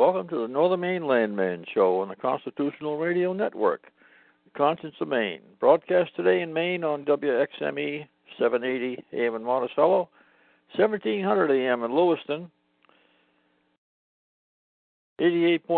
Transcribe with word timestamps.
Welcome 0.00 0.28
to 0.28 0.40
the 0.40 0.48
Northern 0.48 0.80
Maine 0.80 1.06
Landman 1.06 1.66
Show 1.74 2.00
on 2.00 2.08
the 2.08 2.16
Constitutional 2.16 2.96
Radio 2.96 3.34
Network, 3.34 3.82
the 4.46 4.58
Conscience 4.58 4.94
of 4.98 5.08
Maine. 5.08 5.42
Broadcast 5.60 6.16
today 6.16 6.40
in 6.40 6.54
Maine 6.54 6.84
on 6.84 7.04
WXME 7.04 8.06
780 8.38 9.04
AM 9.12 9.34
in 9.34 9.44
Monticello, 9.44 10.08
1700 10.74 11.50
AM 11.50 11.84
in 11.84 11.94
Lewiston, 11.94 12.50
88.1 15.20 15.68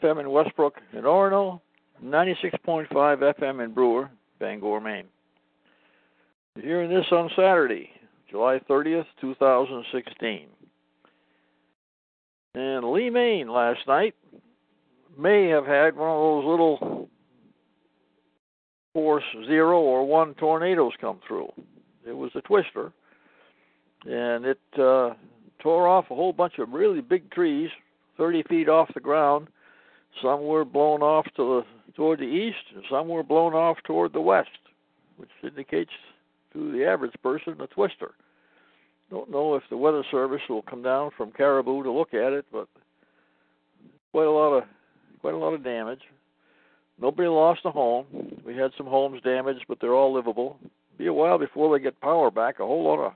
FM 0.00 0.20
in 0.20 0.30
Westbrook 0.30 0.76
and 0.92 1.04
Orono, 1.04 1.60
96.5 2.02 2.88
FM 2.90 3.62
in 3.62 3.74
Brewer, 3.74 4.10
Bangor, 4.40 4.80
Maine. 4.80 5.04
You're 6.54 6.64
hearing 6.64 6.88
this 6.88 7.12
on 7.12 7.28
Saturday, 7.36 7.90
July 8.30 8.58
30th, 8.70 9.04
2016. 9.20 10.46
And 12.56 12.90
Lee, 12.90 13.10
Maine 13.10 13.48
last 13.48 13.80
night 13.86 14.14
may 15.18 15.46
have 15.48 15.66
had 15.66 15.94
one 15.94 16.08
of 16.08 16.16
those 16.16 16.44
little 16.46 17.10
force 18.94 19.24
zero 19.46 19.78
or 19.78 20.06
one 20.06 20.32
tornadoes 20.36 20.94
come 20.98 21.20
through. 21.28 21.52
It 22.08 22.16
was 22.16 22.30
a 22.34 22.40
twister, 22.40 22.94
and 24.06 24.46
it 24.46 24.58
uh, 24.78 25.10
tore 25.58 25.86
off 25.86 26.06
a 26.10 26.14
whole 26.14 26.32
bunch 26.32 26.54
of 26.58 26.70
really 26.70 27.02
big 27.02 27.30
trees, 27.30 27.68
30 28.16 28.44
feet 28.44 28.70
off 28.70 28.88
the 28.94 29.00
ground. 29.00 29.48
Some 30.22 30.46
were 30.46 30.64
blown 30.64 31.02
off 31.02 31.26
to 31.36 31.60
the 31.60 31.92
toward 31.94 32.20
the 32.20 32.24
east, 32.24 32.72
and 32.74 32.84
some 32.90 33.08
were 33.08 33.22
blown 33.22 33.52
off 33.52 33.76
toward 33.84 34.14
the 34.14 34.20
west, 34.22 34.48
which 35.18 35.28
indicates 35.42 35.90
to 36.54 36.72
the 36.72 36.86
average 36.86 37.12
person 37.22 37.60
a 37.60 37.66
twister. 37.66 38.12
Don't 39.10 39.30
know 39.30 39.54
if 39.54 39.62
the 39.70 39.76
weather 39.76 40.02
service 40.10 40.42
will 40.48 40.62
come 40.62 40.82
down 40.82 41.10
from 41.16 41.30
Caribou 41.30 41.82
to 41.84 41.92
look 41.92 42.12
at 42.12 42.32
it, 42.32 42.44
but 42.50 42.66
quite 44.12 44.26
a 44.26 44.30
lot 44.30 44.52
of 44.52 44.64
quite 45.20 45.34
a 45.34 45.38
lot 45.38 45.54
of 45.54 45.62
damage. 45.62 46.00
Nobody 47.00 47.28
lost 47.28 47.60
a 47.64 47.70
home. 47.70 48.06
We 48.44 48.56
had 48.56 48.72
some 48.76 48.86
homes 48.86 49.20
damaged, 49.22 49.66
but 49.68 49.78
they're 49.80 49.94
all 49.94 50.14
livable. 50.14 50.58
Be 50.98 51.06
a 51.06 51.12
while 51.12 51.38
before 51.38 51.76
they 51.76 51.82
get 51.82 52.00
power 52.00 52.30
back. 52.30 52.58
A 52.58 52.66
whole 52.66 52.84
lot 52.84 52.98
of 52.98 53.12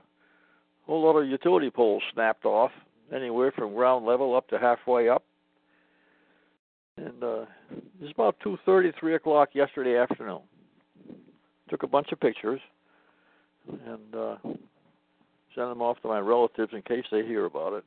whole 0.85 1.03
lot 1.03 1.19
of 1.19 1.27
utility 1.27 1.69
poles 1.69 2.03
snapped 2.13 2.45
off, 2.45 2.71
anywhere 3.13 3.51
from 3.51 3.73
ground 3.73 4.05
level 4.05 4.35
up 4.35 4.47
to 4.49 4.59
halfway 4.59 5.09
up. 5.09 5.23
And 6.97 7.23
uh, 7.23 7.45
it 7.71 8.01
was 8.01 8.11
about 8.13 8.37
two 8.43 8.57
thirty, 8.65 8.91
three 8.99 9.15
o'clock 9.15 9.49
yesterday 9.53 9.97
afternoon. 9.97 10.41
Took 11.69 11.83
a 11.83 11.87
bunch 11.87 12.11
of 12.11 12.19
pictures, 12.19 12.59
and 13.67 14.15
uh, 14.15 14.35
send 15.55 15.69
them 15.69 15.81
off 15.81 16.01
to 16.01 16.07
my 16.07 16.19
relatives 16.19 16.73
in 16.73 16.81
case 16.81 17.05
they 17.11 17.25
hear 17.25 17.45
about 17.45 17.73
it. 17.73 17.83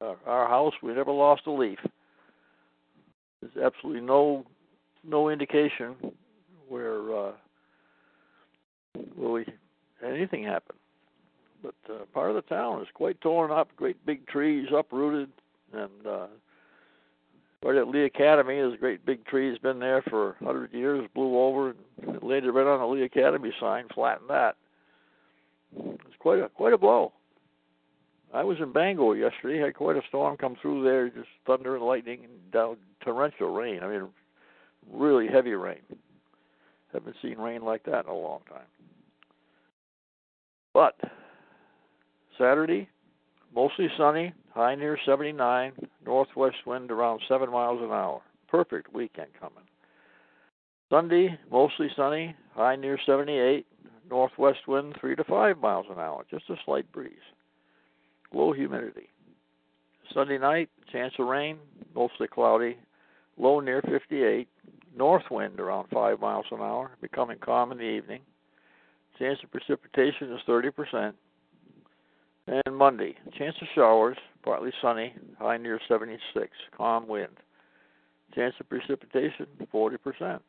Uh, 0.00 0.14
our 0.26 0.48
house, 0.48 0.74
we 0.82 0.94
never 0.94 1.12
lost 1.12 1.42
a 1.46 1.50
leaf. 1.50 1.78
There's 3.40 3.64
absolutely 3.64 4.02
no 4.02 4.44
no 5.04 5.28
indication 5.28 5.94
where 6.68 7.16
uh, 7.16 7.32
where 9.16 9.30
we 9.30 9.46
anything 10.04 10.44
happen. 10.44 10.76
But 11.62 11.74
uh, 11.92 12.04
part 12.14 12.30
of 12.30 12.36
the 12.36 12.42
town 12.42 12.80
is 12.82 12.88
quite 12.94 13.20
torn 13.20 13.50
up. 13.50 13.68
Great 13.76 14.04
big 14.06 14.26
trees 14.28 14.68
uprooted, 14.72 15.30
and 15.72 16.06
uh, 16.06 16.26
right 17.64 17.76
at 17.76 17.88
Lee 17.88 18.04
Academy, 18.04 18.58
a 18.58 18.76
great 18.76 19.04
big 19.04 19.24
tree. 19.26 19.48
has 19.48 19.58
been 19.58 19.80
there 19.80 20.02
for 20.02 20.36
a 20.40 20.44
hundred 20.44 20.72
years. 20.72 21.08
Blew 21.14 21.38
over 21.38 21.70
and 21.70 22.22
landed 22.22 22.52
right 22.52 22.66
on 22.66 22.80
the 22.80 22.86
Lee 22.86 23.02
Academy 23.02 23.52
sign. 23.60 23.86
Flattened 23.94 24.30
that. 24.30 24.56
It's 25.76 26.16
quite 26.18 26.38
a 26.40 26.48
quite 26.48 26.72
a 26.72 26.78
blow. 26.78 27.12
I 28.32 28.44
was 28.44 28.58
in 28.60 28.72
Bangor 28.72 29.16
yesterday. 29.16 29.58
Had 29.58 29.74
quite 29.74 29.96
a 29.96 30.02
storm 30.08 30.36
come 30.36 30.56
through 30.60 30.84
there, 30.84 31.08
just 31.08 31.28
thunder 31.46 31.76
and 31.76 31.84
lightning 31.84 32.24
and 32.24 32.50
down 32.52 32.76
torrential 33.02 33.52
rain. 33.52 33.80
I 33.82 33.88
mean, 33.88 34.08
really 34.92 35.28
heavy 35.28 35.54
rain. 35.54 35.80
Haven't 36.92 37.16
seen 37.22 37.38
rain 37.38 37.62
like 37.62 37.84
that 37.84 38.04
in 38.04 38.10
a 38.10 38.14
long 38.14 38.40
time. 38.48 38.66
But 40.74 40.94
Saturday, 42.38 42.88
mostly 43.54 43.88
sunny, 43.96 44.32
high 44.54 44.74
near 44.74 44.98
79, 45.04 45.72
northwest 46.04 46.56
wind 46.66 46.90
around 46.90 47.20
7 47.28 47.50
miles 47.50 47.80
an 47.82 47.90
hour. 47.90 48.20
Perfect 48.48 48.92
weekend 48.94 49.28
coming. 49.38 49.64
Sunday, 50.90 51.38
mostly 51.50 51.88
sunny, 51.96 52.34
high 52.54 52.76
near 52.76 52.98
78, 53.04 53.66
northwest 54.10 54.66
wind 54.66 54.94
3 55.00 55.16
to 55.16 55.24
5 55.24 55.58
miles 55.58 55.86
an 55.90 55.98
hour, 55.98 56.24
just 56.30 56.50
a 56.50 56.56
slight 56.64 56.90
breeze. 56.92 57.12
Low 58.32 58.52
humidity. 58.52 59.08
Sunday 60.12 60.38
night, 60.38 60.70
chance 60.90 61.14
of 61.18 61.26
rain, 61.26 61.58
mostly 61.94 62.26
cloudy, 62.26 62.76
low 63.36 63.60
near 63.60 63.82
58, 63.82 64.48
north 64.96 65.24
wind 65.30 65.60
around 65.60 65.88
5 65.92 66.20
miles 66.20 66.46
an 66.50 66.60
hour, 66.60 66.90
becoming 67.00 67.38
calm 67.38 67.72
in 67.72 67.78
the 67.78 67.84
evening. 67.84 68.20
Chance 69.18 69.40
of 69.42 69.50
precipitation 69.50 70.32
is 70.32 70.40
30%. 70.48 71.12
And 72.46 72.76
Monday, 72.76 73.14
chance 73.36 73.56
of 73.60 73.68
showers, 73.74 74.16
partly 74.42 74.70
sunny, 74.80 75.14
high 75.38 75.58
near 75.58 75.78
76, 75.86 76.48
calm 76.76 77.06
wind. 77.06 77.36
Chance 78.34 78.54
of 78.60 78.68
precipitation, 78.68 79.46
40%. 79.72 80.40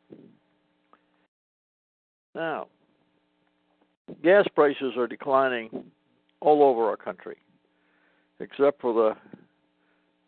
Now, 2.34 2.68
gas 4.22 4.46
prices 4.54 4.94
are 4.96 5.06
declining 5.06 5.84
all 6.40 6.62
over 6.62 6.88
our 6.88 6.96
country, 6.96 7.36
except 8.38 8.80
for 8.80 8.92
the 8.92 9.16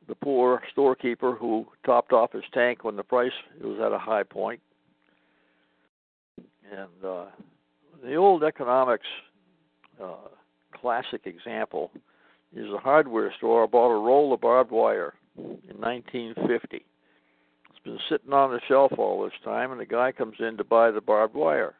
the 0.08 0.14
poor 0.16 0.60
storekeeper 0.72 1.32
who 1.32 1.64
topped 1.86 2.12
off 2.12 2.32
his 2.32 2.42
tank 2.52 2.82
when 2.82 2.96
the 2.96 3.04
price 3.04 3.32
was 3.62 3.78
at 3.80 3.92
a 3.92 3.98
high 3.98 4.24
point. 4.24 4.60
And 6.70 7.04
uh, 7.04 7.26
the 8.02 8.16
old 8.16 8.42
economics 8.42 9.06
uh, 10.02 10.28
classic 10.74 11.22
example 11.24 11.92
is 12.54 12.68
a 12.72 12.78
hardware 12.78 13.32
store 13.36 13.66
bought 13.68 13.90
a 13.90 14.00
roll 14.00 14.32
of 14.32 14.40
barbed 14.40 14.72
wire 14.72 15.14
in 15.38 15.78
1950. 15.78 16.76
It's 16.76 17.78
been 17.84 17.98
sitting 18.10 18.32
on 18.32 18.50
the 18.50 18.60
shelf 18.68 18.92
all 18.98 19.22
this 19.22 19.32
time, 19.44 19.70
and 19.70 19.80
the 19.80 19.86
guy 19.86 20.12
comes 20.12 20.36
in 20.40 20.56
to 20.56 20.64
buy 20.64 20.90
the 20.90 21.00
barbed 21.00 21.34
wire. 21.34 21.74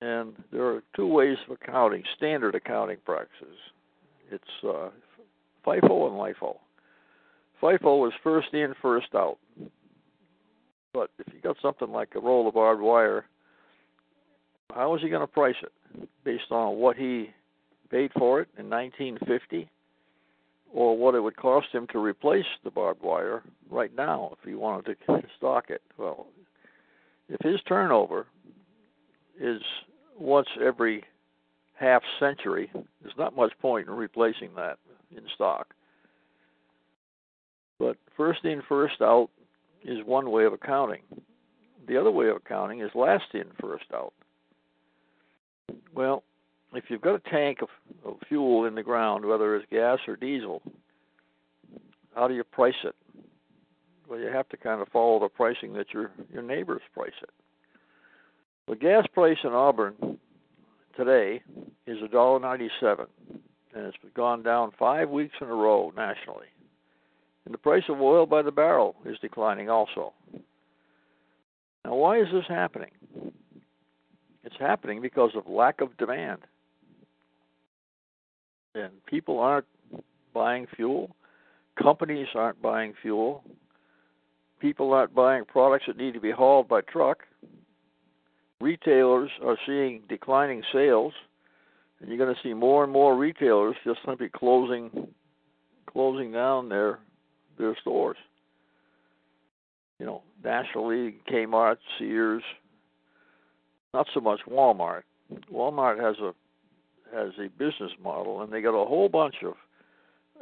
And 0.00 0.34
there 0.50 0.64
are 0.64 0.82
two 0.96 1.06
ways 1.06 1.36
of 1.46 1.58
accounting, 1.62 2.02
standard 2.16 2.54
accounting 2.54 2.96
practices. 3.04 3.56
It's 4.30 4.44
uh, 4.64 4.88
FIFO 5.66 6.08
and 6.08 6.16
LIFO. 6.16 6.56
FIFO 7.62 8.08
is 8.08 8.14
first 8.22 8.54
in, 8.54 8.74
first 8.80 9.08
out. 9.14 9.38
But 10.92 11.10
if 11.18 11.32
you 11.32 11.40
got 11.40 11.56
something 11.60 11.90
like 11.90 12.10
a 12.16 12.20
roll 12.20 12.48
of 12.48 12.54
barbed 12.54 12.80
wire, 12.80 13.26
how 14.74 14.94
is 14.94 15.02
he 15.02 15.08
going 15.08 15.20
to 15.20 15.26
price 15.26 15.56
it? 15.62 16.08
Based 16.24 16.50
on 16.50 16.76
what 16.76 16.96
he 16.96 17.30
paid 17.90 18.10
for 18.16 18.40
it 18.40 18.48
in 18.58 18.70
1950 18.70 19.68
or 20.72 20.96
what 20.96 21.14
it 21.14 21.20
would 21.20 21.36
cost 21.36 21.66
him 21.72 21.86
to 21.92 21.98
replace 21.98 22.46
the 22.64 22.70
barbed 22.70 23.02
wire 23.02 23.42
right 23.70 23.94
now 23.96 24.30
if 24.32 24.48
he 24.48 24.54
wanted 24.54 24.96
to 25.06 25.22
stock 25.36 25.66
it. 25.68 25.82
Well, 25.98 26.26
if 27.28 27.40
his 27.40 27.60
turnover 27.68 28.26
is 29.40 29.60
once 30.20 30.48
every 30.62 31.04
half 31.74 32.02
century, 32.18 32.70
there's 32.74 33.16
not 33.18 33.34
much 33.34 33.52
point 33.60 33.88
in 33.88 33.94
replacing 33.94 34.50
that 34.56 34.78
in 35.16 35.22
stock. 35.34 35.74
But 37.78 37.96
first 38.16 38.44
in, 38.44 38.62
first 38.68 39.00
out 39.00 39.30
is 39.82 40.04
one 40.04 40.30
way 40.30 40.44
of 40.44 40.52
accounting. 40.52 41.00
The 41.88 41.96
other 41.98 42.10
way 42.10 42.28
of 42.28 42.36
accounting 42.36 42.82
is 42.82 42.90
last 42.94 43.24
in, 43.32 43.44
first 43.58 43.86
out. 43.94 44.12
Well, 45.94 46.22
if 46.74 46.84
you've 46.88 47.00
got 47.00 47.14
a 47.14 47.30
tank 47.30 47.62
of, 47.62 47.68
of 48.04 48.16
fuel 48.28 48.66
in 48.66 48.74
the 48.74 48.82
ground, 48.82 49.24
whether 49.24 49.56
it's 49.56 49.66
gas 49.70 49.98
or 50.06 50.16
diesel, 50.16 50.62
how 52.14 52.28
do 52.28 52.34
you 52.34 52.44
price 52.44 52.74
it? 52.84 52.94
Well, 54.08 54.18
you 54.18 54.26
have 54.26 54.48
to 54.50 54.56
kind 54.56 54.82
of 54.82 54.88
follow 54.88 55.18
the 55.20 55.28
pricing 55.28 55.72
that 55.74 55.86
your 55.94 56.10
your 56.32 56.42
neighbors 56.42 56.82
price 56.92 57.12
it. 57.22 57.30
The 58.68 58.76
gas 58.76 59.06
price 59.12 59.38
in 59.42 59.50
Auburn 59.50 60.18
today 60.96 61.42
is 61.86 61.98
a 62.04 62.08
dollar 62.08 62.38
ninety-seven, 62.38 63.06
and 63.74 63.86
it's 63.86 63.96
gone 64.14 64.42
down 64.42 64.70
five 64.78 65.10
weeks 65.10 65.34
in 65.40 65.48
a 65.48 65.54
row 65.54 65.92
nationally. 65.96 66.46
And 67.44 67.54
the 67.54 67.58
price 67.58 67.82
of 67.88 68.00
oil 68.00 68.26
by 68.26 68.42
the 68.42 68.52
barrel 68.52 68.94
is 69.04 69.18
declining 69.20 69.68
also. 69.68 70.12
Now, 71.84 71.94
why 71.94 72.20
is 72.20 72.28
this 72.32 72.44
happening? 72.48 72.90
It's 74.44 74.56
happening 74.58 75.00
because 75.00 75.30
of 75.34 75.48
lack 75.48 75.80
of 75.80 75.96
demand. 75.96 76.40
And 78.74 78.92
people 79.06 79.40
aren't 79.40 79.66
buying 80.32 80.66
fuel, 80.76 81.16
companies 81.82 82.28
aren't 82.36 82.62
buying 82.62 82.94
fuel, 83.02 83.42
people 84.60 84.92
aren't 84.92 85.14
buying 85.14 85.44
products 85.44 85.86
that 85.88 85.96
need 85.96 86.14
to 86.14 86.20
be 86.20 86.30
hauled 86.30 86.68
by 86.68 86.82
truck. 86.82 87.26
Retailers 88.60 89.30
are 89.44 89.56
seeing 89.66 90.02
declining 90.08 90.62
sales, 90.72 91.12
and 92.00 92.08
you're 92.08 92.18
going 92.18 92.34
to 92.34 92.40
see 92.42 92.54
more 92.54 92.84
and 92.84 92.92
more 92.92 93.16
retailers 93.16 93.76
just 93.84 94.00
simply 94.04 94.28
closing 94.28 95.08
closing 95.86 96.32
down 96.32 96.68
their 96.68 96.98
their 97.58 97.76
stores. 97.80 98.16
You 99.98 100.06
know, 100.06 100.22
nationally, 100.42 101.16
Kmart, 101.30 101.76
Sears, 101.98 102.42
not 103.92 104.06
so 104.14 104.20
much 104.20 104.40
Walmart. 104.48 105.02
Walmart 105.52 106.00
has 106.00 106.16
a 106.18 106.34
has 107.14 107.32
a 107.38 107.48
business 107.58 107.92
model, 108.02 108.42
and 108.42 108.52
they 108.52 108.60
got 108.60 108.80
a 108.80 108.86
whole 108.86 109.08
bunch 109.08 109.36
of, 109.44 109.54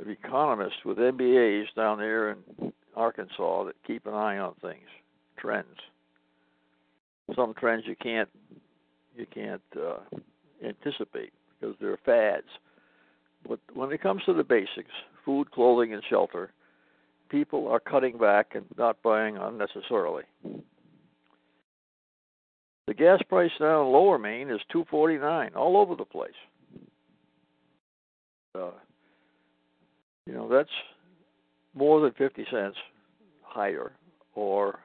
of 0.01 0.09
economists 0.09 0.85
with 0.85 0.99
MBAs 0.99 1.67
down 1.75 1.99
there 1.99 2.31
in 2.33 2.73
Arkansas 2.95 3.65
that 3.65 3.75
keep 3.87 4.07
an 4.07 4.15
eye 4.15 4.39
on 4.39 4.55
things, 4.61 4.89
trends. 5.37 5.79
Some 7.35 7.55
trends 7.55 7.85
you 7.87 7.97
can't 7.97 8.29
you 9.15 9.27
can't 9.33 9.63
uh, 9.77 9.99
anticipate 10.65 11.33
because 11.61 11.77
they're 11.81 11.99
fads. 12.05 12.47
But 13.47 13.61
when 13.75 13.93
it 13.93 14.03
comes 14.03 14.23
to 14.27 14.33
the 14.33 14.45
basics, 14.45 14.91
food, 15.25 15.51
clothing, 15.51 15.93
and 15.93 16.03
shelter, 16.09 16.53
people 17.29 17.69
are 17.69 17.81
cutting 17.81 18.19
back 18.19 18.55
and 18.55 18.65
not 18.77 19.03
buying 19.03 19.37
unnecessarily. 19.37 20.25
The 22.87 22.95
gas 22.95 23.21
price 23.29 23.51
now 23.61 23.83
in 23.83 23.93
Lower 23.93 24.19
Maine 24.19 24.49
is 24.49 24.61
two 24.73 24.85
forty 24.91 25.19
nine, 25.19 25.51
all 25.55 25.77
over 25.77 25.95
the 25.95 26.05
place. 26.05 26.31
Uh, 28.55 28.71
you 30.27 30.33
know 30.33 30.49
that's 30.49 30.71
more 31.75 32.01
than 32.01 32.13
fifty 32.13 32.47
cents 32.51 32.77
higher, 33.43 33.93
or 34.35 34.81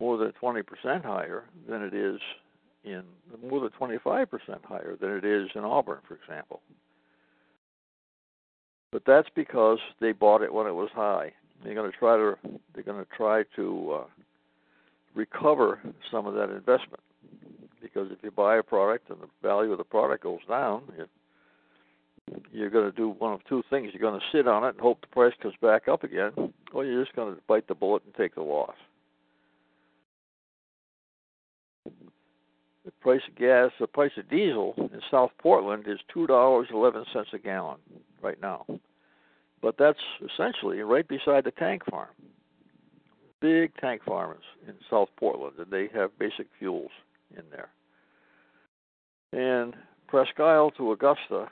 more 0.00 0.16
than 0.16 0.32
twenty 0.32 0.62
percent 0.62 1.04
higher 1.04 1.44
than 1.68 1.82
it 1.82 1.94
is 1.94 2.20
in 2.84 3.02
more 3.48 3.60
than 3.60 3.70
twenty 3.70 3.98
five 4.02 4.30
percent 4.30 4.60
higher 4.64 4.96
than 5.00 5.10
it 5.10 5.24
is 5.24 5.48
in 5.54 5.64
Auburn, 5.64 5.98
for 6.06 6.14
example. 6.14 6.60
But 8.90 9.02
that's 9.06 9.28
because 9.34 9.78
they 10.00 10.12
bought 10.12 10.42
it 10.42 10.52
when 10.52 10.66
it 10.66 10.72
was 10.72 10.88
high. 10.94 11.32
They're 11.62 11.74
going 11.74 11.90
to 11.90 11.96
try 11.96 12.16
to 12.16 12.36
they're 12.74 12.84
going 12.84 13.04
to 13.04 13.10
try 13.16 13.42
to 13.56 14.00
uh, 14.00 14.04
recover 15.14 15.80
some 16.10 16.26
of 16.26 16.34
that 16.34 16.50
investment 16.50 17.02
because 17.82 18.08
if 18.10 18.18
you 18.22 18.30
buy 18.30 18.56
a 18.56 18.62
product 18.62 19.10
and 19.10 19.18
the 19.20 19.28
value 19.42 19.72
of 19.72 19.78
the 19.78 19.84
product 19.84 20.22
goes 20.22 20.40
down, 20.48 20.82
it, 20.96 21.08
you're 22.52 22.70
going 22.70 22.90
to 22.90 22.96
do 22.96 23.10
one 23.18 23.32
of 23.32 23.40
two 23.48 23.62
things. 23.70 23.90
You're 23.92 24.10
going 24.10 24.20
to 24.20 24.26
sit 24.36 24.46
on 24.46 24.64
it 24.64 24.70
and 24.70 24.80
hope 24.80 25.00
the 25.00 25.06
price 25.08 25.32
comes 25.42 25.54
back 25.60 25.88
up 25.88 26.04
again, 26.04 26.32
or 26.72 26.84
you're 26.84 27.02
just 27.02 27.16
going 27.16 27.34
to 27.34 27.40
bite 27.46 27.66
the 27.68 27.74
bullet 27.74 28.02
and 28.04 28.14
take 28.14 28.34
the 28.34 28.42
loss. 28.42 28.74
The 32.88 32.92
price 33.02 33.20
of 33.28 33.34
gas, 33.36 33.70
the 33.78 33.86
price 33.86 34.12
of 34.16 34.30
diesel 34.30 34.72
in 34.78 35.02
South 35.10 35.32
Portland 35.36 35.84
is 35.86 35.98
two 36.10 36.26
dollars 36.26 36.68
eleven 36.72 37.04
cents 37.12 37.28
a 37.34 37.38
gallon 37.38 37.76
right 38.22 38.40
now. 38.40 38.64
But 39.60 39.74
that's 39.78 39.98
essentially 40.24 40.78
right 40.78 41.06
beside 41.06 41.44
the 41.44 41.50
tank 41.50 41.82
farm. 41.90 42.08
Big 43.42 43.76
tank 43.78 44.00
farmers 44.06 44.42
in 44.66 44.72
South 44.88 45.10
Portland, 45.18 45.56
and 45.58 45.70
they 45.70 45.88
have 45.94 46.18
basic 46.18 46.46
fuels 46.58 46.90
in 47.36 47.42
there. 47.50 47.68
And 49.34 49.74
Presque 50.06 50.40
Isle 50.40 50.70
to 50.78 50.92
Augusta, 50.92 51.48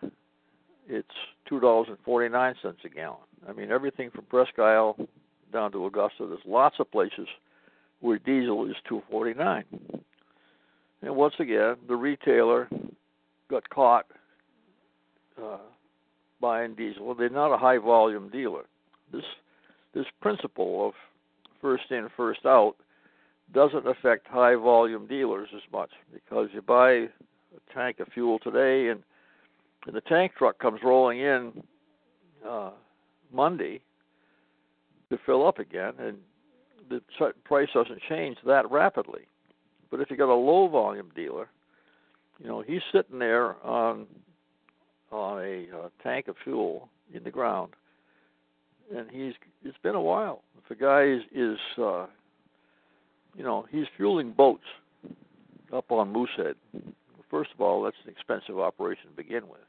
it's 0.88 1.08
two 1.46 1.60
dollars 1.60 1.88
and 1.90 1.98
forty 2.02 2.30
nine 2.30 2.54
cents 2.62 2.78
a 2.86 2.88
gallon. 2.88 3.18
I 3.46 3.52
mean 3.52 3.70
everything 3.70 4.08
from 4.10 4.24
Presque 4.24 4.58
Isle 4.58 4.96
down 5.52 5.70
to 5.72 5.84
Augusta. 5.84 6.26
There's 6.26 6.40
lots 6.46 6.76
of 6.80 6.90
places 6.90 7.28
where 8.00 8.18
diesel 8.18 8.64
is 8.64 8.76
two 8.88 9.02
forty 9.10 9.34
nine. 9.34 9.64
And 11.02 11.14
once 11.14 11.34
again, 11.38 11.76
the 11.88 11.96
retailer 11.96 12.68
got 13.48 13.68
caught 13.70 14.06
uh, 15.42 15.58
buying 16.40 16.74
diesel. 16.74 17.14
They're 17.14 17.28
not 17.28 17.52
a 17.52 17.58
high 17.58 17.78
volume 17.78 18.28
dealer. 18.30 18.64
This 19.12 19.24
this 19.94 20.06
principle 20.20 20.88
of 20.88 20.94
first 21.60 21.84
in, 21.90 22.08
first 22.16 22.44
out 22.44 22.74
doesn't 23.54 23.86
affect 23.86 24.26
high 24.26 24.54
volume 24.54 25.06
dealers 25.06 25.48
as 25.54 25.62
much 25.72 25.90
because 26.12 26.48
you 26.52 26.60
buy 26.60 26.90
a 26.92 27.08
tank 27.72 28.00
of 28.00 28.08
fuel 28.12 28.38
today 28.38 28.88
and, 28.88 29.02
and 29.86 29.94
the 29.94 30.00
tank 30.02 30.32
truck 30.36 30.58
comes 30.58 30.80
rolling 30.84 31.20
in 31.20 31.52
uh, 32.46 32.70
Monday 33.32 33.80
to 35.10 35.18
fill 35.24 35.46
up 35.46 35.58
again 35.58 35.94
and 35.98 36.18
the 36.90 37.00
price 37.44 37.68
doesn't 37.72 38.00
change 38.08 38.36
that 38.44 38.70
rapidly. 38.70 39.26
But 39.90 40.00
if 40.00 40.10
you 40.10 40.16
got 40.16 40.32
a 40.32 40.34
low 40.34 40.68
volume 40.68 41.10
dealer, 41.14 41.48
you 42.38 42.48
know, 42.48 42.62
he's 42.62 42.82
sitting 42.92 43.18
there 43.18 43.56
on 43.64 44.06
on 45.12 45.40
a 45.42 45.66
uh, 45.74 45.88
tank 46.02 46.28
of 46.28 46.34
fuel 46.42 46.88
in 47.14 47.22
the 47.22 47.30
ground, 47.30 47.72
and 48.94 49.08
he's 49.10 49.34
it's 49.64 49.78
been 49.82 49.94
a 49.94 50.00
while. 50.00 50.42
If 50.64 50.76
a 50.76 50.80
guy 50.80 51.04
is, 51.04 51.22
is 51.32 51.58
uh, 51.78 52.06
you 53.36 53.44
know, 53.44 53.66
he's 53.70 53.86
fueling 53.96 54.32
boats 54.32 54.64
up 55.72 55.90
on 55.90 56.12
Moosehead. 56.12 56.56
First 57.30 57.50
of 57.54 57.60
all, 57.60 57.82
that's 57.82 57.96
an 58.04 58.10
expensive 58.10 58.58
operation 58.58 59.10
to 59.10 59.16
begin 59.16 59.48
with. 59.48 59.60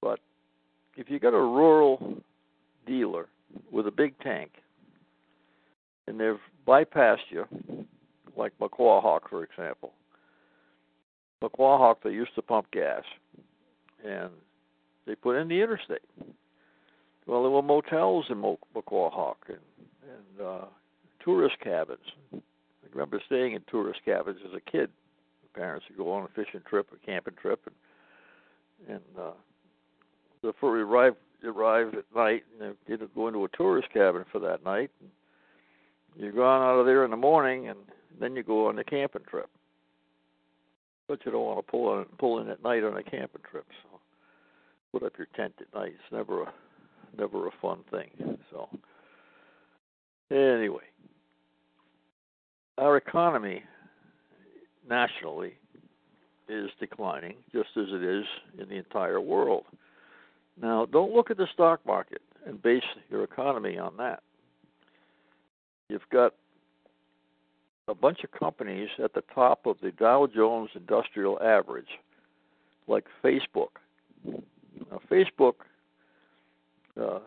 But 0.00 0.20
if 0.96 1.10
you 1.10 1.18
got 1.18 1.34
a 1.34 1.40
rural 1.40 2.16
dealer 2.86 3.26
with 3.70 3.86
a 3.86 3.90
big 3.90 4.18
tank, 4.20 4.50
and 6.06 6.20
they've 6.20 6.40
bypassed 6.66 7.30
you, 7.30 7.44
like 8.38 8.52
Maquahawk, 8.58 9.28
for 9.28 9.42
example. 9.42 9.92
Maquahawk, 11.42 11.96
they 12.02 12.10
used 12.10 12.34
to 12.36 12.42
pump 12.42 12.70
gas, 12.70 13.02
and 14.04 14.30
they 15.06 15.14
put 15.14 15.36
in 15.36 15.48
the 15.48 15.60
interstate. 15.60 15.98
Well, 17.26 17.42
there 17.42 17.50
were 17.50 17.62
motels 17.62 18.26
in 18.30 18.36
Maquahawk 18.38 19.36
and, 19.48 19.58
and 20.02 20.46
uh, 20.46 20.64
tourist 21.22 21.56
cabins. 21.62 21.98
I 22.32 22.38
remember 22.92 23.20
staying 23.26 23.52
in 23.52 23.62
tourist 23.70 24.00
cabins 24.04 24.38
as 24.46 24.54
a 24.54 24.70
kid. 24.70 24.88
The 25.42 25.60
parents 25.60 25.86
would 25.88 25.98
go 25.98 26.10
on 26.12 26.24
a 26.24 26.28
fishing 26.28 26.62
trip, 26.68 26.88
a 26.92 27.06
camping 27.06 27.34
trip, 27.40 27.60
and 27.66 27.74
and 28.88 29.02
uh, 29.18 29.32
before 30.40 30.72
we 30.72 30.80
arrived 30.80 31.16
arrived 31.44 31.96
at 31.96 32.04
night, 32.14 32.44
and 32.60 32.74
they 32.86 32.96
did 32.96 33.14
go 33.14 33.28
into 33.28 33.44
a 33.44 33.48
tourist 33.56 33.88
cabin 33.92 34.24
for 34.30 34.38
that 34.38 34.64
night. 34.64 34.90
And 35.00 35.10
you're 36.16 36.32
gone 36.32 36.62
out 36.62 36.78
of 36.78 36.86
there 36.86 37.04
in 37.04 37.10
the 37.10 37.16
morning, 37.16 37.68
and 37.68 37.78
then 38.20 38.36
you 38.36 38.42
go 38.42 38.68
on 38.68 38.78
a 38.78 38.84
camping 38.84 39.24
trip. 39.28 39.48
But 41.06 41.20
you 41.24 41.32
don't 41.32 41.44
want 41.44 41.64
to 41.64 41.70
pull 41.70 41.88
on 41.88 42.04
pull 42.18 42.40
in 42.40 42.48
at 42.48 42.62
night 42.62 42.84
on 42.84 42.96
a 42.96 43.02
camping 43.02 43.42
trip. 43.50 43.66
So 43.82 44.00
put 44.92 45.06
up 45.06 45.12
your 45.16 45.28
tent 45.36 45.54
at 45.60 45.74
night. 45.78 45.94
It's 45.94 46.12
never 46.12 46.42
a 46.42 46.52
never 47.16 47.46
a 47.46 47.50
fun 47.62 47.78
thing. 47.90 48.38
So 48.50 48.68
anyway, 50.30 50.84
our 52.76 52.96
economy 52.96 53.62
nationally 54.88 55.54
is 56.48 56.70
declining, 56.80 57.34
just 57.52 57.70
as 57.76 57.86
it 57.90 58.02
is 58.02 58.24
in 58.58 58.68
the 58.68 58.76
entire 58.76 59.20
world. 59.20 59.64
Now, 60.60 60.86
don't 60.86 61.12
look 61.12 61.30
at 61.30 61.36
the 61.36 61.46
stock 61.52 61.80
market 61.86 62.22
and 62.46 62.60
base 62.62 62.82
your 63.10 63.22
economy 63.22 63.78
on 63.78 63.96
that. 63.98 64.22
You've 65.88 66.08
got 66.10 66.34
a 67.88 67.94
bunch 67.94 68.22
of 68.22 68.30
companies 68.30 68.90
at 69.02 69.14
the 69.14 69.22
top 69.34 69.66
of 69.66 69.76
the 69.82 69.90
Dow 69.90 70.28
Jones 70.32 70.70
Industrial 70.74 71.40
Average, 71.42 71.88
like 72.86 73.04
Facebook. 73.24 73.68
Now, 74.26 75.00
Facebook 75.10 75.54
uh, 77.00 77.20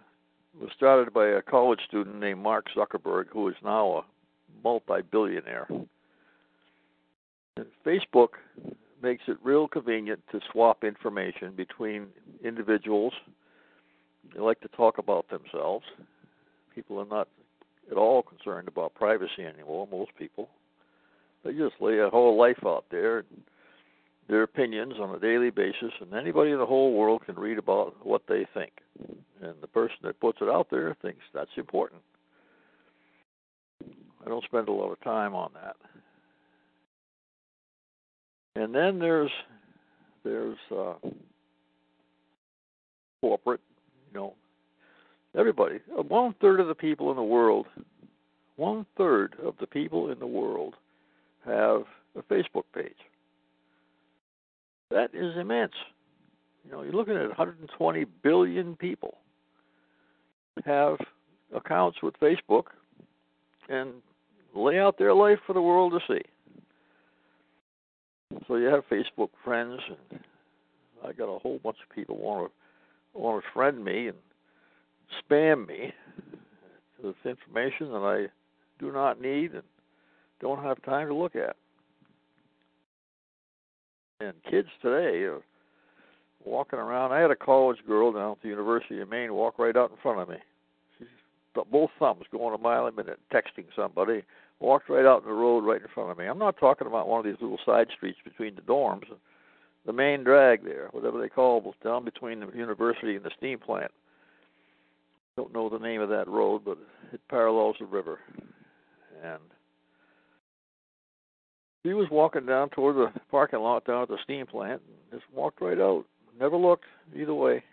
was 0.59 0.69
started 0.75 1.13
by 1.13 1.27
a 1.27 1.41
college 1.41 1.79
student 1.87 2.19
named 2.19 2.41
Mark 2.41 2.67
Zuckerberg, 2.75 3.25
who 3.31 3.47
is 3.49 3.55
now 3.63 3.97
a 3.97 4.01
multi-billionaire. 4.63 5.67
Facebook 7.85 8.29
makes 9.01 9.23
it 9.27 9.37
real 9.43 9.67
convenient 9.67 10.21
to 10.31 10.39
swap 10.51 10.83
information 10.83 11.53
between 11.55 12.07
individuals. 12.43 13.13
They 14.33 14.39
like 14.39 14.61
to 14.61 14.67
talk 14.69 14.99
about 14.99 15.25
themselves. 15.29 15.85
People 16.75 16.99
are 16.99 17.05
not 17.05 17.27
at 17.91 17.97
all 17.97 18.23
concerned 18.23 18.67
about 18.67 18.95
privacy 18.95 19.43
anymore, 19.45 19.87
most 19.91 20.11
people. 20.17 20.49
They 21.43 21.51
just 21.53 21.75
lay 21.79 21.99
a 21.99 22.09
whole 22.09 22.37
life 22.37 22.59
out 22.65 22.85
there, 22.91 23.23
their 24.27 24.43
opinions 24.43 24.93
on 24.99 25.13
a 25.13 25.19
daily 25.19 25.49
basis, 25.49 25.91
and 25.99 26.13
anybody 26.13 26.51
in 26.51 26.59
the 26.59 26.65
whole 26.65 26.93
world 26.93 27.25
can 27.25 27.35
read 27.35 27.57
about 27.57 28.05
what 28.05 28.21
they 28.27 28.45
think. 28.53 28.71
And 29.41 29.55
the 29.59 29.67
person 29.67 29.97
that 30.03 30.19
puts 30.19 30.37
it 30.41 30.49
out 30.49 30.67
there 30.69 30.95
thinks 31.01 31.21
that's 31.33 31.49
important. 31.57 32.01
I 34.23 34.29
don't 34.29 34.45
spend 34.45 34.69
a 34.69 34.71
lot 34.71 34.91
of 34.91 35.01
time 35.01 35.33
on 35.33 35.51
that. 35.55 35.75
And 38.55 38.75
then 38.75 38.99
there's 38.99 39.31
there's 40.23 40.57
uh, 40.71 40.93
corporate, 43.21 43.61
you 44.11 44.19
know, 44.19 44.33
everybody. 45.37 45.79
Uh, 45.97 46.03
one 46.03 46.35
third 46.41 46.59
of 46.59 46.67
the 46.67 46.75
people 46.75 47.09
in 47.09 47.15
the 47.15 47.23
world, 47.23 47.67
one 48.55 48.85
third 48.97 49.35
of 49.43 49.55
the 49.59 49.67
people 49.67 50.11
in 50.11 50.19
the 50.19 50.27
world 50.27 50.75
have 51.45 51.83
a 52.15 52.21
Facebook 52.31 52.65
page. 52.75 52.93
That 54.89 55.09
is 55.13 55.37
immense. 55.37 55.73
You 56.65 56.71
know, 56.71 56.83
you're 56.83 56.93
looking 56.93 57.15
at 57.15 57.27
120 57.27 58.05
billion 58.23 58.75
people 58.75 59.15
have 60.65 60.97
accounts 61.55 62.01
with 62.03 62.19
Facebook 62.19 62.65
and 63.69 63.93
lay 64.53 64.79
out 64.79 64.97
their 64.97 65.13
life 65.13 65.39
for 65.47 65.53
the 65.53 65.61
world 65.61 65.93
to 65.93 66.13
see. 66.13 66.21
So 68.47 68.55
you 68.55 68.67
have 68.67 68.83
Facebook 68.89 69.29
friends, 69.43 69.79
and 69.87 70.19
I 71.05 71.13
got 71.13 71.25
a 71.25 71.39
whole 71.39 71.59
bunch 71.63 71.77
of 71.87 71.95
people 71.95 72.17
want 72.17 72.51
to 72.51 73.19
want 73.19 73.43
to 73.43 73.51
friend 73.51 73.83
me 73.83 74.07
and 74.07 74.17
spam 75.23 75.67
me 75.67 75.93
with 77.03 77.15
information 77.25 77.91
that 77.91 77.97
I 77.97 78.27
do 78.79 78.91
not 78.91 79.21
need 79.21 79.53
and 79.53 79.63
don't 80.39 80.63
have 80.63 80.81
time 80.83 81.07
to 81.07 81.13
look 81.13 81.35
at. 81.35 81.55
And 84.19 84.33
kids 84.49 84.67
today 84.81 85.23
are 85.23 85.41
walking 86.45 86.79
around. 86.79 87.11
I 87.11 87.19
had 87.19 87.31
a 87.31 87.35
college 87.35 87.79
girl 87.87 88.11
down 88.11 88.33
at 88.33 88.41
the 88.41 88.49
University 88.49 88.99
of 89.01 89.09
Maine 89.09 89.33
walk 89.33 89.57
right 89.57 89.75
out 89.75 89.91
in 89.91 89.97
front 90.01 90.19
of 90.19 90.29
me. 90.29 90.35
She's 90.97 91.07
both 91.71 91.89
thumbs 91.99 92.25
going 92.31 92.53
a 92.53 92.57
mile 92.57 92.87
a 92.87 92.91
minute, 92.91 93.19
texting 93.33 93.65
somebody. 93.75 94.23
Walked 94.59 94.89
right 94.89 95.05
out 95.05 95.23
in 95.23 95.27
the 95.27 95.33
road 95.33 95.61
right 95.65 95.81
in 95.81 95.87
front 95.93 96.11
of 96.11 96.19
me. 96.19 96.27
I'm 96.27 96.37
not 96.37 96.59
talking 96.59 96.85
about 96.85 97.07
one 97.07 97.19
of 97.19 97.25
these 97.25 97.41
little 97.41 97.57
side 97.65 97.87
streets 97.95 98.19
between 98.23 98.53
the 98.53 98.61
dorms. 98.61 99.05
The 99.87 99.93
main 99.93 100.23
drag 100.23 100.63
there, 100.63 100.89
whatever 100.91 101.19
they 101.19 101.29
call 101.29 101.57
it, 101.57 101.83
down 101.83 102.05
between 102.05 102.41
the 102.41 102.47
university 102.55 103.15
and 103.15 103.25
the 103.25 103.31
steam 103.35 103.57
plant. 103.57 103.91
Don't 105.37 105.53
know 105.53 105.69
the 105.69 105.79
name 105.79 106.01
of 106.01 106.09
that 106.09 106.27
road, 106.27 106.63
but 106.65 106.77
it 107.13 107.21
parallels 107.29 107.77
the 107.79 107.85
river. 107.85 108.19
And 109.23 109.39
he 111.83 111.93
was 111.93 112.07
walking 112.11 112.45
down 112.45 112.69
toward 112.69 112.95
the 112.95 113.19
parking 113.29 113.59
lot 113.59 113.85
down 113.85 114.03
at 114.03 114.09
the 114.09 114.17
steam 114.23 114.45
plant 114.45 114.81
and 114.87 115.19
just 115.19 115.31
walked 115.33 115.61
right 115.61 115.79
out. 115.79 116.05
Never 116.39 116.57
looked 116.57 116.85
either 117.15 117.33
way. 117.33 117.63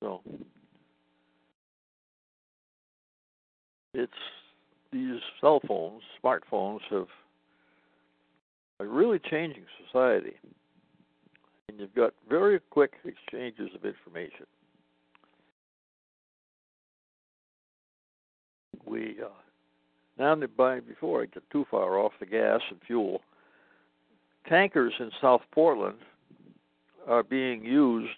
So 0.00 0.20
it's 3.94 4.12
these 4.92 5.20
cell 5.40 5.60
phones, 5.66 6.02
smartphones 6.22 6.80
have 6.90 7.06
are 8.80 8.86
really 8.86 9.20
changing 9.30 9.64
society. 9.86 10.34
You've 11.82 11.96
got 11.96 12.14
very 12.28 12.60
quick 12.70 12.92
exchanges 13.04 13.70
of 13.74 13.84
information. 13.84 14.46
We 18.86 19.16
uh, 19.20 19.28
now 20.16 20.36
by 20.56 20.78
before 20.78 21.22
I 21.22 21.26
get 21.26 21.42
too 21.50 21.66
far 21.68 21.98
off 21.98 22.12
the 22.20 22.26
gas 22.26 22.60
and 22.70 22.78
fuel, 22.86 23.22
tankers 24.48 24.92
in 25.00 25.10
South 25.20 25.40
Portland 25.50 25.98
are 27.08 27.24
being 27.24 27.64
used 27.64 28.10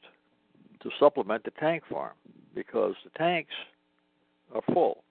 to 0.82 0.90
supplement 1.00 1.44
the 1.44 1.52
tank 1.52 1.84
farm 1.90 2.12
because 2.54 2.92
the 3.02 3.18
tanks 3.18 3.54
are 4.54 4.60
full. 4.74 5.04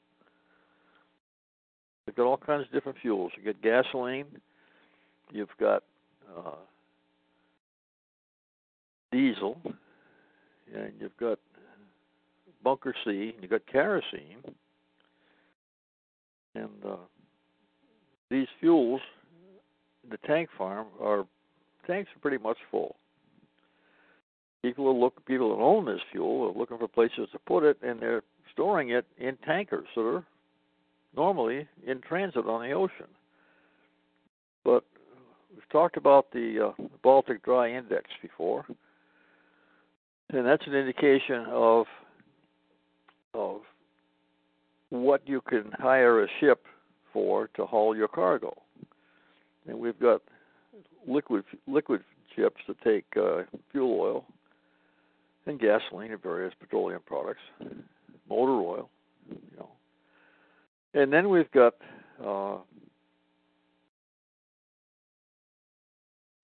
They've 2.06 2.16
got 2.16 2.28
all 2.28 2.38
kinds 2.38 2.68
of 2.68 2.72
different 2.72 3.00
fuels. 3.02 3.32
You 3.36 3.44
get 3.44 3.64
gasoline, 3.64 4.28
you've 5.32 5.50
got 5.60 5.82
uh, 6.38 6.52
diesel, 9.14 9.58
and 10.76 10.92
you've 11.00 11.16
got 11.18 11.40
bunker 12.64 12.94
C, 13.06 13.34
and 13.34 13.42
you've 13.42 13.52
got 13.52 13.66
kerosene 13.68 14.44
and 16.56 16.70
uh, 16.86 16.96
these 18.30 18.48
fuels, 18.60 19.02
the 20.10 20.18
tank 20.26 20.50
farm, 20.58 20.88
are 21.02 21.26
tanks 21.88 22.10
are 22.16 22.20
pretty 22.20 22.42
much 22.42 22.58
full. 22.70 22.96
People 24.62 24.88
are 24.88 24.94
look 24.94 25.26
people 25.26 25.56
that 25.56 25.62
own 25.62 25.86
this 25.86 26.00
fuel 26.12 26.50
are 26.50 26.58
looking 26.58 26.78
for 26.78 26.88
places 26.88 27.28
to 27.32 27.40
put 27.40 27.64
it, 27.64 27.78
and 27.82 28.00
they're 28.00 28.24
storing 28.52 28.92
it 28.92 29.06
in 29.18 29.36
tankers 29.38 29.88
that 29.96 30.02
are 30.02 30.24
normally 31.16 31.68
in 31.86 32.00
transit 32.02 32.46
on 32.46 32.62
the 32.62 32.72
ocean. 32.72 33.08
But 34.64 34.86
we've 35.54 35.68
talked 35.70 35.98
about 35.98 36.32
the 36.32 36.70
uh, 36.70 36.84
Baltic 37.02 37.44
Dry 37.44 37.72
Index 37.72 38.06
before, 38.22 38.66
and 40.32 40.46
that's 40.46 40.66
an 40.68 40.74
indication 40.74 41.46
of 41.50 41.86
of 43.34 43.62
what 44.90 45.22
you 45.28 45.42
can 45.42 45.72
hire 45.74 46.24
a 46.24 46.28
ship 46.40 46.66
for 47.12 47.48
to 47.56 47.66
haul 47.66 47.96
your 47.96 48.08
cargo. 48.08 48.56
And 49.68 49.80
we've 49.80 50.00
got 50.00 50.22
liquid 51.08 51.44
liquid 51.68 52.02
ships 52.36 52.62
that 52.68 52.82
take 52.84 53.06
uh, 53.18 53.44
fuel 53.72 54.00
oil 54.00 54.26
and 55.46 55.60
gasoline 55.60 56.12
and 56.12 56.22
various 56.22 56.54
petroleum 56.60 57.02
products, 57.06 57.42
motor 58.30 58.54
oil, 58.54 58.90
you 59.30 59.58
know. 59.58 59.70
And 60.94 61.12
then 61.12 61.30
we've 61.30 61.52
got 61.52 61.74
uh, 62.24 62.58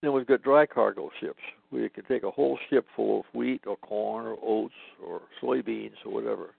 then 0.02 0.14
we've 0.14 0.28
got 0.28 0.42
dry 0.42 0.66
cargo 0.66 1.12
ships 1.20 1.42
you 1.72 1.90
can 1.90 2.06
take 2.06 2.24
a 2.24 2.32
whole 2.32 2.58
ship 2.70 2.86
full 2.96 3.20
of 3.20 3.26
wheat 3.34 3.62
or 3.68 3.78
corn 3.78 4.26
or 4.26 4.38
oats 4.44 4.74
or 5.06 5.22
soybeans 5.42 5.94
or 6.06 6.14
whatever 6.14 6.50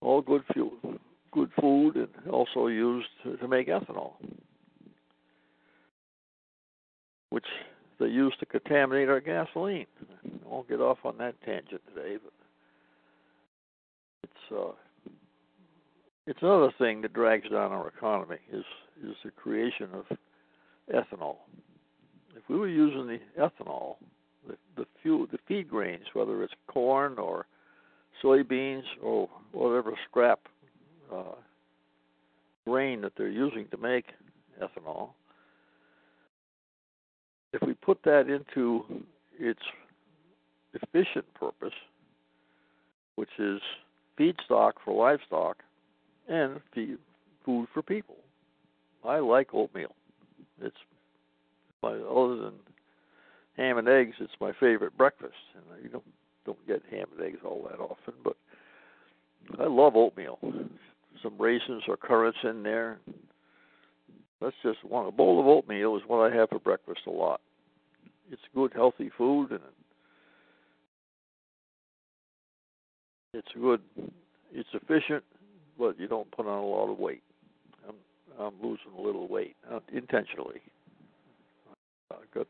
all 0.00 0.22
good 0.22 0.42
fuel, 0.52 0.72
good 1.32 1.50
food, 1.60 1.96
and 1.96 2.08
also 2.30 2.66
used 2.66 3.08
to, 3.22 3.36
to 3.36 3.48
make 3.48 3.68
ethanol, 3.68 4.12
which 7.30 7.46
they 7.98 8.06
use 8.06 8.34
to 8.40 8.46
contaminate 8.46 9.08
our 9.08 9.20
gasoline. 9.20 9.86
I 10.24 10.48
won't 10.48 10.68
get 10.68 10.80
off 10.80 10.98
on 11.04 11.18
that 11.18 11.34
tangent 11.44 11.82
today, 11.94 12.16
but 12.22 12.32
it's 14.22 14.52
uh, 14.56 15.12
it's 16.26 16.42
another 16.42 16.72
thing 16.78 17.02
that 17.02 17.12
drags 17.12 17.48
down 17.48 17.72
our 17.72 17.88
economy 17.88 18.38
is 18.52 18.64
is 19.02 19.16
the 19.24 19.30
creation 19.30 19.88
of 19.94 20.04
ethanol. 20.94 21.36
We 22.48 22.56
were 22.56 22.68
using 22.68 23.06
the 23.06 23.18
ethanol, 23.40 23.96
the, 24.46 24.56
the 24.76 24.86
fuel, 25.02 25.26
the 25.30 25.38
feed 25.46 25.68
grains, 25.68 26.04
whether 26.14 26.42
it's 26.42 26.54
corn 26.66 27.18
or 27.18 27.46
soybeans 28.22 28.84
or 29.02 29.28
whatever 29.52 29.92
scrap 30.08 30.40
uh, 31.14 31.34
grain 32.66 33.00
that 33.02 33.12
they're 33.16 33.28
using 33.28 33.66
to 33.70 33.76
make 33.76 34.06
ethanol, 34.62 35.10
if 37.52 37.62
we 37.66 37.74
put 37.74 38.02
that 38.04 38.28
into 38.28 38.84
its 39.38 39.60
efficient 40.74 41.24
purpose, 41.34 41.72
which 43.16 43.30
is 43.38 43.60
feedstock 44.18 44.72
for 44.84 44.94
livestock 44.94 45.58
and 46.28 46.60
feed, 46.74 46.98
food 47.44 47.66
for 47.72 47.82
people, 47.82 48.16
I 49.04 49.18
like 49.18 49.54
oatmeal. 49.54 49.94
It's 50.60 50.76
my 51.82 51.92
other 51.92 52.36
than 52.36 52.54
ham 53.56 53.78
and 53.78 53.88
eggs, 53.88 54.16
it's 54.20 54.32
my 54.40 54.52
favorite 54.58 54.96
breakfast, 54.96 55.34
and 55.54 55.82
you 55.82 55.90
don't 55.90 56.04
don't 56.46 56.66
get 56.66 56.82
ham 56.90 57.06
and 57.16 57.26
eggs 57.26 57.40
all 57.44 57.68
that 57.70 57.78
often, 57.78 58.14
but 58.24 58.36
I 59.58 59.66
love 59.66 59.96
oatmeal. 59.96 60.38
Some 61.22 61.36
raisins 61.38 61.82
or 61.88 61.96
currants 61.96 62.38
in 62.44 62.62
there. 62.62 62.98
That's 64.40 64.54
just 64.62 64.84
one. 64.84 65.06
A 65.06 65.10
bowl 65.10 65.40
of 65.40 65.46
oatmeal 65.46 65.96
is 65.96 66.02
what 66.06 66.30
I 66.30 66.34
have 66.34 66.48
for 66.48 66.60
breakfast 66.60 67.00
a 67.06 67.10
lot. 67.10 67.40
It's 68.30 68.42
good, 68.54 68.72
healthy 68.74 69.10
food, 69.18 69.50
and 69.50 69.60
it's 73.34 73.48
good. 73.60 73.80
It's 74.52 74.68
efficient, 74.72 75.24
but 75.78 75.98
you 75.98 76.06
don't 76.06 76.30
put 76.30 76.46
on 76.46 76.58
a 76.58 76.66
lot 76.66 76.90
of 76.90 76.98
weight. 76.98 77.22
I'm 77.88 77.96
I'm 78.38 78.54
losing 78.62 78.92
a 78.96 79.00
little 79.00 79.28
weight 79.28 79.56
uh, 79.70 79.80
intentionally. 79.92 80.60
I 82.10 82.16
got 82.34 82.46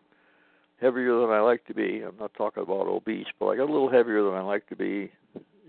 heavier 0.81 1.21
than 1.21 1.31
I 1.31 1.41
like 1.41 1.65
to 1.67 1.75
be. 1.75 2.03
I'm 2.03 2.17
not 2.19 2.35
talking 2.35 2.63
about 2.63 2.87
obese, 2.87 3.27
but 3.39 3.47
I 3.47 3.57
got 3.57 3.69
a 3.69 3.73
little 3.73 3.91
heavier 3.91 4.23
than 4.23 4.35
I 4.35 4.43
like 4.43 4.67
to 4.69 4.77
be 4.77 5.11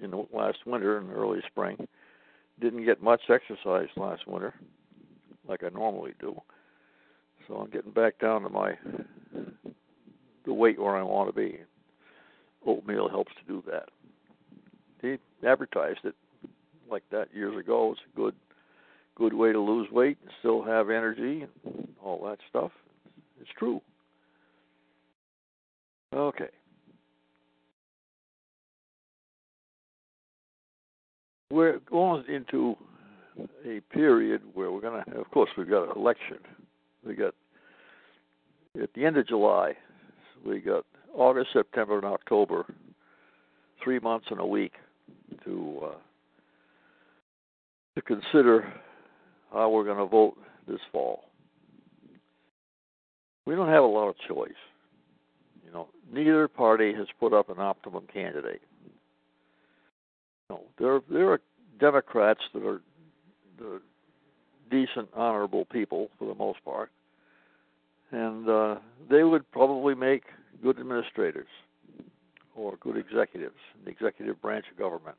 in 0.02 0.12
the 0.12 0.26
last 0.34 0.60
winter 0.66 0.98
and 0.98 1.12
early 1.12 1.42
spring. 1.48 1.88
Didn't 2.60 2.86
get 2.86 3.02
much 3.02 3.22
exercise 3.30 3.88
last 3.96 4.28
winter, 4.28 4.54
like 5.48 5.64
I 5.64 5.70
normally 5.70 6.14
do. 6.20 6.40
So 7.48 7.56
I'm 7.56 7.70
getting 7.70 7.92
back 7.92 8.20
down 8.20 8.44
to 8.44 8.50
my 8.50 8.74
the 10.46 10.54
weight 10.54 10.80
where 10.80 10.96
I 10.96 11.04
want 11.04 11.30
to 11.30 11.36
be. 11.36 11.60
Oatmeal 12.66 13.10
helps 13.10 13.32
to 13.36 13.48
do 13.48 13.64
that. 13.72 13.90
He 15.02 15.18
advertised 15.48 16.02
it 16.04 16.16
like 16.90 17.04
that 17.12 17.34
years 17.34 17.58
ago. 17.58 17.94
It's 17.94 18.02
a 18.14 18.16
good 18.16 18.36
good 19.16 19.34
way 19.34 19.52
to 19.52 19.60
lose 19.60 19.90
weight 19.92 20.18
and 20.22 20.32
still 20.40 20.64
have 20.64 20.90
energy 20.90 21.44
and 21.44 21.88
all 22.02 22.24
that 22.26 22.40
stuff. 22.50 22.72
It's 23.40 23.50
true. 23.58 23.82
Okay. 26.14 26.50
We're 31.52 31.80
going 31.90 32.26
into 32.28 32.76
a 33.66 33.80
period 33.92 34.42
where 34.54 34.72
we're 34.72 34.82
going 34.82 35.04
to, 35.04 35.20
of 35.20 35.30
course, 35.32 35.50
we've 35.58 35.70
got 35.70 35.90
an 35.90 35.96
election. 35.96 36.38
We 37.06 37.16
got, 37.16 37.34
at 38.82 38.94
the 38.94 39.06
end 39.06 39.18
of 39.18 39.28
July, 39.28 39.74
we 40.46 40.60
got 40.60 40.86
August, 41.16 41.50
September, 41.54 41.98
and 41.98 42.06
October, 42.06 42.66
three 43.84 44.00
months 44.00 44.28
and 44.30 44.40
a 44.40 44.46
week 44.46 44.74
to 45.44 45.80
uh, 45.86 45.98
to 47.96 48.02
consider 48.02 48.72
how 49.52 49.70
we're 49.70 49.84
going 49.84 49.98
to 49.98 50.06
vote 50.06 50.38
this 50.68 50.80
fall. 50.92 51.29
We 53.50 53.56
don't 53.56 53.70
have 53.70 53.84
a 53.84 53.88
lot 53.88 54.10
of 54.10 54.16
choice. 54.28 54.52
You 55.66 55.72
know, 55.74 55.88
neither 56.14 56.48
party 56.48 56.94
has 56.94 57.08
put 57.20 57.34
up 57.34 57.50
an 57.50 57.58
optimum 57.58 58.04
candidate. 58.14 58.62
No, 60.52 60.62
there 60.78 61.02
there 61.10 61.32
are 61.32 61.42
Democrats 61.80 62.42
that 62.54 62.64
are, 62.64 62.80
decent, 64.70 65.10
honorable 65.16 65.66
people 65.66 66.10
for 66.20 66.28
the 66.28 66.36
most 66.36 66.64
part, 66.64 66.92
and 68.12 68.48
uh, 68.48 68.76
they 69.10 69.24
would 69.24 69.52
probably 69.52 69.96
make 69.96 70.26
good 70.62 70.80
administrators 70.80 71.48
or 72.56 72.76
good 72.80 72.98
executives 72.98 73.58
in 73.80 73.86
the 73.86 73.90
executive 73.90 74.40
branch 74.44 74.66
of 74.72 74.78
government. 74.78 75.18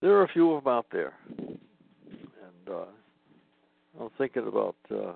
There 0.00 0.12
are 0.12 0.22
a 0.22 0.28
few 0.28 0.52
of 0.52 0.64
them 0.64 0.72
out 0.72 0.86
there, 0.90 1.12
and 1.36 2.70
uh, 2.70 2.86
I'm 4.00 4.08
thinking 4.16 4.48
about 4.48 4.76
uh, 4.90 5.12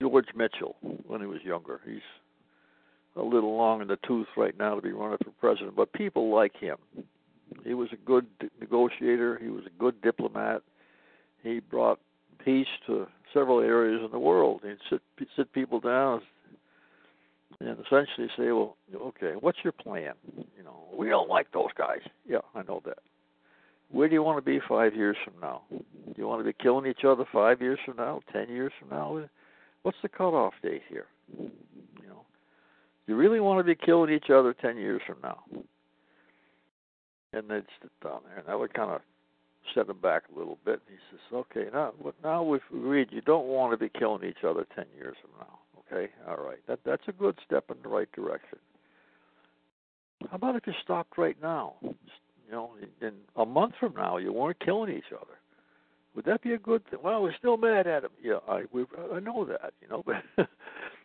George 0.00 0.28
Mitchell 0.34 0.76
when 1.06 1.20
he 1.20 1.26
was 1.26 1.42
younger. 1.42 1.80
He's 1.84 2.00
a 3.16 3.22
little 3.22 3.56
long 3.56 3.82
in 3.82 3.88
the 3.88 3.98
tooth 4.06 4.28
right 4.36 4.56
now 4.58 4.74
to 4.76 4.82
be 4.82 4.92
running 4.92 5.18
for 5.24 5.30
president, 5.40 5.74
but 5.74 5.92
people 5.92 6.32
like 6.32 6.56
him. 6.56 6.76
He 7.64 7.74
was 7.74 7.88
a 7.92 7.96
good 7.96 8.26
negotiator. 8.60 9.38
He 9.42 9.48
was 9.48 9.64
a 9.66 9.80
good 9.80 10.00
diplomat. 10.02 10.62
He 11.42 11.60
brought 11.60 11.98
peace 12.44 12.68
to 12.86 13.06
several 13.34 13.60
areas 13.60 14.02
in 14.04 14.10
the 14.10 14.18
world. 14.18 14.60
He'd 14.62 14.78
sit 14.88 15.02
sit 15.36 15.52
people 15.52 15.80
down 15.80 16.22
and 17.60 17.78
essentially 17.80 18.28
say, 18.36 18.52
"Well, 18.52 18.76
okay, 18.94 19.32
what's 19.40 19.58
your 19.64 19.72
plan? 19.72 20.14
You 20.56 20.62
know, 20.64 20.84
we 20.96 21.08
don't 21.08 21.28
like 21.28 21.50
those 21.52 21.72
guys. 21.76 22.00
Yeah, 22.26 22.38
I 22.54 22.62
know 22.62 22.80
that. 22.84 22.98
Where 23.90 24.08
do 24.08 24.14
you 24.14 24.22
want 24.22 24.38
to 24.38 24.42
be 24.42 24.60
five 24.68 24.94
years 24.94 25.16
from 25.24 25.34
now? 25.40 25.62
Do 25.70 26.14
you 26.16 26.28
want 26.28 26.40
to 26.40 26.44
be 26.44 26.52
killing 26.52 26.86
each 26.86 27.04
other 27.04 27.24
five 27.32 27.60
years 27.60 27.78
from 27.84 27.96
now, 27.96 28.20
ten 28.32 28.48
years 28.48 28.72
from 28.78 28.90
now? 28.90 29.28
What's 29.82 29.98
the 30.02 30.08
cutoff 30.08 30.54
date 30.62 30.82
here? 30.88 31.06
You 31.38 32.08
know, 32.08 32.24
you 33.06 33.16
really 33.16 33.40
want 33.40 33.58
to 33.60 33.64
be 33.64 33.74
killing 33.74 34.12
each 34.12 34.30
other 34.30 34.52
ten 34.54 34.76
years 34.76 35.00
from 35.06 35.16
now?" 35.22 35.44
And 37.32 37.48
they'd 37.48 37.66
sit 37.80 37.90
down 38.02 38.20
there, 38.26 38.38
and 38.38 38.46
that 38.48 38.58
would 38.58 38.74
kind 38.74 38.90
of 38.90 39.02
set 39.74 39.88
him 39.88 39.98
back 40.00 40.24
a 40.34 40.38
little 40.38 40.58
bit. 40.64 40.80
And 40.86 40.98
he 40.98 40.98
says, 41.10 41.20
"Okay, 41.32 41.68
now, 41.72 41.92
now 42.22 42.42
we've 42.42 42.60
agreed 42.70 43.08
you 43.10 43.20
don't 43.20 43.46
want 43.46 43.72
to 43.72 43.76
be 43.76 43.90
killing 43.90 44.24
each 44.24 44.44
other 44.44 44.66
ten 44.74 44.86
years 44.96 45.16
from 45.20 45.30
now." 45.38 45.58
Okay, 45.90 46.12
all 46.26 46.36
right. 46.36 46.58
That 46.66 46.80
that's 46.84 47.06
a 47.08 47.12
good 47.12 47.38
step 47.44 47.70
in 47.70 47.76
the 47.82 47.88
right 47.88 48.10
direction. 48.12 48.58
How 50.30 50.36
about 50.36 50.56
if 50.56 50.66
you 50.66 50.72
stopped 50.82 51.16
right 51.16 51.36
now? 51.40 51.74
You 51.82 52.52
know, 52.52 52.70
in 53.00 53.12
a 53.36 53.46
month 53.46 53.74
from 53.78 53.94
now, 53.94 54.16
you 54.16 54.32
weren't 54.32 54.58
killing 54.60 54.92
each 54.92 55.12
other. 55.12 55.38
Would 56.18 56.24
that 56.24 56.42
be 56.42 56.52
a 56.52 56.58
good 56.58 56.82
thing? 56.90 56.98
Well, 57.00 57.22
we're 57.22 57.36
still 57.38 57.56
mad 57.56 57.86
at 57.86 58.02
him. 58.02 58.10
Yeah, 58.20 58.38
I 58.48 58.64
we 58.72 58.86
I 59.14 59.20
know 59.20 59.44
that. 59.44 59.72
You 59.80 59.86
know, 59.86 60.02
but 60.36 60.48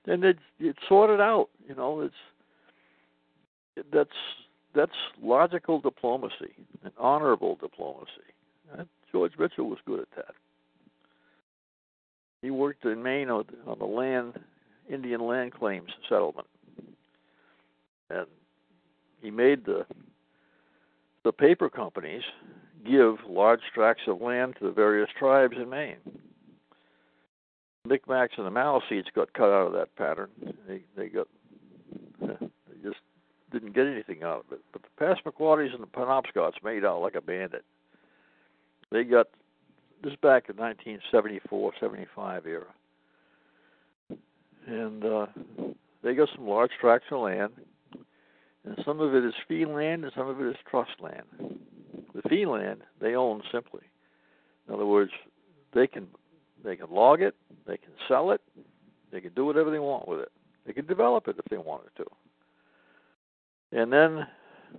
and 0.07 0.23
it's 0.23 0.39
it's 0.59 0.79
sorted 0.89 1.21
out. 1.21 1.49
You 1.69 1.75
know, 1.75 2.01
it's 2.01 3.85
that's 3.93 4.09
that's 4.73 4.91
logical 5.21 5.79
diplomacy 5.79 6.55
and 6.83 6.91
honorable 6.97 7.57
diplomacy. 7.61 8.09
And 8.75 8.87
George 9.11 9.33
Mitchell 9.37 9.69
was 9.69 9.77
good 9.85 9.99
at 9.99 10.07
that. 10.15 10.33
He 12.41 12.49
worked 12.49 12.83
in 12.83 13.03
Maine 13.03 13.29
on 13.29 13.45
the 13.77 13.85
land 13.85 14.39
Indian 14.89 15.21
land 15.21 15.53
claims 15.53 15.91
settlement, 16.09 16.47
and 18.09 18.25
he 19.21 19.29
made 19.29 19.63
the 19.63 19.85
the 21.23 21.31
paper 21.31 21.69
companies 21.69 22.23
give 22.85 23.15
large 23.27 23.61
tracts 23.73 24.03
of 24.07 24.21
land 24.21 24.55
to 24.59 24.65
the 24.65 24.71
various 24.71 25.09
tribes 25.17 25.55
in 25.57 25.69
Maine. 25.69 25.97
Micmacs 27.87 28.37
and 28.37 28.45
the 28.45 28.51
Maliseets 28.51 29.11
got 29.13 29.33
cut 29.33 29.49
out 29.49 29.67
of 29.67 29.73
that 29.73 29.95
pattern. 29.95 30.29
They 30.67 30.81
they 30.95 31.09
got 31.09 31.27
they 32.21 32.81
just 32.81 33.01
didn't 33.51 33.75
get 33.75 33.87
anything 33.87 34.23
out 34.23 34.45
of 34.47 34.53
it. 34.53 34.61
But 34.71 34.83
the 34.83 35.03
Passamaquoddies 35.03 35.73
and 35.73 35.83
the 35.83 35.87
Penobscots 35.87 36.63
made 36.63 36.85
out 36.85 37.01
like 37.01 37.15
a 37.15 37.21
bandit. 37.21 37.65
They 38.91 39.03
got 39.03 39.27
this 40.01 40.15
back 40.21 40.49
in 40.49 40.55
1974, 40.55 41.73
75 41.79 42.45
era 42.45 42.65
and 44.67 45.03
uh, 45.03 45.25
they 46.03 46.13
got 46.13 46.29
some 46.35 46.47
large 46.47 46.71
tracts 46.79 47.07
of 47.11 47.21
land, 47.21 47.53
and 48.65 48.77
some 48.85 48.99
of 48.99 49.13
it 49.13 49.23
is 49.25 49.33
fee 49.47 49.65
land 49.65 50.03
and 50.03 50.13
some 50.15 50.27
of 50.27 50.39
it 50.39 50.47
is 50.47 50.55
trust 50.69 50.91
land. 50.99 51.25
The 52.13 52.21
fee 52.29 52.45
land 52.45 52.81
they 53.01 53.15
own 53.15 53.41
simply. 53.51 53.81
In 54.67 54.73
other 54.73 54.85
words, 54.85 55.11
they 55.73 55.87
can 55.87 56.07
they 56.63 56.75
can 56.75 56.89
log 56.91 57.21
it, 57.21 57.35
they 57.67 57.77
can 57.77 57.91
sell 58.07 58.31
it, 58.31 58.41
they 59.11 59.19
can 59.19 59.33
do 59.33 59.45
whatever 59.45 59.71
they 59.71 59.79
want 59.79 60.07
with 60.07 60.19
it. 60.19 60.31
They 60.65 60.73
can 60.73 60.85
develop 60.85 61.27
it 61.27 61.35
if 61.37 61.45
they 61.45 61.57
wanted 61.57 61.89
to. 61.97 62.05
And 63.71 63.91
then 63.91 64.27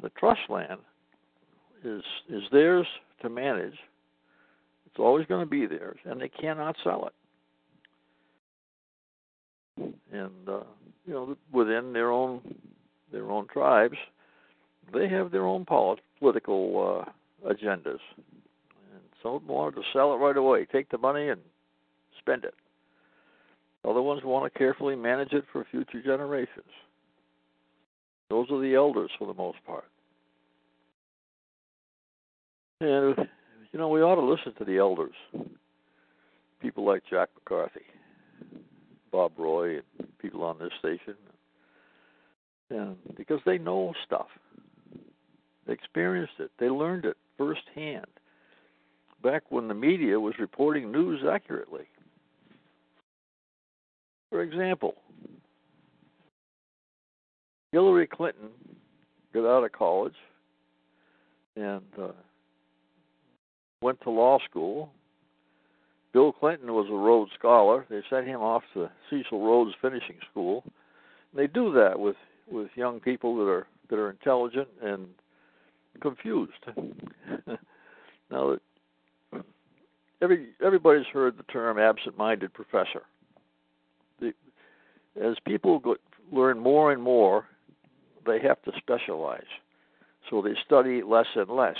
the 0.02 0.10
trust 0.10 0.40
land 0.48 0.80
is 1.84 2.02
is 2.28 2.42
theirs 2.52 2.86
to 3.22 3.28
manage. 3.28 3.76
It's 4.86 5.00
always 5.00 5.26
going 5.26 5.44
to 5.44 5.50
be 5.50 5.66
theirs, 5.66 5.98
and 6.04 6.20
they 6.20 6.28
cannot 6.28 6.76
sell 6.84 7.06
it 7.06 7.14
and 10.14 10.48
uh, 10.48 10.60
you 11.06 11.12
know 11.12 11.36
within 11.52 11.92
their 11.92 12.10
own 12.10 12.40
their 13.12 13.30
own 13.30 13.46
tribes, 13.48 13.96
they 14.92 15.08
have 15.08 15.30
their 15.30 15.46
own 15.46 15.64
polit- 15.64 16.00
political 16.18 17.04
uh, 17.06 17.10
agendas, 17.44 18.00
and 18.92 19.02
some 19.22 19.46
wanted 19.46 19.76
to 19.76 19.82
sell 19.92 20.12
it 20.14 20.16
right 20.16 20.36
away, 20.36 20.66
take 20.66 20.90
the 20.90 20.98
money 20.98 21.28
and 21.28 21.40
spend 22.18 22.44
it. 22.44 22.54
Other 23.86 24.02
ones 24.02 24.22
want 24.24 24.50
to 24.50 24.58
carefully 24.58 24.96
manage 24.96 25.32
it 25.32 25.44
for 25.52 25.66
future 25.70 26.02
generations. 26.02 26.64
Those 28.30 28.50
are 28.50 28.60
the 28.60 28.74
elders 28.74 29.10
for 29.18 29.26
the 29.26 29.34
most 29.34 29.58
part. 29.66 29.84
And 32.80 33.16
you 33.72 33.78
know 33.78 33.88
we 33.88 34.02
ought 34.02 34.16
to 34.16 34.22
listen 34.22 34.54
to 34.58 34.64
the 34.64 34.78
elders, 34.78 35.14
people 36.60 36.84
like 36.84 37.02
Jack 37.10 37.28
McCarthy 37.34 37.82
Bob 39.14 39.30
Roy 39.38 39.76
and 39.76 40.08
people 40.18 40.42
on 40.42 40.58
this 40.58 40.72
station, 40.80 41.14
and 42.68 42.96
because 43.16 43.38
they 43.46 43.58
know 43.58 43.92
stuff, 44.04 44.26
they 45.68 45.72
experienced 45.72 46.32
it, 46.40 46.50
they 46.58 46.68
learned 46.68 47.04
it 47.04 47.16
firsthand. 47.36 48.06
Back 49.22 49.44
when 49.50 49.68
the 49.68 49.74
media 49.74 50.18
was 50.18 50.34
reporting 50.38 50.92
news 50.92 51.20
accurately. 51.30 51.84
For 54.30 54.42
example, 54.42 54.96
Hillary 57.72 58.06
Clinton 58.06 58.48
got 59.32 59.46
out 59.46 59.64
of 59.64 59.72
college 59.72 60.14
and 61.56 61.82
uh, 62.00 62.08
went 63.80 64.00
to 64.02 64.10
law 64.10 64.38
school 64.48 64.90
Bill 66.14 66.32
Clinton 66.32 66.72
was 66.72 66.86
a 66.88 66.94
Rhodes 66.94 67.32
Scholar. 67.36 67.84
They 67.90 68.00
sent 68.08 68.26
him 68.28 68.40
off 68.40 68.62
to 68.72 68.88
Cecil 69.10 69.44
Rhodes 69.44 69.74
Finishing 69.82 70.16
School. 70.30 70.62
And 70.64 71.42
they 71.42 71.48
do 71.48 71.72
that 71.74 71.98
with 71.98 72.16
with 72.48 72.68
young 72.76 73.00
people 73.00 73.36
that 73.36 73.50
are 73.50 73.66
that 73.90 73.98
are 73.98 74.10
intelligent 74.10 74.68
and 74.80 75.08
confused. 76.00 76.52
now, 78.30 78.56
every 80.22 80.48
everybody's 80.64 81.06
heard 81.12 81.36
the 81.36 81.42
term 81.44 81.78
absent-minded 81.78 82.52
professor. 82.52 83.02
The, 84.20 84.32
as 85.22 85.36
people 85.46 85.78
go, 85.78 85.96
learn 86.32 86.58
more 86.58 86.92
and 86.92 87.02
more, 87.02 87.46
they 88.26 88.40
have 88.40 88.60
to 88.62 88.72
specialize, 88.78 89.42
so 90.30 90.42
they 90.42 90.54
study 90.64 91.02
less 91.02 91.26
and 91.34 91.48
less. 91.48 91.76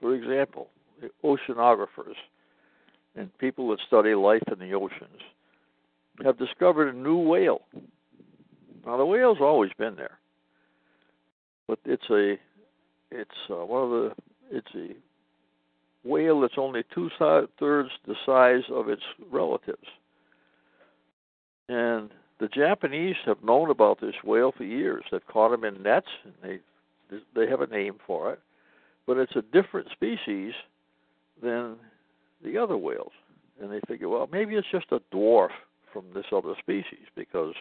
For 0.00 0.14
example, 0.14 0.68
oceanographers 1.22 2.16
and 3.16 3.36
people 3.38 3.68
that 3.70 3.78
study 3.86 4.14
life 4.14 4.42
in 4.50 4.58
the 4.58 4.74
oceans 4.74 5.20
have 6.24 6.38
discovered 6.38 6.94
a 6.94 6.96
new 6.96 7.16
whale. 7.16 7.62
Now 8.86 8.96
the 8.96 9.06
whale's 9.06 9.38
always 9.40 9.70
been 9.78 9.96
there, 9.96 10.18
but 11.66 11.78
it's 11.84 12.10
a 12.10 12.36
it's 13.14 13.30
uh, 13.48 13.64
one 13.64 13.84
of 13.84 13.90
the 13.90 14.12
it's 14.50 14.74
a 14.74 14.94
whale 16.06 16.40
that's 16.40 16.58
only 16.58 16.82
two 16.94 17.08
thirds 17.18 17.90
the 18.06 18.14
size 18.26 18.64
of 18.70 18.88
its 18.88 19.02
relatives. 19.30 19.86
And 21.68 22.10
the 22.40 22.48
Japanese 22.48 23.16
have 23.24 23.42
known 23.42 23.70
about 23.70 24.00
this 24.00 24.14
whale 24.22 24.52
for 24.54 24.64
years. 24.64 25.04
They've 25.10 25.26
caught 25.28 25.50
them 25.50 25.64
in 25.64 25.82
nets, 25.82 26.08
and 26.24 26.34
they 26.42 27.18
they 27.34 27.48
have 27.48 27.60
a 27.60 27.66
name 27.66 27.94
for 28.06 28.32
it, 28.32 28.40
but 29.06 29.16
it's 29.16 29.36
a 29.36 29.42
different 29.42 29.88
species 29.92 30.52
than 31.42 31.76
the 32.44 32.58
other 32.58 32.76
whales. 32.76 33.12
And 33.62 33.70
they 33.70 33.80
figure, 33.86 34.08
well, 34.08 34.28
maybe 34.32 34.56
it's 34.56 34.66
just 34.72 34.86
a 34.90 35.00
dwarf 35.14 35.50
from 35.92 36.04
this 36.12 36.24
other 36.32 36.54
species 36.58 37.06
because 37.14 37.54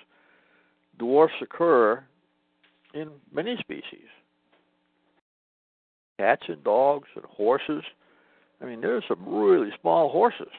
dwarfs 0.98 1.36
occur 1.40 2.04
in 2.96 3.10
many 3.32 3.56
species 3.60 4.10
cats 6.24 6.44
and 6.48 6.64
dogs 6.64 7.08
and 7.16 7.26
horses. 7.26 7.84
I 8.62 8.66
mean, 8.66 8.80
there's 8.82 9.04
some 9.08 9.24
really 9.28 9.72
small 9.82 10.10
horses. 10.10 10.54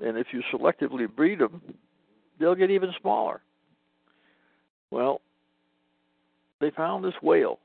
And 0.00 0.16
if 0.16 0.28
you 0.32 0.42
selectively 0.52 1.06
breed 1.14 1.38
them, 1.38 1.60
they'll 2.40 2.54
get 2.54 2.70
even 2.70 2.92
smaller. 3.00 3.42
Well, 4.90 5.20
they 6.60 6.70
found 6.70 7.04
this 7.04 7.14
whale 7.22 7.58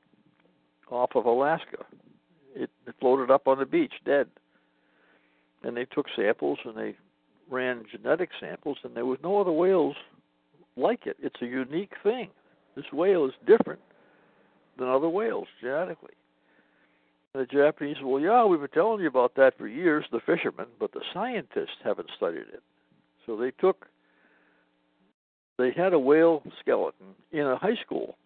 off 0.90 1.10
of 1.14 1.24
Alaska. 1.24 1.84
It, 2.54 2.68
it 2.86 2.94
floated 3.00 3.30
up 3.30 3.48
on 3.48 3.58
the 3.58 3.66
beach 3.66 3.94
dead. 4.04 4.28
And 5.62 5.76
they 5.76 5.86
took 5.86 6.06
samples 6.14 6.58
and 6.64 6.76
they 6.76 6.96
ran 7.50 7.84
genetic 7.90 8.30
samples, 8.38 8.78
and 8.84 8.94
there 8.94 9.06
was 9.06 9.18
no 9.22 9.40
other 9.40 9.52
whales 9.52 9.96
like 10.76 11.06
it. 11.06 11.16
It's 11.20 11.40
a 11.42 11.46
unique 11.46 11.92
thing. 12.02 12.28
This 12.76 12.84
whale 12.92 13.26
is 13.26 13.32
different 13.46 13.80
than 14.78 14.88
other 14.88 15.08
whales 15.08 15.48
genetically. 15.60 16.14
And 17.34 17.42
the 17.42 17.46
Japanese, 17.46 17.96
well, 18.02 18.20
yeah, 18.20 18.44
we've 18.44 18.60
been 18.60 18.68
telling 18.70 19.00
you 19.00 19.08
about 19.08 19.34
that 19.36 19.56
for 19.56 19.68
years, 19.68 20.04
the 20.10 20.20
fishermen, 20.26 20.66
but 20.78 20.92
the 20.92 21.02
scientists 21.14 21.78
haven't 21.84 22.10
studied 22.16 22.48
it. 22.52 22.62
So 23.24 23.36
they 23.36 23.52
took, 23.52 23.86
they 25.58 25.70
had 25.76 25.92
a 25.92 25.98
whale 25.98 26.42
skeleton 26.60 27.14
in 27.30 27.46
a 27.46 27.56
high 27.56 27.76
school 27.84 28.16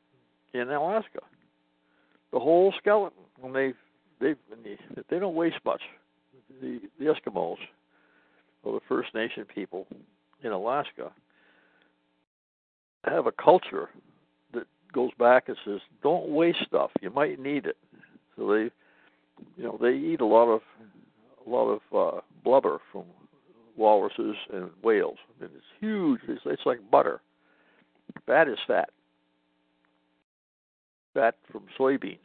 in 0.54 0.70
Alaska. 0.70 1.20
The 2.32 2.40
whole 2.40 2.72
skeleton. 2.78 3.18
When 3.40 3.52
they 3.52 3.74
they 4.20 4.34
they 5.10 5.18
don't 5.18 5.34
waste 5.34 5.58
much. 5.64 5.82
The 6.62 6.80
the 6.98 7.06
Eskimos, 7.06 7.56
or 8.62 8.72
the 8.72 8.80
First 8.88 9.14
Nation 9.14 9.44
people 9.44 9.86
in 10.42 10.52
Alaska, 10.52 11.12
have 13.04 13.26
a 13.26 13.32
culture 13.32 13.90
that 14.54 14.66
goes 14.92 15.10
back 15.18 15.48
and 15.48 15.56
says, 15.64 15.80
"Don't 16.02 16.28
waste 16.28 16.58
stuff. 16.66 16.90
You 17.02 17.10
might 17.10 17.38
need 17.38 17.66
it." 17.66 17.76
So 18.36 18.48
they, 18.48 18.70
you 19.56 19.64
know, 19.64 19.78
they 19.80 19.92
eat 19.92 20.20
a 20.20 20.26
lot 20.26 20.48
of 20.48 20.60
a 21.46 21.50
lot 21.50 21.68
of 21.68 21.80
uh, 21.94 22.20
blubber 22.42 22.78
from 22.90 23.04
walruses 23.76 24.36
and 24.52 24.70
whales. 24.82 25.18
I 25.38 25.42
mean, 25.42 25.50
it's 25.54 25.64
huge. 25.80 26.20
It's, 26.28 26.42
it's 26.46 26.64
like 26.64 26.78
butter. 26.90 27.20
Fat 28.26 28.48
is 28.48 28.58
fat. 28.66 28.90
Fat 31.12 31.36
from 31.50 31.64
soybeans 31.78 32.18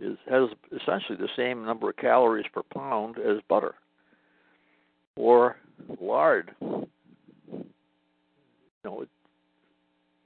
is 0.00 0.16
has 0.28 0.48
essentially 0.72 1.18
the 1.18 1.28
same 1.36 1.64
number 1.64 1.90
of 1.90 1.96
calories 1.96 2.46
per 2.52 2.62
pound 2.62 3.16
as 3.18 3.38
butter 3.48 3.74
or 5.16 5.56
lard. 6.00 6.54
You 6.60 6.88
know, 8.84 9.02
it, 9.02 9.08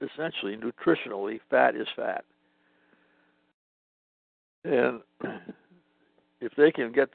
essentially 0.01 0.55
nutritionally 0.57 1.39
fat 1.49 1.75
is 1.75 1.87
fat 1.95 2.23
and 4.67 5.01
if 6.41 6.53
they 6.57 6.71
can 6.71 6.91
get 6.91 7.09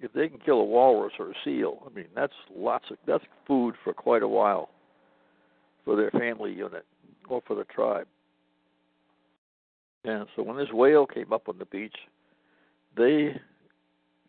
if 0.00 0.12
they 0.12 0.28
can 0.28 0.38
kill 0.38 0.60
a 0.60 0.64
walrus 0.64 1.12
or 1.18 1.30
a 1.30 1.34
seal 1.44 1.82
i 1.86 1.94
mean 1.94 2.06
that's 2.14 2.32
lots 2.54 2.86
of 2.90 2.96
that's 3.06 3.24
food 3.46 3.74
for 3.84 3.92
quite 3.92 4.22
a 4.22 4.28
while 4.28 4.70
for 5.84 5.96
their 5.96 6.10
family 6.10 6.52
unit 6.52 6.84
or 7.28 7.42
for 7.46 7.56
the 7.56 7.64
tribe. 7.64 8.06
And 10.04 10.26
so 10.34 10.42
when 10.42 10.56
this 10.56 10.72
whale 10.72 11.06
came 11.06 11.32
up 11.32 11.48
on 11.48 11.58
the 11.58 11.64
beach 11.66 11.96
they 12.96 13.34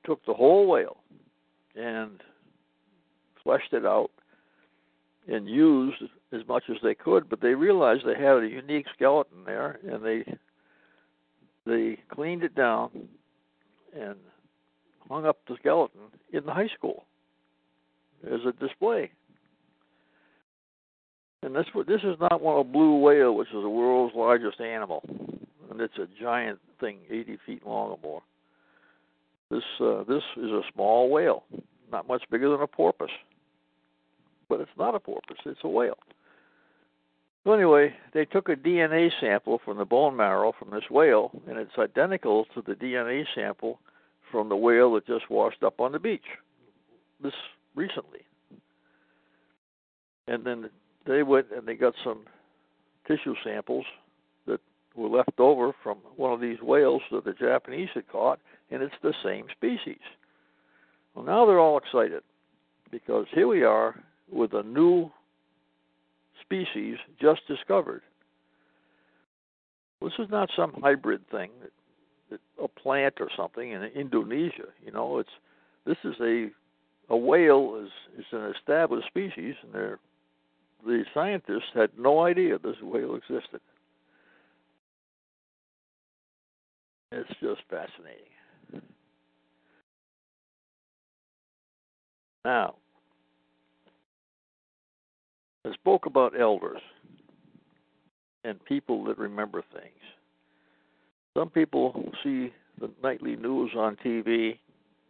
took 0.05 0.25
the 0.25 0.33
whole 0.33 0.67
whale 0.67 0.97
and 1.75 2.21
fleshed 3.43 3.73
it 3.73 3.85
out 3.85 4.11
and 5.27 5.47
used 5.47 6.01
as 6.31 6.41
much 6.47 6.63
as 6.69 6.77
they 6.83 6.95
could, 6.95 7.29
but 7.29 7.41
they 7.41 7.55
realized 7.55 8.03
they 8.05 8.15
had 8.15 8.37
a 8.37 8.47
unique 8.47 8.85
skeleton 8.95 9.43
there, 9.45 9.79
and 9.89 10.03
they 10.03 10.37
they 11.65 11.97
cleaned 12.13 12.43
it 12.43 12.55
down 12.55 12.89
and 13.95 14.15
hung 15.09 15.25
up 15.25 15.37
the 15.47 15.55
skeleton 15.59 16.01
in 16.31 16.45
the 16.45 16.53
high 16.53 16.69
school 16.77 17.05
as 18.25 18.39
a 18.47 18.51
display. 18.53 19.11
And 21.41 21.55
this 21.55 21.65
this 21.87 22.01
is 22.03 22.15
not 22.19 22.41
one 22.41 22.59
of 22.59 22.71
blue 22.71 22.97
whale, 22.99 23.35
which 23.35 23.49
is 23.49 23.61
the 23.61 23.69
world's 23.69 24.15
largest 24.15 24.61
animal, 24.61 25.03
and 25.69 25.81
it's 25.81 25.97
a 25.97 26.07
giant 26.21 26.59
thing, 26.79 26.99
80 27.09 27.37
feet 27.45 27.67
long 27.67 27.91
or 27.91 27.99
more. 28.01 28.21
This 29.51 29.63
uh, 29.81 30.03
this 30.03 30.23
is 30.37 30.51
a 30.51 30.61
small 30.73 31.09
whale, 31.09 31.43
not 31.91 32.07
much 32.07 32.23
bigger 32.31 32.49
than 32.49 32.61
a 32.61 32.67
porpoise 32.67 33.09
but 34.53 34.61
it's 34.61 34.77
not 34.77 34.93
a 34.93 34.99
porpoise, 34.99 35.37
it's 35.45 35.59
a 35.63 35.67
whale. 35.67 35.97
So 37.43 37.51
anyway, 37.51 37.93
they 38.13 38.25
took 38.25 38.47
a 38.47 38.55
DNA 38.55 39.11
sample 39.19 39.59
from 39.65 39.77
the 39.77 39.85
bone 39.85 40.15
marrow 40.15 40.53
from 40.57 40.69
this 40.71 40.89
whale, 40.89 41.31
and 41.47 41.57
it's 41.57 41.77
identical 41.77 42.45
to 42.53 42.61
the 42.61 42.73
DNA 42.73 43.25
sample 43.35 43.79
from 44.31 44.49
the 44.49 44.55
whale 44.55 44.93
that 44.93 45.05
just 45.05 45.29
washed 45.29 45.61
up 45.61 45.79
on 45.79 45.91
the 45.91 45.99
beach 45.99 46.21
this 47.21 47.33
recently. 47.75 48.21
And 50.27 50.45
then 50.45 50.69
they 51.05 51.23
went 51.23 51.47
and 51.55 51.67
they 51.67 51.75
got 51.75 51.93
some 52.03 52.25
tissue 53.07 53.35
samples 53.43 53.85
that 54.47 54.61
were 54.95 55.09
left 55.09 55.39
over 55.39 55.73
from 55.83 55.97
one 56.15 56.31
of 56.31 56.39
these 56.39 56.61
whales 56.61 57.01
that 57.11 57.25
the 57.25 57.33
Japanese 57.33 57.89
had 57.93 58.07
caught, 58.07 58.39
and 58.71 58.81
it's 58.81 58.95
the 59.01 59.13
same 59.23 59.45
species. 59.51 60.01
Well, 61.13 61.25
now 61.25 61.45
they're 61.45 61.59
all 61.59 61.77
excited 61.77 62.23
because 62.89 63.25
here 63.33 63.47
we 63.47 63.63
are 63.63 64.01
with 64.31 64.53
a 64.53 64.63
new 64.63 65.11
species 66.43 66.97
just 67.21 67.41
discovered. 67.47 68.01
This 70.01 70.13
is 70.19 70.29
not 70.29 70.49
some 70.55 70.73
hybrid 70.81 71.21
thing, 71.29 71.49
a 72.61 72.67
plant 72.67 73.15
or 73.19 73.29
something 73.37 73.71
in 73.71 73.83
Indonesia. 73.83 74.67
You 74.85 74.91
know, 74.91 75.19
it's 75.19 75.29
this 75.85 75.97
is 76.03 76.15
a 76.21 76.49
a 77.09 77.17
whale 77.17 77.81
is 77.81 77.91
is 78.19 78.25
an 78.31 78.53
established 78.55 79.07
species, 79.07 79.55
and 79.63 79.73
they're, 79.73 79.99
the 80.85 81.05
scientists 81.13 81.71
had 81.73 81.89
no 81.97 82.21
idea 82.21 82.57
this 82.57 82.75
whale 82.81 83.15
existed. 83.15 83.61
It's 87.11 87.29
just 87.39 87.61
fascinating. 87.69 88.33
Now, 92.43 92.75
I 95.65 95.73
spoke 95.73 96.05
about 96.05 96.39
elders 96.39 96.81
and 98.43 98.63
people 98.65 99.03
that 99.05 99.17
remember 99.17 99.63
things. 99.73 99.99
Some 101.37 101.49
people 101.49 102.11
see 102.23 102.51
the 102.79 102.89
nightly 103.01 103.35
news 103.35 103.71
on 103.77 103.95
TV 104.05 104.57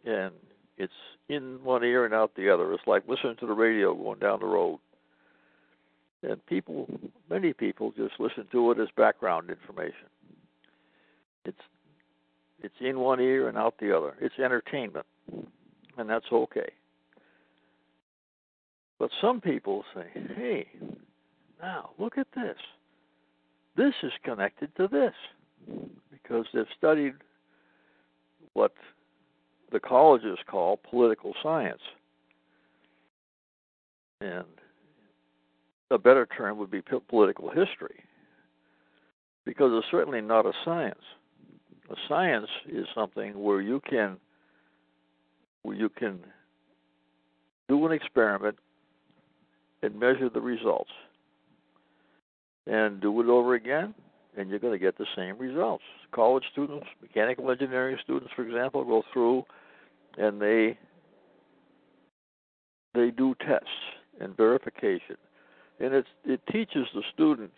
and 0.04 0.32
it's 0.76 0.92
in 1.28 1.58
one 1.62 1.84
ear 1.84 2.04
and 2.04 2.14
out 2.14 2.32
the 2.36 2.52
other. 2.52 2.72
It's 2.72 2.86
like 2.86 3.08
listening 3.08 3.36
to 3.40 3.46
the 3.46 3.52
radio 3.52 3.94
going 3.94 4.18
down 4.18 4.40
the 4.40 4.46
road. 4.46 4.78
And 6.22 6.44
people, 6.46 6.88
many 7.28 7.52
people, 7.52 7.92
just 7.96 8.14
listen 8.18 8.46
to 8.52 8.70
it 8.70 8.78
as 8.78 8.88
background 8.96 9.50
information. 9.50 10.08
It's 11.44 11.60
it's 12.62 12.74
in 12.80 12.98
one 12.98 13.20
ear 13.20 13.48
and 13.48 13.58
out 13.58 13.74
the 13.78 13.94
other. 13.94 14.14
It's 14.22 14.38
entertainment, 14.38 15.04
and 15.98 16.08
that's 16.08 16.24
okay. 16.32 16.70
But 19.04 19.10
some 19.20 19.38
people 19.38 19.84
say, 19.94 20.06
hey, 20.34 20.66
now 21.60 21.90
look 21.98 22.16
at 22.16 22.26
this. 22.34 22.56
This 23.76 23.92
is 24.02 24.12
connected 24.24 24.74
to 24.76 24.88
this. 24.88 25.12
because 26.10 26.46
they've 26.54 26.64
studied 26.78 27.12
what 28.54 28.72
the 29.72 29.80
colleges 29.80 30.38
call 30.50 30.78
political 30.88 31.34
science. 31.42 31.82
And 34.22 34.46
a 35.90 35.98
better 35.98 36.26
term 36.34 36.56
would 36.56 36.70
be 36.70 36.80
political 37.10 37.50
history, 37.50 38.04
because 39.44 39.70
it's 39.74 39.90
certainly 39.90 40.22
not 40.22 40.46
a 40.46 40.52
science. 40.64 41.04
A 41.90 41.96
science 42.08 42.48
is 42.66 42.86
something 42.94 43.38
where 43.38 43.60
you 43.60 43.82
can 43.86 44.16
where 45.62 45.76
you 45.76 45.90
can 45.90 46.20
do 47.68 47.84
an 47.84 47.92
experiment 47.92 48.56
and 49.84 49.98
measure 49.98 50.28
the 50.28 50.40
results 50.40 50.90
and 52.66 53.00
do 53.00 53.20
it 53.20 53.26
over 53.26 53.54
again 53.54 53.94
and 54.36 54.50
you're 54.50 54.58
going 54.58 54.72
to 54.72 54.78
get 54.78 54.98
the 54.98 55.06
same 55.16 55.38
results. 55.38 55.84
College 56.12 56.44
students, 56.52 56.86
mechanical 57.00 57.50
engineering 57.50 57.96
students 58.02 58.32
for 58.34 58.42
example 58.42 58.84
go 58.84 59.02
through 59.12 59.44
and 60.18 60.40
they 60.40 60.78
they 62.94 63.10
do 63.10 63.34
tests 63.46 63.68
and 64.20 64.36
verification. 64.36 65.16
And 65.80 65.94
it's 65.94 66.08
it 66.24 66.40
teaches 66.50 66.86
the 66.94 67.02
student 67.12 67.52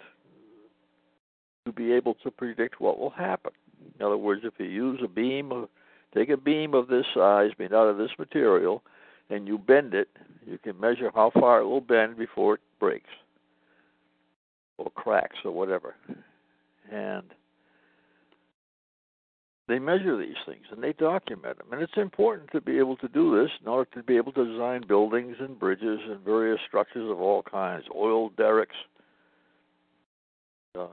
to 1.67 1.73
be 1.73 1.93
able 1.93 2.15
to 2.23 2.31
predict 2.31 2.81
what 2.81 2.99
will 2.99 3.11
happen. 3.11 3.53
In 3.99 4.05
other 4.05 4.17
words, 4.17 4.43
if 4.45 4.55
you 4.59 4.67
use 4.67 5.01
a 5.05 5.09
beam 5.09 5.53
of 5.53 5.69
take 6.15 6.31
a 6.31 6.37
beam 6.37 6.75
of 6.75 6.89
this 6.89 7.05
size 7.15 7.51
made 7.59 7.75
out 7.75 7.89
of 7.89 7.99
this 7.99 8.11
material 8.19 8.83
and 9.31 9.47
you 9.47 9.59
bend 9.59 9.95
it, 9.95 10.09
you 10.47 10.59
can 10.59 10.79
measure 10.79 11.11
how 11.15 11.31
far 11.31 11.61
it 11.61 11.67
will 11.67 11.81
bend 11.81 12.17
before 12.17 12.55
it 12.55 12.61
breaks 12.79 13.11
or 14.79 14.91
cracks 14.91 15.37
or 15.45 15.53
whatever. 15.53 15.95
And 16.91 17.25
they 19.69 19.79
measure 19.81 20.17
these 20.17 20.37
things 20.47 20.65
and 20.71 20.83
they 20.83 20.93
document 20.93 21.59
them. 21.59 21.73
And 21.73 21.83
it's 21.83 21.97
important 21.97 22.51
to 22.53 22.61
be 22.61 22.79
able 22.79 22.97
to 22.99 23.09
do 23.09 23.41
this 23.41 23.51
in 23.61 23.69
order 23.69 23.91
to 23.95 24.03
be 24.03 24.17
able 24.17 24.33
to 24.33 24.45
design 24.45 24.85
buildings 24.87 25.37
and 25.41 25.59
bridges 25.59 25.99
and 26.09 26.21
various 26.21 26.61
structures 26.69 27.11
of 27.11 27.21
all 27.21 27.43
kinds, 27.43 27.85
oil 27.95 28.31
derricks, 28.31 28.77
uh, 30.79 30.87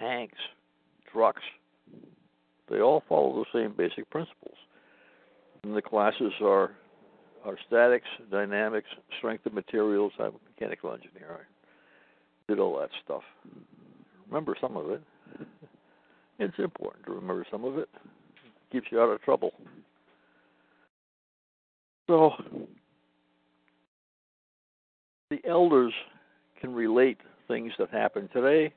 tanks, 0.00 0.38
trucks. 1.12 1.42
They 2.68 2.80
all 2.80 3.04
follow 3.08 3.44
the 3.44 3.58
same 3.58 3.74
basic 3.76 4.10
principles. 4.10 4.56
And 5.62 5.76
the 5.76 5.82
classes 5.82 6.32
are 6.42 6.72
are 7.44 7.56
statics, 7.66 8.06
dynamics, 8.30 8.88
strength 9.18 9.46
of 9.46 9.52
materials, 9.52 10.12
I'm 10.18 10.26
a 10.26 10.32
mechanical 10.50 10.92
engineer. 10.92 11.40
I 11.40 11.42
Did 12.48 12.58
all 12.58 12.78
that 12.80 12.90
stuff. 13.04 13.22
Remember 14.28 14.56
some 14.60 14.76
of 14.76 14.90
it. 14.90 15.02
It's 16.38 16.58
important 16.58 17.06
to 17.06 17.12
remember 17.12 17.46
some 17.50 17.64
of 17.64 17.78
it. 17.78 17.88
Keeps 18.72 18.88
you 18.90 19.00
out 19.00 19.10
of 19.10 19.22
trouble. 19.22 19.52
So 22.08 22.32
the 25.30 25.38
elders 25.48 25.92
can 26.60 26.74
relate 26.74 27.18
things 27.46 27.72
that 27.78 27.90
happen 27.90 28.28
today 28.32 28.72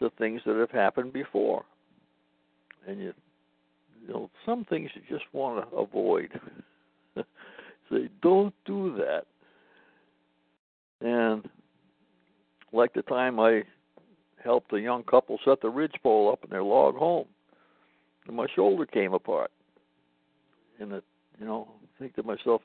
to 0.00 0.10
things 0.18 0.40
that 0.46 0.56
have 0.56 0.70
happened 0.70 1.12
before. 1.12 1.64
And 2.88 3.00
you 3.00 3.12
you 4.06 4.12
know, 4.12 4.30
some 4.44 4.64
things 4.64 4.90
you 4.94 5.02
just 5.08 5.24
want 5.32 5.68
to 5.68 5.76
avoid. 5.76 6.30
Say, 7.90 8.08
don't 8.22 8.54
do 8.64 8.96
that. 8.96 9.24
And 11.00 11.48
like 12.72 12.92
the 12.94 13.02
time 13.02 13.38
I 13.38 13.62
helped 14.42 14.72
a 14.72 14.80
young 14.80 15.02
couple 15.04 15.38
set 15.44 15.60
the 15.60 15.68
ridgepole 15.68 16.30
up 16.30 16.44
in 16.44 16.50
their 16.50 16.62
log 16.62 16.96
home, 16.96 17.26
and 18.26 18.36
my 18.36 18.46
shoulder 18.54 18.86
came 18.86 19.12
apart. 19.12 19.50
And 20.78 20.92
it, 20.92 21.04
you 21.38 21.46
know, 21.46 21.68
think 21.98 22.14
to 22.16 22.22
myself, 22.22 22.62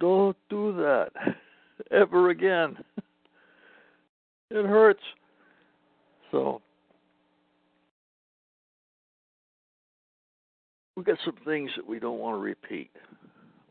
don't 0.00 0.36
do 0.50 0.72
that 0.76 1.10
ever 1.90 2.30
again. 2.30 2.76
it 4.50 4.66
hurts. 4.66 5.02
So 6.30 6.60
we 10.96 11.04
got 11.04 11.18
some 11.24 11.36
things 11.44 11.70
that 11.76 11.86
we 11.86 11.98
don't 11.98 12.18
want 12.18 12.36
to 12.36 12.40
repeat, 12.40 12.90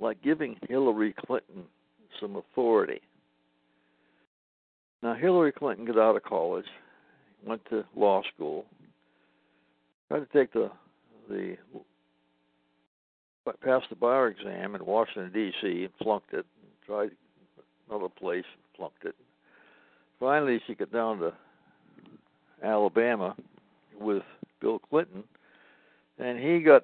like 0.03 0.21
giving 0.21 0.57
Hillary 0.69 1.15
Clinton 1.25 1.63
some 2.19 2.35
authority. 2.35 3.01
Now, 5.01 5.15
Hillary 5.15 5.53
Clinton 5.53 5.85
got 5.85 5.97
out 5.97 6.15
of 6.15 6.23
college, 6.23 6.65
went 7.45 7.61
to 7.69 7.85
law 7.95 8.21
school, 8.35 8.65
tried 10.09 10.19
to 10.19 10.27
take 10.37 10.51
the 10.53 10.69
the 11.29 11.55
passed 13.63 13.89
the 13.89 13.95
bar 13.95 14.27
exam 14.27 14.75
in 14.75 14.85
Washington 14.85 15.31
D.C. 15.33 15.83
and 15.85 15.93
flunked 16.01 16.33
it. 16.33 16.45
Tried 16.85 17.11
another 17.89 18.09
place, 18.09 18.45
flunked 18.75 19.05
it. 19.05 19.15
Finally, 20.19 20.61
she 20.67 20.75
got 20.75 20.91
down 20.91 21.19
to 21.19 21.33
Alabama 22.61 23.35
with 23.99 24.23
Bill 24.61 24.79
Clinton, 24.79 25.23
and 26.19 26.39
he 26.39 26.59
got 26.59 26.83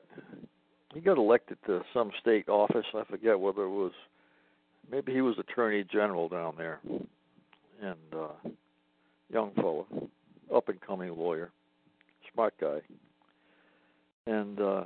he 0.93 0.99
got 0.99 1.17
elected 1.17 1.57
to 1.65 1.81
some 1.93 2.11
state 2.19 2.49
office. 2.49 2.85
I 2.95 3.03
forget 3.09 3.39
whether 3.39 3.63
it 3.63 3.69
was 3.69 3.91
maybe 4.91 5.13
he 5.13 5.21
was 5.21 5.37
attorney 5.37 5.83
general 5.83 6.29
down 6.29 6.55
there, 6.57 6.79
and 7.81 7.95
uh, 8.15 8.49
young 9.31 9.51
fellow, 9.55 9.85
up 10.53 10.69
and 10.69 10.81
coming 10.81 11.15
lawyer, 11.15 11.51
smart 12.33 12.53
guy, 12.59 12.79
and 14.25 14.59
uh, 14.59 14.83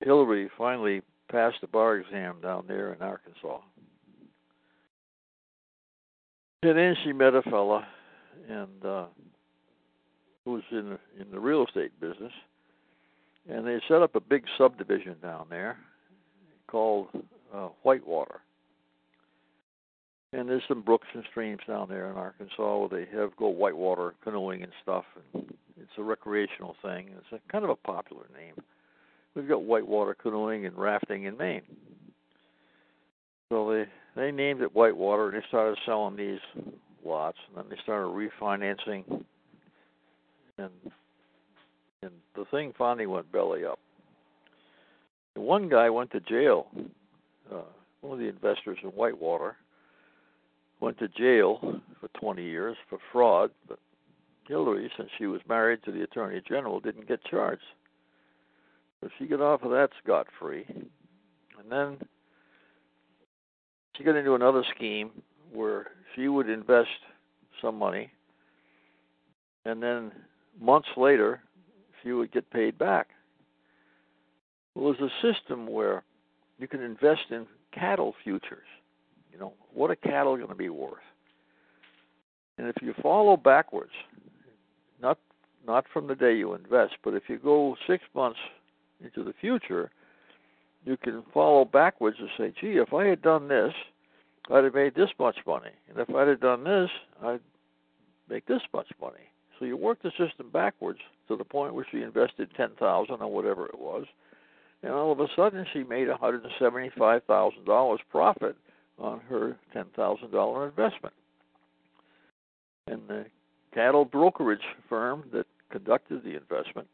Hillary 0.00 0.50
finally 0.56 1.02
passed 1.30 1.60
the 1.60 1.66
bar 1.66 1.96
exam 1.96 2.36
down 2.42 2.64
there 2.66 2.92
in 2.92 3.02
Arkansas. 3.02 3.60
And 6.62 6.78
then 6.78 6.94
she 7.04 7.12
met 7.12 7.34
a 7.34 7.42
fella, 7.42 7.86
and 8.48 8.84
uh, 8.84 9.06
who 10.44 10.52
was 10.52 10.62
in 10.70 10.98
in 11.20 11.30
the 11.30 11.40
real 11.40 11.66
estate 11.66 11.98
business, 12.00 12.32
and 13.48 13.66
they 13.66 13.80
set 13.88 14.02
up 14.02 14.14
a 14.14 14.20
big 14.20 14.44
subdivision 14.58 15.16
down 15.22 15.46
there 15.50 15.76
called 16.68 17.08
uh, 17.54 17.68
Whitewater. 17.82 18.40
And 20.32 20.48
there's 20.48 20.62
some 20.66 20.80
brooks 20.80 21.08
and 21.12 21.24
streams 21.30 21.60
down 21.68 21.88
there 21.90 22.10
in 22.10 22.16
Arkansas 22.16 22.78
where 22.78 22.88
they 22.88 23.16
have 23.16 23.36
go 23.36 23.48
whitewater 23.48 24.14
canoeing 24.24 24.62
and 24.62 24.72
stuff, 24.82 25.04
and 25.34 25.44
it's 25.76 25.90
a 25.98 26.02
recreational 26.02 26.74
thing. 26.82 27.10
It's 27.18 27.32
a 27.32 27.52
kind 27.52 27.64
of 27.64 27.70
a 27.70 27.76
popular 27.76 28.24
name. 28.34 28.54
We've 29.34 29.48
got 29.48 29.64
whitewater 29.64 30.14
canoeing 30.14 30.64
and 30.64 30.76
rafting 30.76 31.24
in 31.24 31.36
Maine. 31.36 31.62
So 33.50 33.70
they 33.70 33.84
they 34.16 34.30
named 34.30 34.62
it 34.62 34.74
Whitewater, 34.74 35.28
and 35.28 35.36
they 35.36 35.46
started 35.48 35.78
selling 35.84 36.16
these 36.16 36.40
lots, 37.04 37.36
and 37.48 37.58
then 37.58 37.64
they 37.68 37.76
started 37.82 38.08
refinancing, 38.08 39.04
and 40.56 40.70
and 42.02 42.12
the 42.34 42.44
thing 42.50 42.72
finally 42.76 43.06
went 43.06 43.30
belly 43.32 43.64
up. 43.64 43.78
One 45.34 45.68
guy 45.68 45.88
went 45.88 46.10
to 46.12 46.20
jail. 46.20 46.66
Uh, 47.50 47.62
one 48.00 48.14
of 48.14 48.18
the 48.18 48.28
investors 48.28 48.78
in 48.82 48.90
Whitewater 48.90 49.56
went 50.80 50.98
to 50.98 51.08
jail 51.08 51.80
for 52.00 52.08
20 52.20 52.42
years 52.42 52.76
for 52.90 52.98
fraud, 53.12 53.50
but 53.68 53.78
Hillary, 54.48 54.90
since 54.96 55.08
she 55.16 55.26
was 55.26 55.40
married 55.48 55.82
to 55.84 55.92
the 55.92 56.02
Attorney 56.02 56.42
General, 56.46 56.80
didn't 56.80 57.08
get 57.08 57.24
charged. 57.24 57.62
So 59.00 59.08
she 59.18 59.26
got 59.26 59.40
off 59.40 59.62
of 59.62 59.70
that 59.70 59.90
scot 60.02 60.26
free. 60.38 60.66
And 60.68 61.70
then 61.70 61.98
she 63.96 64.04
got 64.04 64.16
into 64.16 64.34
another 64.34 64.64
scheme 64.74 65.10
where 65.52 65.88
she 66.14 66.28
would 66.28 66.48
invest 66.48 66.88
some 67.60 67.78
money, 67.78 68.10
and 69.64 69.82
then 69.82 70.10
months 70.60 70.88
later, 70.96 71.40
she 72.02 72.12
would 72.12 72.32
get 72.32 72.50
paid 72.50 72.78
back. 72.78 73.08
Well, 74.74 74.94
there's 74.98 75.10
a 75.10 75.32
system 75.32 75.66
where 75.66 76.02
you 76.58 76.66
can 76.68 76.82
invest 76.82 77.22
in 77.30 77.46
cattle 77.72 78.14
futures. 78.22 78.66
You 79.32 79.38
know, 79.38 79.54
what 79.72 79.90
are 79.90 79.96
cattle 79.96 80.36
going 80.36 80.48
to 80.48 80.54
be 80.54 80.68
worth? 80.68 80.98
And 82.58 82.68
if 82.68 82.76
you 82.82 82.94
follow 83.02 83.36
backwards, 83.36 83.92
not 85.00 85.18
not 85.66 85.84
from 85.92 86.06
the 86.06 86.14
day 86.14 86.34
you 86.34 86.54
invest, 86.54 86.94
but 87.04 87.14
if 87.14 87.24
you 87.28 87.38
go 87.38 87.76
six 87.86 88.02
months 88.14 88.38
into 89.02 89.24
the 89.24 89.32
future, 89.40 89.90
you 90.84 90.96
can 90.96 91.22
follow 91.32 91.64
backwards 91.64 92.16
and 92.18 92.28
say, 92.36 92.52
gee, 92.60 92.78
if 92.78 92.92
I 92.92 93.06
had 93.06 93.22
done 93.22 93.48
this, 93.48 93.72
I'd 94.50 94.64
have 94.64 94.74
made 94.74 94.94
this 94.94 95.10
much 95.18 95.36
money. 95.46 95.70
And 95.88 95.98
if 95.98 96.12
I'd 96.14 96.28
have 96.28 96.40
done 96.40 96.64
this, 96.64 96.90
I'd 97.22 97.40
make 98.28 98.46
this 98.46 98.62
much 98.74 98.88
money. 99.00 99.30
So 99.62 99.66
you 99.66 99.76
work 99.76 100.02
the 100.02 100.10
system 100.18 100.50
backwards 100.52 100.98
to 101.28 101.36
the 101.36 101.44
point 101.44 101.72
where 101.72 101.86
she 101.88 102.02
invested 102.02 102.48
ten 102.56 102.70
thousand 102.80 103.22
or 103.22 103.30
whatever 103.30 103.66
it 103.66 103.78
was, 103.78 104.06
and 104.82 104.92
all 104.92 105.12
of 105.12 105.20
a 105.20 105.28
sudden 105.36 105.64
she 105.72 105.84
made 105.84 106.08
one 106.08 106.18
hundred 106.18 106.42
and 106.42 106.52
seventy-five 106.58 107.22
thousand 107.28 107.64
dollars 107.64 108.00
profit 108.10 108.56
on 108.98 109.20
her 109.28 109.56
ten 109.72 109.84
thousand 109.94 110.32
dollar 110.32 110.66
investment. 110.66 111.14
And 112.88 113.02
the 113.06 113.26
cattle 113.72 114.04
brokerage 114.04 114.58
firm 114.88 115.22
that 115.32 115.46
conducted 115.70 116.24
the 116.24 116.36
investment, 116.36 116.88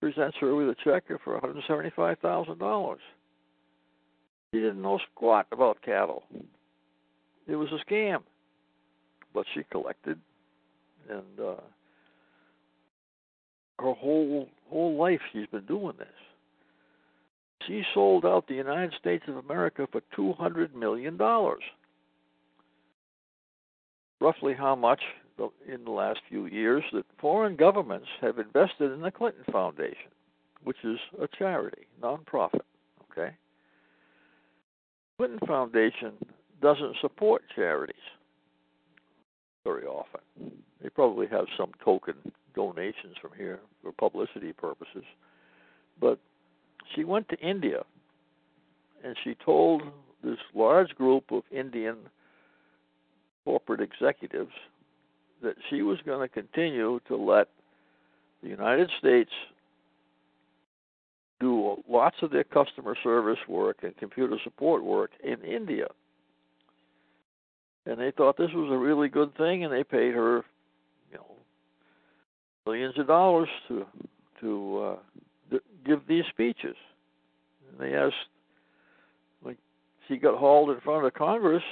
presents 0.00 0.36
her 0.40 0.56
with 0.56 0.68
a 0.68 0.76
check 0.82 1.04
for 1.22 1.40
$175,000. 1.40 2.96
She 4.52 4.60
didn't 4.60 4.82
know 4.82 4.98
squat 5.12 5.46
about 5.52 5.80
cattle. 5.82 6.24
It 7.46 7.54
was 7.54 7.68
a 7.70 7.78
scam, 7.88 8.22
but 9.32 9.46
she 9.54 9.62
collected, 9.70 10.18
and 11.08 11.40
uh, 11.40 11.60
her 13.78 13.92
whole 13.92 14.48
whole 14.68 14.96
life 14.96 15.20
she's 15.32 15.46
been 15.46 15.66
doing 15.66 15.94
this. 15.98 16.08
She 17.66 17.82
sold 17.94 18.24
out 18.24 18.46
the 18.46 18.54
United 18.54 18.92
States 18.98 19.24
of 19.28 19.36
America 19.36 19.86
for 19.90 20.02
two 20.14 20.32
hundred 20.34 20.74
million 20.74 21.16
dollars. 21.16 21.62
Roughly 24.20 24.54
how 24.54 24.74
much 24.74 25.00
in 25.66 25.84
the 25.84 25.90
last 25.90 26.20
few 26.28 26.46
years 26.46 26.84
that 26.92 27.04
foreign 27.20 27.56
governments 27.56 28.06
have 28.20 28.38
invested 28.38 28.92
in 28.92 29.00
the 29.00 29.10
Clinton 29.10 29.44
Foundation, 29.50 30.10
which 30.62 30.76
is 30.84 30.98
a 31.20 31.26
charity, 31.36 31.86
nonprofit. 32.00 32.60
Okay. 33.10 33.34
Clinton 35.18 35.40
Foundation 35.46 36.12
doesn't 36.62 36.96
support 37.00 37.42
charities 37.54 37.96
very 39.64 39.86
often. 39.86 40.20
They 40.82 40.90
probably 40.90 41.26
have 41.28 41.46
some 41.56 41.72
token 41.82 42.14
donations 42.54 43.16
from 43.20 43.30
here 43.36 43.60
for 43.82 43.92
publicity 43.92 44.52
purposes. 44.52 45.04
But 46.00 46.18
she 46.94 47.04
went 47.04 47.28
to 47.30 47.38
India 47.38 47.82
and 49.02 49.16
she 49.24 49.34
told 49.44 49.82
this 50.22 50.38
large 50.54 50.94
group 50.94 51.30
of 51.30 51.42
Indian 51.50 51.96
corporate 53.44 53.80
executives 53.80 54.52
that 55.42 55.56
she 55.68 55.82
was 55.82 55.98
going 56.06 56.26
to 56.26 56.32
continue 56.32 57.00
to 57.06 57.16
let 57.16 57.48
the 58.42 58.48
United 58.48 58.90
States 58.98 59.30
do 61.40 61.82
lots 61.88 62.16
of 62.22 62.30
their 62.30 62.44
customer 62.44 62.96
service 63.02 63.38
work 63.48 63.78
and 63.82 63.96
computer 63.96 64.36
support 64.42 64.82
work 64.82 65.10
in 65.22 65.42
India. 65.42 65.86
And 67.86 68.00
they 68.00 68.10
thought 68.12 68.36
this 68.36 68.50
was 68.54 68.70
a 68.72 68.78
really 68.78 69.08
good 69.08 69.36
thing, 69.36 69.64
and 69.64 69.72
they 69.72 69.84
paid 69.84 70.14
her, 70.14 70.44
you 71.10 71.18
know, 71.18 71.26
millions 72.66 72.98
of 72.98 73.06
dollars 73.06 73.48
to 73.68 73.84
to 74.40 74.96
uh, 75.52 75.58
give 75.86 76.00
these 76.08 76.24
speeches. 76.30 76.76
And 77.70 77.78
they 77.78 77.94
asked, 77.94 78.14
when 79.42 79.56
she 80.08 80.16
got 80.16 80.38
hauled 80.38 80.70
in 80.70 80.80
front 80.80 81.06
of 81.06 81.14
Congress, 81.14 81.62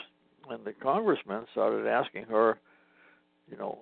and 0.50 0.64
the 0.64 0.72
congressmen 0.72 1.46
started 1.52 1.86
asking 1.86 2.24
her, 2.24 2.58
you 3.50 3.56
know, 3.56 3.78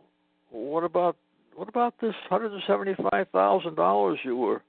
what 0.50 0.84
about 0.84 1.16
what 1.54 1.68
about 1.68 1.94
this 2.00 2.14
hundred 2.28 2.52
and 2.52 2.62
seventy 2.66 2.94
five 3.10 3.28
thousand 3.30 3.74
dollars 3.74 4.18
you 4.24 4.36
were 4.36 4.62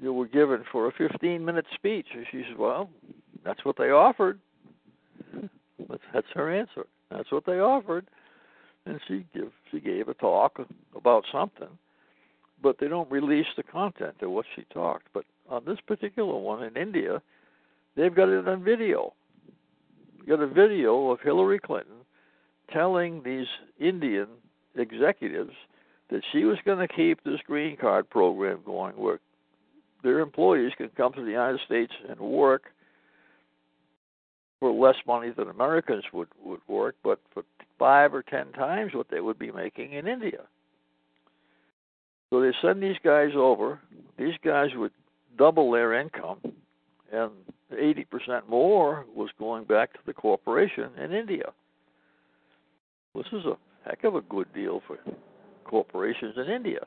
you 0.00 0.12
were 0.12 0.26
given 0.26 0.62
for 0.70 0.86
a 0.86 0.92
fifteen 0.92 1.44
minute 1.44 1.66
speech? 1.74 2.06
And 2.14 2.26
she 2.30 2.42
said, 2.48 2.58
Well, 2.58 2.90
that's 3.44 3.64
what 3.64 3.76
they 3.76 3.90
offered. 3.90 4.38
That's, 5.88 6.26
her 6.34 6.52
answer. 6.52 6.86
That's 7.10 7.30
what 7.32 7.46
they 7.46 7.60
offered. 7.60 8.06
And 8.86 9.00
she 9.06 9.26
give 9.34 9.52
she 9.70 9.80
gave 9.80 10.08
a 10.08 10.14
talk 10.14 10.58
about 10.96 11.24
something, 11.30 11.68
but 12.62 12.76
they 12.80 12.88
don't 12.88 13.10
release 13.10 13.46
the 13.56 13.62
content 13.62 14.14
of 14.22 14.30
what 14.30 14.46
she 14.56 14.64
talked. 14.72 15.06
But 15.12 15.24
on 15.48 15.64
this 15.66 15.78
particular 15.86 16.34
one 16.36 16.62
in 16.62 16.76
India, 16.76 17.20
they've 17.94 18.14
got 18.14 18.30
it 18.30 18.48
on 18.48 18.64
video. 18.64 19.12
Got 20.26 20.40
a 20.40 20.46
video 20.46 21.10
of 21.10 21.20
Hillary 21.20 21.58
Clinton 21.58 21.96
telling 22.72 23.22
these 23.22 23.46
Indian 23.78 24.28
executives 24.76 25.52
that 26.10 26.22
she 26.32 26.44
was 26.44 26.58
going 26.64 26.78
to 26.78 26.88
keep 26.88 27.22
this 27.22 27.40
green 27.46 27.76
card 27.76 28.08
program 28.08 28.60
going 28.64 28.94
where 28.96 29.20
their 30.02 30.20
employees 30.20 30.72
can 30.76 30.88
come 30.96 31.12
to 31.12 31.22
the 31.22 31.30
United 31.30 31.60
States 31.66 31.92
and 32.08 32.18
work 32.18 32.64
for 34.60 34.70
less 34.70 34.96
money 35.06 35.30
than 35.36 35.48
Americans 35.48 36.04
would, 36.12 36.28
would 36.44 36.60
work, 36.68 36.94
but 37.02 37.18
for 37.32 37.42
five 37.78 38.14
or 38.14 38.22
ten 38.22 38.52
times 38.52 38.92
what 38.94 39.06
they 39.10 39.20
would 39.20 39.38
be 39.38 39.50
making 39.50 39.92
in 39.92 40.06
India. 40.06 40.42
So 42.28 42.40
they 42.40 42.52
send 42.62 42.82
these 42.82 42.98
guys 43.02 43.30
over. 43.34 43.80
These 44.18 44.34
guys 44.44 44.68
would 44.76 44.92
double 45.36 45.72
their 45.72 45.98
income, 45.98 46.38
and 47.10 47.30
80% 47.72 48.48
more 48.48 49.06
was 49.14 49.30
going 49.38 49.64
back 49.64 49.92
to 49.94 49.98
the 50.06 50.12
corporation 50.12 50.90
in 51.02 51.12
India. 51.12 51.52
This 53.14 53.26
is 53.32 53.44
a 53.46 53.56
heck 53.88 54.04
of 54.04 54.14
a 54.14 54.20
good 54.20 54.52
deal 54.54 54.82
for 54.86 54.98
corporations 55.64 56.34
in 56.36 56.52
India. 56.52 56.80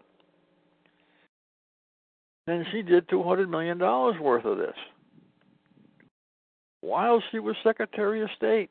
And 2.48 2.66
she 2.72 2.82
did 2.82 3.08
$200 3.08 3.50
million 3.50 3.80
worth 3.80 4.46
of 4.46 4.58
this 4.58 4.76
while 6.84 7.24
she 7.32 7.39
was 7.39 7.56
Secretary 7.63 8.22
of 8.22 8.30
State. 8.36 8.69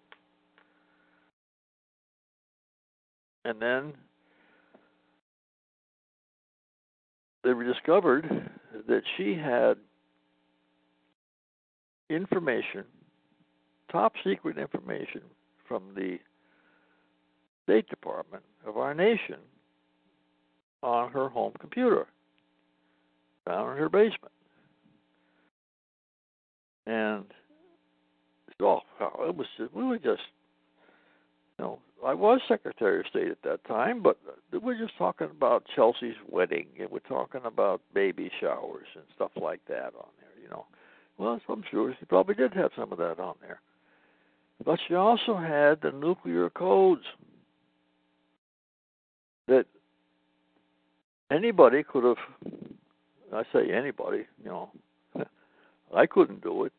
And 3.47 3.61
then 3.61 3.95
they 7.43 7.55
discovered 7.65 8.51
that 8.87 9.03
she 9.17 9.35
had 9.35 9.79
information, 12.11 12.85
top 13.91 14.13
secret 14.23 14.59
information 14.59 15.23
from 15.67 15.83
the 15.97 16.19
State 17.65 17.89
Department 17.89 18.43
of 18.67 18.77
our 18.77 18.93
nation 18.93 19.39
on 20.83 21.11
her 21.13 21.31
home 21.31 21.55
computer 21.59 22.07
down 23.47 23.71
in 23.71 23.79
her 23.79 23.89
basement. 23.89 24.33
And 26.87 27.25
Oh, 28.63 28.81
oh, 29.01 29.29
it 29.29 29.37
was 29.37 29.47
we 29.75 29.85
were 29.85 29.99
just 29.99 30.23
you 31.59 31.65
know 31.65 31.79
I 32.05 32.15
was 32.15 32.41
Secretary 32.49 33.01
of 33.01 33.07
State 33.07 33.29
at 33.29 33.43
that 33.45 33.65
time, 33.65 34.03
but 34.03 34.19
we're 34.53 34.79
just 34.79 34.97
talking 34.99 35.29
about 35.31 35.65
Chelsea's 35.75 36.17
wedding 36.29 36.67
and 36.81 36.91
we're 36.91 36.99
talking 37.01 37.43
about 37.45 37.81
baby 37.95 38.31
showers 38.41 38.87
and 38.95 39.05
stuff 39.15 39.31
like 39.41 39.61
that 39.69 39.93
on 39.97 40.09
there, 40.21 40.43
you 40.43 40.49
know. 40.51 40.67
Well, 41.19 41.41
I'm 41.49 41.63
sure 41.71 41.95
she 41.99 42.05
probably 42.07 42.35
did 42.35 42.55
have 42.55 42.73
some 42.77 42.91
of 42.91 42.99
that 42.99 43.21
on 43.21 43.35
there. 43.41 43.61
But 44.65 44.81
she 44.89 44.95
also 44.95 45.37
had 45.37 45.81
the 45.81 45.93
nuclear 45.93 46.51
codes 46.51 47.05
that 49.47 49.67
anybody 51.31 51.85
could 51.85 52.05
have 52.05 52.17
I 53.33 53.45
say 53.53 53.73
anybody, 53.73 54.27
you 54.43 54.51
know. 54.51 54.71
I 55.95 56.07
couldn't 56.07 56.43
do 56.43 56.65
it 56.65 56.73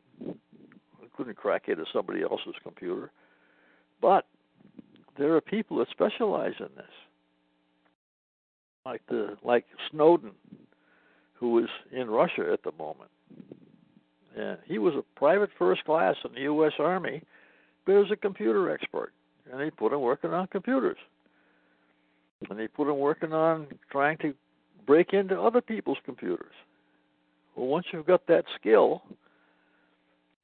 couldn't 1.16 1.36
crack 1.36 1.68
into 1.68 1.84
somebody 1.92 2.22
else's 2.22 2.54
computer. 2.62 3.10
But 4.00 4.26
there 5.18 5.34
are 5.34 5.40
people 5.40 5.78
that 5.78 5.88
specialize 5.90 6.54
in 6.58 6.68
this, 6.76 6.86
like 8.84 9.02
the 9.08 9.36
like 9.42 9.64
Snowden, 9.90 10.32
who 11.34 11.58
is 11.58 11.68
in 11.92 12.10
Russia 12.10 12.50
at 12.52 12.62
the 12.62 12.72
moment. 12.72 13.10
And 14.36 14.58
he 14.64 14.78
was 14.78 14.94
a 14.94 15.18
private 15.18 15.50
first 15.58 15.84
class 15.84 16.16
in 16.24 16.32
the 16.34 16.40
U.S. 16.40 16.72
Army, 16.78 17.22
but 17.86 17.92
he 17.92 17.98
was 17.98 18.10
a 18.10 18.16
computer 18.16 18.70
expert, 18.70 19.12
and 19.50 19.60
they 19.60 19.70
put 19.70 19.92
him 19.92 20.00
working 20.00 20.32
on 20.32 20.48
computers, 20.48 20.98
and 22.50 22.58
they 22.58 22.66
put 22.66 22.88
him 22.88 22.98
working 22.98 23.32
on 23.32 23.68
trying 23.90 24.18
to 24.18 24.34
break 24.86 25.12
into 25.12 25.40
other 25.40 25.60
people's 25.60 25.98
computers. 26.04 26.52
Well, 27.54 27.68
once 27.68 27.86
you've 27.92 28.06
got 28.06 28.26
that 28.26 28.44
skill, 28.58 29.02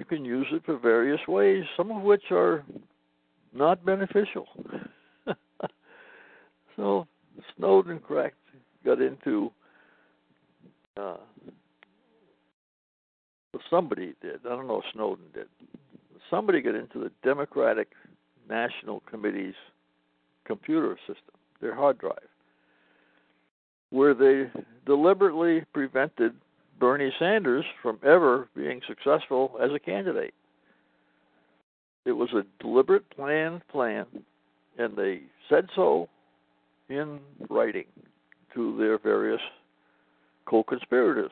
you 0.01 0.07
can 0.07 0.25
use 0.25 0.47
it 0.51 0.63
for 0.65 0.79
various 0.79 1.21
ways, 1.29 1.63
some 1.77 1.91
of 1.91 2.03
which 2.03 2.23
are 2.31 2.65
not 3.53 3.85
beneficial. 3.85 4.47
so 6.77 7.07
Snowden 7.57 7.99
cracked, 7.99 8.37
got 8.83 9.03
into. 9.03 9.53
Uh, 10.97 11.19
well, 13.53 13.63
somebody 13.69 14.15
did. 14.23 14.41
I 14.47 14.49
don't 14.49 14.67
know 14.67 14.79
if 14.79 14.85
Snowden 14.95 15.27
did. 15.35 15.49
Somebody 16.31 16.63
got 16.63 16.77
into 16.77 16.99
the 16.99 17.11
Democratic 17.23 17.89
National 18.49 19.01
Committee's 19.01 19.55
computer 20.47 20.97
system, 21.07 21.35
their 21.61 21.75
hard 21.75 21.99
drive, 21.99 22.17
where 23.91 24.15
they 24.15 24.51
deliberately 24.87 25.63
prevented 25.75 26.33
Bernie 26.81 27.13
Sanders 27.19 27.67
from 27.83 28.01
ever 28.03 28.49
being 28.57 28.81
successful 28.89 29.57
as 29.63 29.71
a 29.73 29.79
candidate. 29.79 30.35
It 32.07 32.13
was 32.13 32.31
a 32.33 32.45
deliberate 32.61 33.09
planned 33.11 33.61
plan, 33.69 34.07
and 34.79 34.97
they 34.97 35.21
said 35.51 35.69
so 35.77 36.09
in 36.89 37.21
writing 37.51 37.85
to 38.55 38.77
their 38.79 38.99
various 38.99 39.43
co 40.47 40.63
conspirators. 40.63 41.31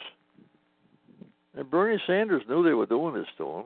And 1.57 1.69
Bernie 1.71 2.01
Sanders 2.07 2.43
knew 2.49 2.63
they 2.63 2.75
were 2.75 2.87
doing 2.87 3.15
this 3.15 3.27
to 3.39 3.49
him, 3.49 3.65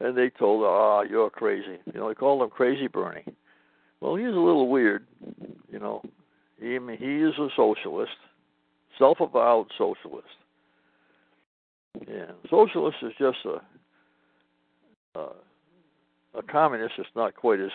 and 0.00 0.16
they 0.16 0.28
told, 0.28 0.62
"Ah, 0.64 0.98
oh, 0.98 1.02
you're 1.02 1.30
crazy." 1.30 1.78
You 1.86 2.00
know, 2.00 2.08
they 2.08 2.14
called 2.14 2.42
him 2.42 2.50
Crazy 2.50 2.86
Bernie. 2.86 3.24
Well, 4.00 4.16
he's 4.16 4.26
a 4.26 4.46
little 4.48 4.68
weird. 4.68 5.06
You 5.72 5.78
know, 5.78 6.02
He, 6.60 6.76
I 6.76 6.78
mean, 6.78 6.98
he 6.98 7.22
is 7.22 7.36
a 7.38 7.48
socialist, 7.56 8.16
self-avowed 8.98 9.72
socialist. 9.78 10.28
Yeah, 12.08 12.32
socialist 12.50 12.96
is 13.02 13.12
just 13.18 13.38
a 13.44 13.60
uh, 15.18 15.32
a 16.34 16.42
communist. 16.42 16.94
It's 16.98 17.08
not 17.14 17.34
quite 17.36 17.60
as 17.60 17.70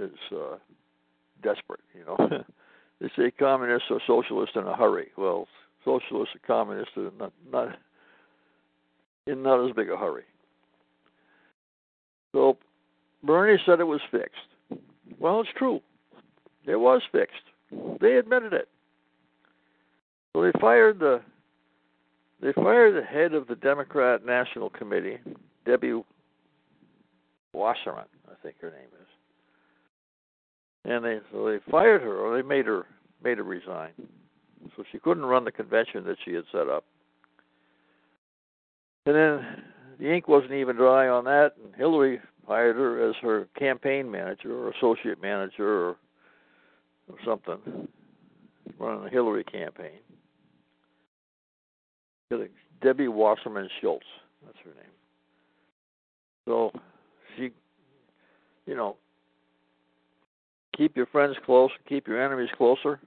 as 0.00 0.10
uh, 0.32 0.56
desperate, 1.42 1.80
you 1.94 2.04
know. 2.04 2.44
they 3.00 3.08
say 3.16 3.30
communists 3.36 3.88
are 3.90 4.00
socialists 4.06 4.56
in 4.56 4.66
a 4.66 4.76
hurry. 4.76 5.08
Well, 5.16 5.48
socialists 5.84 6.34
and 6.34 6.42
communists 6.42 6.96
are 6.96 7.10
not 7.18 7.32
not 7.50 7.78
in 9.26 9.42
not 9.42 9.64
as 9.68 9.74
big 9.74 9.90
a 9.90 9.96
hurry. 9.96 10.24
So 12.32 12.56
Bernie 13.24 13.60
said 13.66 13.80
it 13.80 13.84
was 13.84 14.00
fixed. 14.10 14.80
Well, 15.18 15.40
it's 15.40 15.50
true. 15.56 15.80
It 16.66 16.76
was 16.76 17.02
fixed. 17.10 17.34
They 18.00 18.14
admitted 18.14 18.52
it. 18.52 18.68
So 20.32 20.42
they 20.42 20.52
fired 20.60 21.00
the 21.00 21.20
they 22.42 22.52
fired 22.52 22.96
the 22.96 23.06
head 23.06 23.34
of 23.34 23.46
the 23.46 23.56
Democrat 23.56 24.24
National 24.24 24.70
Committee, 24.70 25.18
Debbie 25.66 26.00
Wasserman, 27.52 28.04
I 28.28 28.34
think 28.42 28.56
her 28.60 28.70
name 28.70 28.88
is. 29.00 29.06
And 30.84 31.04
they 31.04 31.18
so 31.30 31.46
they 31.46 31.58
fired 31.70 32.00
her 32.02 32.16
or 32.16 32.36
they 32.36 32.46
made 32.46 32.66
her 32.66 32.86
made 33.22 33.38
her 33.38 33.44
resign. 33.44 33.92
So 34.76 34.84
she 34.90 34.98
couldn't 34.98 35.24
run 35.24 35.44
the 35.44 35.52
convention 35.52 36.04
that 36.04 36.16
she 36.24 36.32
had 36.32 36.44
set 36.52 36.68
up. 36.68 36.84
And 39.06 39.14
then 39.14 39.62
the 39.98 40.12
ink 40.12 40.28
wasn't 40.28 40.52
even 40.52 40.76
dry 40.76 41.08
on 41.08 41.24
that, 41.24 41.52
and 41.62 41.74
Hillary 41.74 42.20
hired 42.46 42.76
her 42.76 43.08
as 43.08 43.16
her 43.22 43.48
campaign 43.58 44.10
manager 44.10 44.52
or 44.52 44.70
associate 44.70 45.20
manager 45.22 45.68
or, 45.68 45.96
or 47.08 47.16
something, 47.24 47.88
running 48.78 49.04
the 49.04 49.10
Hillary 49.10 49.44
campaign. 49.44 49.98
Debbie 52.82 53.08
Wasserman 53.08 53.68
Schultz, 53.80 54.06
that's 54.44 54.58
her 54.64 54.70
name. 54.70 54.92
So 56.46 56.72
she, 57.36 57.50
you 58.66 58.74
know, 58.74 58.96
keep 60.76 60.96
your 60.96 61.06
friends 61.06 61.36
close, 61.44 61.70
keep 61.88 62.06
your 62.06 62.22
enemies 62.22 62.48
closer. 62.56 63.00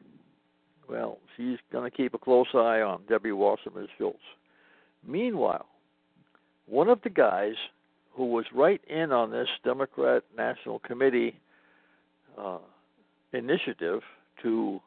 Well, 0.89 1.17
she's 1.35 1.57
going 1.71 1.89
to 1.89 1.95
keep 1.95 2.13
a 2.13 2.17
close 2.17 2.47
eye 2.53 2.81
on 2.81 3.01
Debbie 3.09 3.31
Wasserman 3.31 3.87
Schultz. 3.97 4.19
Meanwhile, 5.05 5.65
one 6.67 6.89
of 6.89 7.01
the 7.03 7.09
guys 7.09 7.55
who 8.13 8.27
was 8.27 8.45
right 8.53 8.81
in 8.87 9.11
on 9.11 9.31
this 9.31 9.47
Democrat 9.63 10.23
National 10.37 10.79
Committee 10.79 11.39
uh, 12.37 12.59
initiative 13.33 14.01
to 14.43 14.79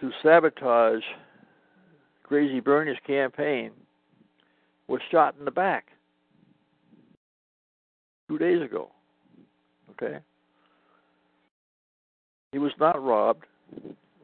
to 0.00 0.10
sabotage 0.22 1.02
Crazy 2.22 2.60
Bernie's 2.60 2.98
campaign 3.06 3.70
was 4.86 5.00
shot 5.10 5.34
in 5.38 5.44
the 5.44 5.50
back 5.50 5.86
two 8.28 8.38
days 8.38 8.62
ago. 8.62 8.90
Okay? 9.90 10.18
He 12.52 12.58
was 12.58 12.72
not 12.78 13.02
robbed. 13.02 13.44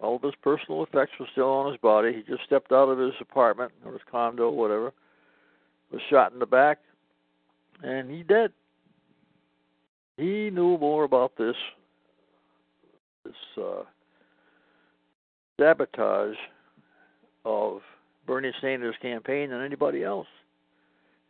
All 0.03 0.17
of 0.17 0.23
his 0.23 0.35
personal 0.43 0.83
effects 0.83 1.13
were 1.19 1.27
still 1.33 1.51
on 1.51 1.73
his 1.73 1.81
body. 1.81 2.13
He 2.13 2.23
just 2.31 2.45
stepped 2.45 2.73
out 2.73 2.89
of 2.89 2.99
his 2.99 3.15
apartment 3.21 3.73
or 3.85 3.93
his 3.93 4.03
condo, 4.11 4.51
whatever, 4.51 4.93
was 5.91 6.03
shot 6.11 6.33
in 6.33 6.39
the 6.39 6.47
back, 6.47 6.79
and 7.83 8.11
he 8.11 8.23
dead. 8.23 8.53
He 10.17 10.51
knew 10.51 10.79
more 10.79 11.05
about 11.05 11.33
this 11.39 11.57
this 13.25 13.35
uh, 13.57 13.83
sabotage 15.59 16.37
of 17.45 17.81
Bernie 18.27 18.53
Sanders' 18.61 18.97
campaign 19.01 19.51
than 19.51 19.63
anybody 19.63 20.03
else. 20.03 20.27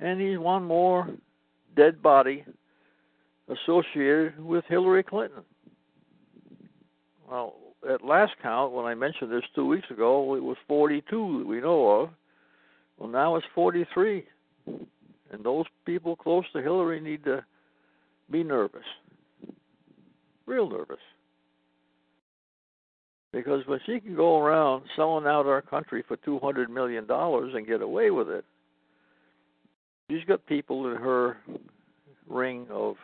And 0.01 0.21
he's 0.21 0.39
one 0.39 0.65
more 0.65 1.09
dead 1.77 2.03
body 2.03 2.45
associated 3.49 4.43
with 4.45 4.65
Hillary 4.69 5.03
Clinton. 5.03 5.43
Well, 7.29 7.55
at 7.89 8.05
last 8.05 8.33
count, 8.43 8.73
when 8.73 8.87
I 8.87 8.95
mentioned 8.95 9.31
this 9.31 9.45
two 9.55 9.67
weeks 9.67 9.91
ago, 9.91 10.35
it 10.35 10.43
was 10.43 10.57
42 10.69 11.39
that 11.39 11.47
we 11.47 11.61
know 11.61 11.91
of. 11.91 12.11
Well, 12.99 13.09
now 13.09 13.37
it's 13.37 13.47
43. 13.55 14.25
And 14.67 15.43
those 15.43 15.67
people 15.85 16.17
close 16.17 16.45
to 16.53 16.63
Hillary 16.63 17.01
need 17.01 17.25
to 17.25 17.45
be 18.31 18.45
nervous. 18.45 18.85
Real 20.47 20.69
nervous. 20.69 20.99
Because 23.35 23.67
when 23.67 23.81
she 23.85 23.99
can 23.99 24.15
go 24.15 24.39
around 24.39 24.85
selling 24.95 25.27
out 25.27 25.47
our 25.47 25.61
country 25.61 26.05
for 26.07 26.17
$200 26.19 26.69
million 26.69 27.05
and 27.11 27.67
get 27.67 27.83
away 27.83 28.13
with 28.13 28.29
it, 28.29 28.45
she's 30.09 30.25
got 30.25 30.47
people 30.47 30.89
in 30.89 30.97
her 30.97 31.39
ring 32.29 32.69
of 32.71 32.95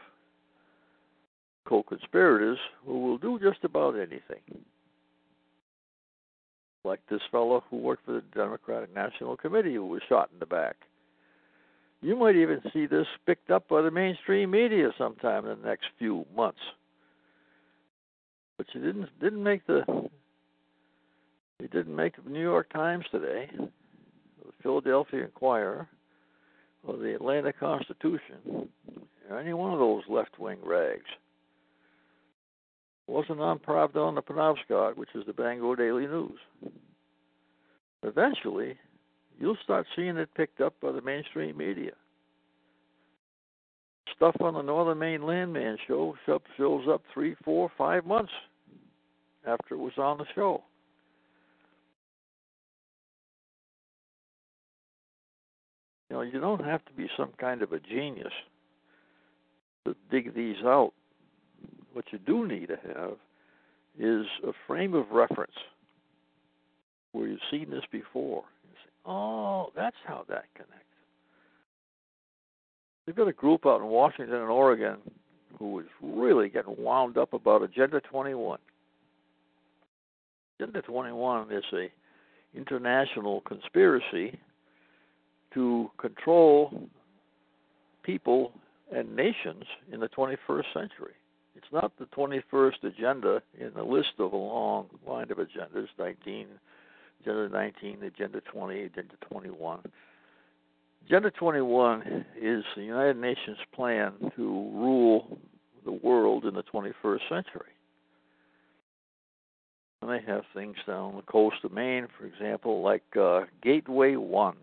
co 1.66 1.82
conspirators 1.82 2.58
who 2.86 3.00
will 3.00 3.18
do 3.18 3.40
just 3.40 3.64
about 3.64 3.96
anything. 3.96 4.40
Like 6.84 7.00
this 7.10 7.20
fellow 7.32 7.64
who 7.68 7.78
worked 7.78 8.06
for 8.06 8.12
the 8.12 8.22
Democratic 8.32 8.94
National 8.94 9.36
Committee 9.36 9.74
who 9.74 9.86
was 9.86 10.00
shot 10.08 10.30
in 10.32 10.38
the 10.38 10.46
back. 10.46 10.76
You 12.02 12.14
might 12.14 12.36
even 12.36 12.62
see 12.72 12.86
this 12.86 13.06
picked 13.26 13.50
up 13.50 13.68
by 13.68 13.82
the 13.82 13.90
mainstream 13.90 14.52
media 14.52 14.90
sometime 14.96 15.44
in 15.46 15.60
the 15.60 15.66
next 15.66 15.86
few 15.98 16.24
months. 16.36 16.60
But 18.56 18.68
you 18.74 18.80
didn't 18.80 19.08
didn't 19.20 19.42
make 19.42 19.66
the 19.66 19.82
it 21.62 21.70
didn't 21.70 21.94
make 21.94 22.22
the 22.22 22.30
New 22.30 22.40
York 22.40 22.72
Times 22.72 23.04
today, 23.10 23.50
the 23.58 24.52
Philadelphia 24.62 25.24
Inquirer, 25.24 25.88
or 26.86 26.96
the 26.96 27.14
Atlanta 27.14 27.52
Constitution, 27.52 28.68
or 29.28 29.38
any 29.38 29.52
one 29.52 29.72
of 29.72 29.78
those 29.78 30.02
left 30.08 30.38
wing 30.38 30.58
rags. 30.64 31.04
Wasn't 33.06 33.40
on 33.40 33.58
Pravda 33.58 33.96
on 33.96 34.14
the 34.14 34.22
Penobscot, 34.22 34.96
which 34.96 35.10
is 35.14 35.26
the 35.26 35.32
Bangor 35.32 35.76
Daily 35.76 36.06
News. 36.06 36.38
Eventually, 38.02 38.78
you'll 39.38 39.58
start 39.62 39.86
seeing 39.96 40.16
it 40.16 40.32
picked 40.34 40.60
up 40.60 40.74
by 40.80 40.92
the 40.92 41.02
mainstream 41.02 41.56
media. 41.56 41.92
Stuff 44.16 44.36
on 44.40 44.54
the 44.54 44.62
Northern 44.62 44.98
Maine 44.98 45.26
Landman 45.26 45.76
show 45.86 46.14
shows 46.26 46.84
up 46.88 47.02
three, 47.12 47.34
four, 47.44 47.70
five 47.76 48.06
months 48.06 48.32
after 49.46 49.74
it 49.74 49.78
was 49.78 49.92
on 49.98 50.18
the 50.18 50.26
show. 50.34 50.62
You 56.10 56.16
know, 56.16 56.22
you 56.22 56.40
don't 56.40 56.64
have 56.64 56.84
to 56.86 56.92
be 56.92 57.08
some 57.16 57.30
kind 57.38 57.62
of 57.62 57.72
a 57.72 57.78
genius 57.78 58.32
to 59.86 59.94
dig 60.10 60.34
these 60.34 60.56
out. 60.64 60.92
What 61.92 62.06
you 62.10 62.18
do 62.18 62.46
need 62.46 62.66
to 62.66 62.78
have 62.94 63.12
is 63.98 64.26
a 64.46 64.52
frame 64.66 64.94
of 64.94 65.10
reference 65.12 65.54
where 67.12 67.28
you've 67.28 67.38
seen 67.50 67.70
this 67.70 67.84
before. 67.92 68.42
You 68.64 68.74
say, 68.74 68.90
oh, 69.06 69.70
that's 69.76 69.96
how 70.04 70.24
that 70.28 70.44
connects. 70.54 70.76
We've 73.06 73.16
got 73.16 73.28
a 73.28 73.32
group 73.32 73.64
out 73.64 73.80
in 73.80 73.86
Washington 73.86 74.34
and 74.36 74.50
Oregon 74.50 74.96
who 75.58 75.80
is 75.80 75.86
really 76.02 76.48
getting 76.48 76.74
wound 76.78 77.18
up 77.18 77.32
about 77.32 77.62
Agenda 77.62 78.00
21. 78.00 78.58
Agenda 80.58 80.82
21 80.82 81.52
is 81.52 81.64
a 81.72 81.90
international 82.56 83.42
conspiracy 83.42 84.38
to 85.54 85.90
control 85.98 86.88
people 88.02 88.52
and 88.94 89.14
nations 89.14 89.64
in 89.92 90.00
the 90.00 90.08
21st 90.08 90.64
century. 90.72 91.14
It's 91.54 91.66
not 91.72 91.92
the 91.98 92.06
21st 92.06 92.84
agenda 92.84 93.42
in 93.58 93.72
the 93.74 93.82
list 93.82 94.12
of 94.18 94.32
a 94.32 94.36
long 94.36 94.86
line 95.06 95.30
of 95.30 95.38
agendas 95.38 95.88
19, 95.98 96.46
Agenda 97.20 97.48
19, 97.48 98.02
Agenda 98.02 98.40
20, 98.40 98.82
Agenda 98.82 99.14
21. 99.30 99.80
Agenda 101.06 101.30
21 101.30 102.24
is 102.40 102.64
the 102.76 102.82
United 102.82 103.16
Nations 103.16 103.58
plan 103.74 104.12
to 104.36 104.42
rule 104.42 105.38
the 105.84 105.92
world 105.92 106.44
in 106.44 106.54
the 106.54 106.62
21st 106.62 107.20
century. 107.28 107.72
And 110.02 110.10
they 110.10 110.20
have 110.26 110.44
things 110.54 110.76
down 110.86 111.16
the 111.16 111.22
coast 111.22 111.56
of 111.64 111.72
Maine, 111.72 112.06
for 112.18 112.26
example, 112.26 112.82
like 112.82 113.04
uh, 113.20 113.40
Gateway 113.62 114.16
1, 114.16 114.56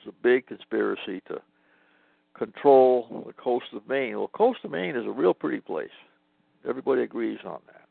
it's 0.00 0.08
a 0.08 0.22
big 0.22 0.46
conspiracy 0.46 1.20
to 1.28 1.40
control 2.36 3.24
the 3.26 3.32
coast 3.32 3.66
of 3.74 3.86
Maine. 3.88 4.16
Well, 4.16 4.28
coast 4.28 4.60
of 4.64 4.70
Maine 4.70 4.96
is 4.96 5.04
a 5.06 5.10
real 5.10 5.34
pretty 5.34 5.60
place. 5.60 5.90
Everybody 6.68 7.02
agrees 7.02 7.38
on 7.44 7.58
that. 7.66 7.82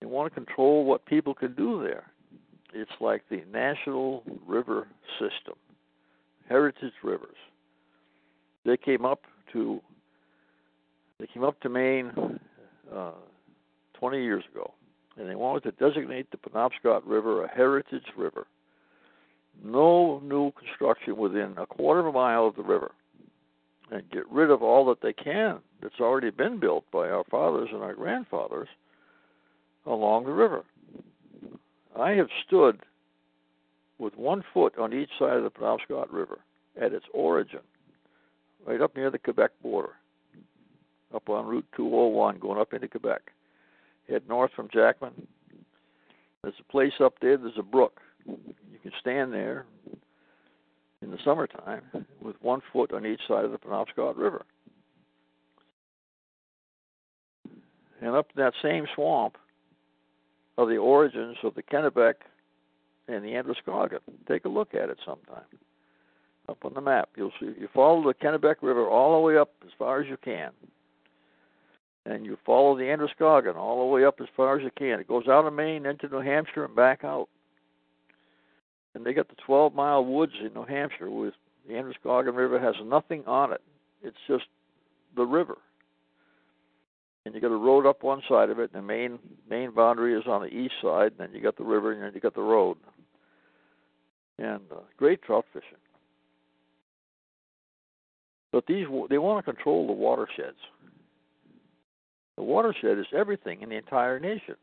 They 0.00 0.06
want 0.06 0.32
to 0.32 0.34
control 0.34 0.84
what 0.84 1.04
people 1.06 1.34
can 1.34 1.54
do 1.54 1.82
there. 1.82 2.06
It's 2.72 2.90
like 3.00 3.22
the 3.28 3.42
national 3.52 4.22
river 4.46 4.88
system, 5.18 5.54
heritage 6.48 6.92
rivers. 7.02 7.36
They 8.64 8.76
came 8.76 9.04
up 9.04 9.22
to 9.52 9.80
they 11.18 11.26
came 11.26 11.44
up 11.44 11.60
to 11.60 11.68
Maine 11.68 12.38
uh, 12.94 13.10
20 13.94 14.22
years 14.22 14.42
ago, 14.50 14.72
and 15.18 15.28
they 15.28 15.34
wanted 15.34 15.64
to 15.64 15.72
designate 15.72 16.30
the 16.30 16.38
Penobscot 16.38 17.02
River 17.04 17.44
a 17.44 17.48
heritage 17.48 18.06
river. 18.16 18.46
No 19.62 20.20
new 20.20 20.52
construction 20.52 21.16
within 21.16 21.54
a 21.58 21.66
quarter 21.66 22.00
of 22.00 22.06
a 22.06 22.12
mile 22.12 22.46
of 22.46 22.56
the 22.56 22.62
river, 22.62 22.92
and 23.90 24.10
get 24.10 24.30
rid 24.30 24.50
of 24.50 24.62
all 24.62 24.86
that 24.86 25.02
they 25.02 25.12
can 25.12 25.58
that's 25.82 26.00
already 26.00 26.30
been 26.30 26.58
built 26.58 26.84
by 26.90 27.08
our 27.08 27.24
fathers 27.24 27.68
and 27.72 27.82
our 27.82 27.94
grandfathers 27.94 28.68
along 29.86 30.24
the 30.24 30.32
river. 30.32 30.64
I 31.98 32.12
have 32.12 32.28
stood 32.46 32.80
with 33.98 34.16
one 34.16 34.42
foot 34.54 34.78
on 34.78 34.94
each 34.94 35.10
side 35.18 35.36
of 35.36 35.42
the 35.42 35.50
Penobscot 35.50 36.10
River 36.10 36.38
at 36.80 36.92
its 36.92 37.04
origin, 37.12 37.60
right 38.66 38.80
up 38.80 38.96
near 38.96 39.10
the 39.10 39.18
Quebec 39.18 39.50
border, 39.62 39.94
up 41.14 41.28
on 41.28 41.46
Route 41.46 41.66
201 41.76 42.38
going 42.38 42.58
up 42.60 42.72
into 42.72 42.88
Quebec. 42.88 43.32
Head 44.08 44.22
north 44.28 44.52
from 44.56 44.68
Jackman. 44.72 45.26
There's 46.42 46.54
a 46.58 46.72
place 46.72 46.94
up 47.00 47.14
there, 47.20 47.36
there's 47.36 47.58
a 47.58 47.62
brook. 47.62 48.00
You 48.82 48.90
can 48.90 49.00
stand 49.00 49.32
there 49.32 49.66
in 51.02 51.10
the 51.10 51.18
summertime 51.24 51.82
with 52.20 52.36
one 52.40 52.60
foot 52.72 52.92
on 52.92 53.06
each 53.06 53.20
side 53.28 53.44
of 53.44 53.52
the 53.52 53.58
Penobscot 53.58 54.16
River. 54.16 54.44
And 58.00 58.14
up 58.14 58.28
that 58.36 58.54
same 58.62 58.86
swamp 58.94 59.36
are 60.56 60.66
the 60.66 60.78
origins 60.78 61.36
of 61.42 61.54
the 61.54 61.62
Kennebec 61.62 62.14
and 63.08 63.24
the 63.24 63.34
Androscoggin. 63.34 63.98
Take 64.28 64.44
a 64.44 64.48
look 64.48 64.74
at 64.74 64.88
it 64.88 64.98
sometime. 65.04 65.44
Up 66.48 66.64
on 66.64 66.74
the 66.74 66.80
map, 66.80 67.10
you'll 67.16 67.32
see. 67.38 67.54
You 67.58 67.68
follow 67.74 68.02
the 68.02 68.14
Kennebec 68.14 68.56
River 68.62 68.86
all 68.86 69.14
the 69.14 69.20
way 69.20 69.36
up 69.36 69.52
as 69.64 69.70
far 69.78 70.00
as 70.00 70.08
you 70.08 70.16
can, 70.16 70.50
and 72.06 72.24
you 72.24 72.38
follow 72.44 72.76
the 72.76 72.90
Androscoggin 72.90 73.56
all 73.56 73.80
the 73.80 73.92
way 73.92 74.04
up 74.04 74.20
as 74.20 74.28
far 74.36 74.58
as 74.58 74.64
you 74.64 74.70
can. 74.76 74.98
It 74.98 75.08
goes 75.08 75.28
out 75.28 75.46
of 75.46 75.52
Maine 75.52 75.86
into 75.86 76.08
New 76.08 76.20
Hampshire 76.20 76.64
and 76.64 76.74
back 76.74 77.04
out. 77.04 77.28
And 78.94 79.04
they 79.04 79.12
got 79.12 79.28
the 79.28 79.36
12 79.46 79.74
mile 79.74 80.04
woods 80.04 80.32
in 80.44 80.52
New 80.54 80.64
Hampshire 80.64 81.10
with 81.10 81.34
the 81.68 81.76
Androscoggin 81.76 82.34
River 82.34 82.58
has 82.58 82.74
nothing 82.84 83.24
on 83.26 83.52
it. 83.52 83.62
It's 84.02 84.16
just 84.26 84.44
the 85.16 85.24
river. 85.24 85.58
And 87.24 87.34
you 87.34 87.40
got 87.40 87.52
a 87.52 87.56
road 87.56 87.86
up 87.86 88.02
one 88.02 88.22
side 88.28 88.50
of 88.50 88.58
it, 88.58 88.70
and 88.72 88.82
the 88.82 88.86
Maine 88.86 89.18
Maine 89.48 89.72
boundary 89.74 90.14
is 90.14 90.26
on 90.26 90.40
the 90.40 90.48
east 90.48 90.74
side. 90.82 91.12
And 91.18 91.28
then 91.28 91.34
you 91.34 91.42
got 91.42 91.56
the 91.56 91.64
river, 91.64 91.92
and 91.92 92.02
then 92.02 92.12
you 92.14 92.20
got 92.20 92.34
the 92.34 92.40
road. 92.40 92.78
And 94.38 94.62
uh, 94.72 94.80
great 94.96 95.22
trout 95.22 95.44
fishing. 95.52 95.78
But 98.52 98.66
these 98.66 98.86
they 99.10 99.18
want 99.18 99.44
to 99.44 99.52
control 99.52 99.86
the 99.86 99.92
watersheds. 99.92 100.56
The 102.36 102.42
watershed 102.42 102.98
is 102.98 103.06
everything 103.14 103.60
in 103.60 103.68
the 103.68 103.76
entire 103.76 104.18
nation. 104.18 104.56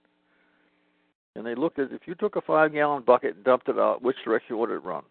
And 1.38 1.46
they 1.46 1.54
look 1.54 1.78
at 1.78 1.92
if 1.92 2.02
you 2.08 2.16
took 2.16 2.36
a 2.36 2.42
five 2.42 2.74
gallon 2.74 3.04
bucket 3.04 3.36
and 3.36 3.44
dumped 3.46 3.70
it 3.70 3.78
out, 3.78 4.02
which 4.02 4.16
direction 4.26 4.58
would 4.58 4.72
it 4.72 4.84
run? 4.84 5.04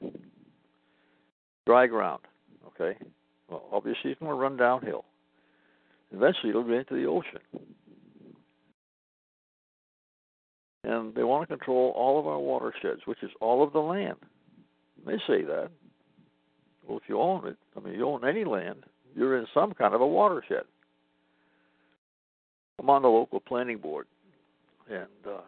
Dry 1.66 1.86
ground. 1.86 2.22
Okay. 2.66 2.98
Well, 3.48 3.62
obviously 3.70 4.10
it's 4.10 4.18
going 4.18 4.32
to 4.32 4.36
run 4.36 4.56
downhill. 4.56 5.04
Eventually 6.10 6.50
it'll 6.50 6.64
get 6.64 6.78
into 6.78 6.94
the 6.94 7.06
ocean. 7.06 7.38
And 10.82 11.14
they 11.14 11.22
want 11.22 11.48
to 11.48 11.56
control 11.56 11.92
all 11.96 12.18
of 12.18 12.26
our 12.26 12.40
watersheds, 12.40 13.02
which 13.04 13.22
is 13.22 13.30
all 13.40 13.62
of 13.62 13.72
the 13.72 13.78
land. 13.78 14.16
They 15.06 15.18
say 15.28 15.44
that. 15.44 15.70
Well, 16.88 16.98
if 16.98 17.04
you 17.08 17.20
own 17.20 17.46
it, 17.46 17.56
I 17.76 17.80
mean, 17.80 17.94
you 17.94 18.04
own 18.04 18.26
any 18.26 18.44
land, 18.44 18.82
you're 19.14 19.38
in 19.38 19.46
some 19.54 19.74
kind 19.74 19.94
of 19.94 20.00
a 20.00 20.06
watershed. 20.06 20.64
I'm 22.80 22.90
on 22.90 23.02
the 23.02 23.08
local 23.08 23.38
planning 23.38 23.78
board, 23.78 24.06
and 24.90 25.06
uh, 25.24 25.40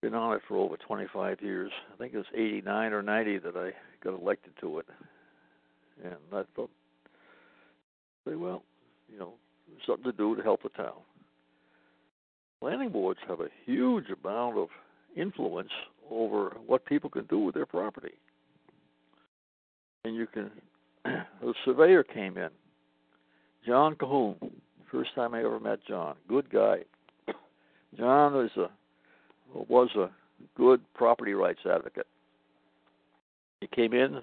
been 0.00 0.14
on 0.14 0.36
it 0.36 0.42
for 0.46 0.56
over 0.56 0.76
25 0.76 1.42
years. 1.42 1.72
I 1.92 1.96
think 1.96 2.14
it 2.14 2.18
was 2.18 2.26
89 2.34 2.92
or 2.92 3.02
90 3.02 3.38
that 3.38 3.56
I 3.56 3.72
got 4.02 4.18
elected 4.20 4.52
to 4.60 4.78
it, 4.78 4.86
and 6.04 6.14
I 6.32 6.42
thought, 6.54 6.70
say, 8.26 8.34
well, 8.34 8.62
you 9.10 9.18
know, 9.18 9.34
something 9.86 10.10
to 10.10 10.16
do 10.16 10.36
to 10.36 10.42
help 10.42 10.62
the 10.62 10.68
town. 10.70 10.92
Planning 12.60 12.90
boards 12.90 13.20
have 13.28 13.40
a 13.40 13.48
huge 13.64 14.06
amount 14.22 14.58
of 14.58 14.68
influence 15.16 15.70
over 16.10 16.56
what 16.66 16.84
people 16.84 17.10
can 17.10 17.24
do 17.26 17.38
with 17.38 17.54
their 17.54 17.66
property. 17.66 18.14
And 20.04 20.14
you 20.14 20.26
can, 20.26 20.50
the 21.04 21.54
surveyor 21.64 22.02
came 22.04 22.36
in, 22.36 22.50
John 23.66 23.94
Cahoon, 23.96 24.36
first 24.90 25.14
time 25.14 25.34
I 25.34 25.40
ever 25.40 25.60
met 25.60 25.80
John, 25.86 26.16
good 26.28 26.50
guy. 26.50 26.78
John 27.96 28.34
was 28.34 28.50
a 28.56 28.70
was 29.54 29.88
a 29.96 30.10
good 30.56 30.80
property 30.94 31.34
rights 31.34 31.60
advocate. 31.70 32.06
He 33.60 33.66
came 33.66 33.92
in 33.92 34.20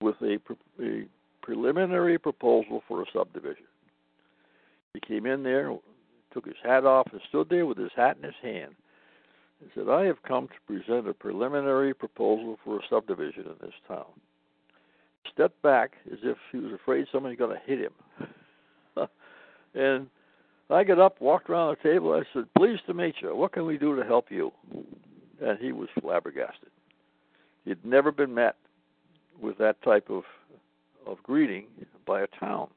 with 0.00 0.16
a, 0.22 0.38
a 0.82 1.04
preliminary 1.42 2.18
proposal 2.18 2.82
for 2.88 3.02
a 3.02 3.06
subdivision. 3.12 3.64
He 4.94 5.00
came 5.00 5.26
in 5.26 5.42
there, 5.42 5.76
took 6.32 6.46
his 6.46 6.56
hat 6.62 6.84
off, 6.84 7.08
and 7.12 7.20
stood 7.28 7.48
there 7.48 7.66
with 7.66 7.78
his 7.78 7.92
hat 7.94 8.16
in 8.16 8.24
his 8.24 8.34
hand. 8.42 8.74
He 9.60 9.68
said, 9.74 9.88
I 9.88 10.04
have 10.04 10.22
come 10.26 10.48
to 10.48 10.54
present 10.66 11.08
a 11.08 11.14
preliminary 11.14 11.94
proposal 11.94 12.58
for 12.64 12.78
a 12.78 12.82
subdivision 12.90 13.44
in 13.44 13.54
this 13.60 13.74
town. 13.86 14.06
Stepped 15.32 15.60
back 15.62 15.92
as 16.10 16.18
if 16.24 16.36
he 16.50 16.58
was 16.58 16.72
afraid 16.72 17.06
somebody's 17.12 17.38
going 17.38 17.56
to 17.56 17.62
hit 17.64 17.78
him. 17.78 17.92
and 19.74 20.08
I 20.70 20.84
got 20.84 20.98
up, 20.98 21.20
walked 21.20 21.50
around 21.50 21.76
the 21.76 21.88
table. 21.88 22.12
I 22.12 22.22
said, 22.32 22.44
Pleased 22.56 22.86
to 22.86 22.94
meet 22.94 23.16
you. 23.20 23.34
What 23.34 23.52
can 23.52 23.66
we 23.66 23.78
do 23.78 23.94
to 23.96 24.04
help 24.04 24.30
you? 24.30 24.52
And 25.40 25.58
he 25.58 25.72
was 25.72 25.88
flabbergasted. 26.00 26.70
He'd 27.64 27.84
never 27.84 28.10
been 28.10 28.34
met 28.34 28.56
with 29.40 29.58
that 29.58 29.80
type 29.82 30.08
of 30.08 30.24
of 31.06 31.22
greeting 31.22 31.66
by 32.06 32.22
a 32.22 32.26
town. 32.38 32.68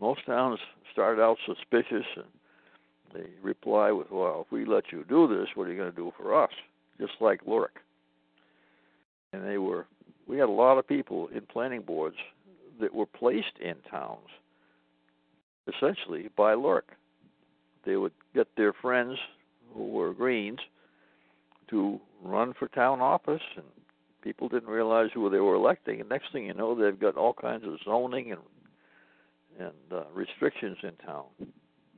Most 0.00 0.24
towns 0.26 0.58
start 0.92 1.18
out 1.18 1.36
suspicious 1.46 2.06
and 2.16 2.24
they 3.14 3.28
reply 3.42 3.90
with, 3.90 4.10
Well, 4.10 4.44
if 4.46 4.52
we 4.52 4.64
let 4.64 4.84
you 4.92 5.04
do 5.08 5.26
this, 5.26 5.48
what 5.54 5.66
are 5.66 5.72
you 5.72 5.78
going 5.78 5.90
to 5.90 5.96
do 5.96 6.12
for 6.16 6.42
us? 6.42 6.50
Just 7.00 7.14
like 7.20 7.44
LURC. 7.46 7.70
And 9.32 9.46
they 9.46 9.58
were, 9.58 9.86
we 10.26 10.38
had 10.38 10.48
a 10.48 10.52
lot 10.52 10.78
of 10.78 10.86
people 10.86 11.28
in 11.34 11.42
planning 11.42 11.82
boards 11.82 12.16
that 12.80 12.94
were 12.94 13.06
placed 13.06 13.58
in 13.60 13.74
towns 13.90 14.28
essentially 15.68 16.30
by 16.36 16.54
LURC. 16.54 16.82
They 17.84 17.96
would 17.96 18.12
get 18.34 18.48
their 18.56 18.72
friends 18.72 19.18
who 19.74 19.88
were 19.88 20.12
Greens 20.12 20.58
to 21.70 22.00
run 22.22 22.52
for 22.58 22.68
town 22.68 23.00
office 23.00 23.42
and 23.56 23.64
people 24.22 24.48
didn't 24.48 24.68
realize 24.68 25.10
who 25.14 25.30
they 25.30 25.38
were 25.38 25.54
electing. 25.54 26.00
And 26.00 26.08
next 26.08 26.32
thing 26.32 26.46
you 26.46 26.54
know, 26.54 26.74
they've 26.74 26.98
got 26.98 27.16
all 27.16 27.32
kinds 27.32 27.64
of 27.64 27.78
zoning 27.84 28.32
and 28.32 28.40
and 29.58 29.92
uh, 29.92 30.04
restrictions 30.14 30.78
in 30.82 30.92
town, 31.04 31.24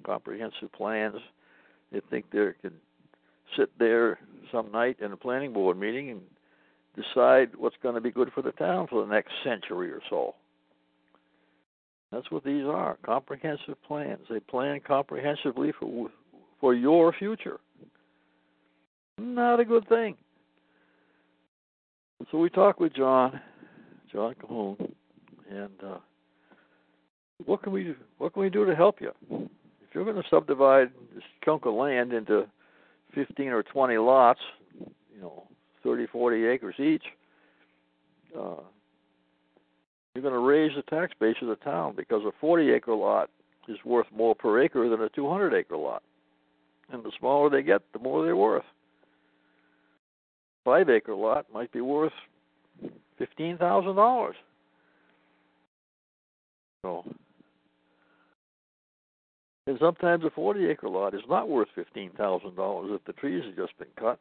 comprehensive 0.05 0.73
plans. 0.73 1.17
They 1.93 2.01
think 2.11 2.31
they 2.33 2.51
can 2.61 2.73
sit 3.57 3.71
there 3.79 4.19
some 4.51 4.73
night 4.73 4.97
in 5.01 5.13
a 5.13 5.17
planning 5.17 5.53
board 5.53 5.79
meeting 5.79 6.11
and 6.11 6.21
decide 6.97 7.51
what's 7.57 7.77
going 7.83 7.95
to 7.95 8.01
be 8.01 8.11
good 8.11 8.31
for 8.35 8.43
the 8.43 8.53
town 8.53 8.87
for 8.89 9.05
the 9.05 9.13
next 9.13 9.33
century 9.45 9.91
or 9.93 10.01
so. 10.11 10.35
That's 12.13 12.31
what 12.31 12.45
these 12.45 12.65
are 12.65 12.99
comprehensive 13.05 13.83
plans. 13.87 14.21
They 14.29 14.41
plan 14.41 14.81
comprehensively 14.87 15.73
for 15.81 16.11
for 16.61 16.75
your 16.75 17.13
future. 17.13 17.59
Not 19.19 19.61
a 19.61 19.65
good 19.65 19.89
thing. 19.89 20.17
So 22.31 22.39
we 22.39 22.51
talked 22.51 22.81
with 22.81 22.95
John, 22.95 23.41
John 24.13 24.35
Cahoon, 24.41 24.93
and 25.51 25.71
uh, 25.85 25.99
what 27.45 27.63
can 27.63 27.73
we 27.73 27.85
do? 27.85 27.97
What 28.19 28.35
can 28.35 28.43
we 28.43 28.51
do 28.51 28.65
to 28.65 28.77
help 28.77 29.01
you? 29.01 29.13
If 29.31 29.95
you're 29.95 30.05
going 30.05 30.17
to 30.17 30.29
subdivide 30.31 30.91
this 31.15 31.25
chunk 31.45 31.67
of 31.67 31.75
land 31.75 32.13
into 32.13 32.47
15 33.15 33.49
or 33.49 33.63
20 33.63 33.99
lots, 33.99 34.41
you 34.79 35.21
know, 35.21 35.49
30, 35.83 36.07
40 36.07 36.47
acres 36.47 36.75
each, 36.79 37.03
uh, 38.39 38.63
you're 40.15 40.23
going 40.23 40.35
to 40.35 40.41
raise 40.41 40.73
the 40.77 40.83
tax 40.83 41.13
base 41.19 41.37
of 41.43 41.49
the 41.49 41.57
town 41.57 41.95
because 41.97 42.23
a 42.25 42.33
40 42.41 42.71
acre 42.71 42.95
lot 42.95 43.31
is 43.69 43.79
worth 43.85 44.07
more 44.15 44.35
per 44.35 44.63
acre 44.63 44.89
than 44.89 45.01
a 45.03 45.09
200 45.11 45.55
acre 45.55 45.77
lot. 45.77 46.03
And 46.91 47.03
the 47.03 47.13
smaller 47.19 47.49
they 47.49 47.63
get, 47.63 47.83
the 47.93 47.99
more 47.99 48.25
they're 48.25 48.37
worth 48.37 48.65
five 50.65 50.89
acre 50.89 51.15
lot 51.15 51.47
might 51.53 51.73
be 51.73 51.81
worth 51.81 52.13
fifteen 53.19 53.59
thousand 53.59 53.97
dollars. 53.97 54.37
So 56.83 57.05
and 59.67 59.79
sometimes 59.79 60.25
a 60.25 60.31
forty 60.31 60.67
acre 60.67 60.89
lot 60.89 61.15
is 61.15 61.23
not 61.29 61.49
worth 61.49 61.69
fifteen 61.75 62.11
thousand 62.17 62.57
dollars 62.57 62.91
if 62.93 63.05
the 63.05 63.13
trees 63.13 63.45
have 63.45 63.57
just 63.57 63.79
been 63.79 63.89
cut. 63.99 64.19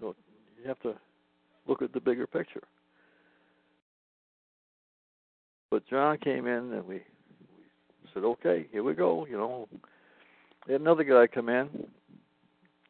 So 0.00 0.14
you 0.60 0.68
have 0.68 0.80
to 0.80 0.94
look 1.66 1.82
at 1.82 1.92
the 1.92 2.00
bigger 2.00 2.26
picture. 2.26 2.62
But 5.70 5.86
John 5.88 6.18
came 6.18 6.46
in 6.46 6.72
and 6.72 6.86
we, 6.86 7.02
said, 8.14 8.24
Okay, 8.24 8.66
here 8.72 8.82
we 8.82 8.94
go, 8.94 9.26
you 9.26 9.36
know. 9.36 9.68
They 10.66 10.72
had 10.74 10.82
another 10.82 11.04
guy 11.04 11.26
come 11.26 11.48
in, 11.48 11.68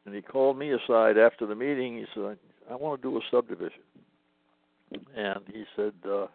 and 0.05 0.15
he 0.15 0.21
called 0.21 0.57
me 0.57 0.71
aside 0.71 1.17
after 1.17 1.45
the 1.45 1.55
meeting. 1.55 1.97
He 1.97 2.05
said, 2.13 2.37
"I 2.69 2.75
want 2.75 3.01
to 3.01 3.09
do 3.09 3.17
a 3.17 3.21
subdivision," 3.31 3.83
and 5.15 5.39
he 5.47 5.63
said, 5.77 5.93
uh, 6.05 6.27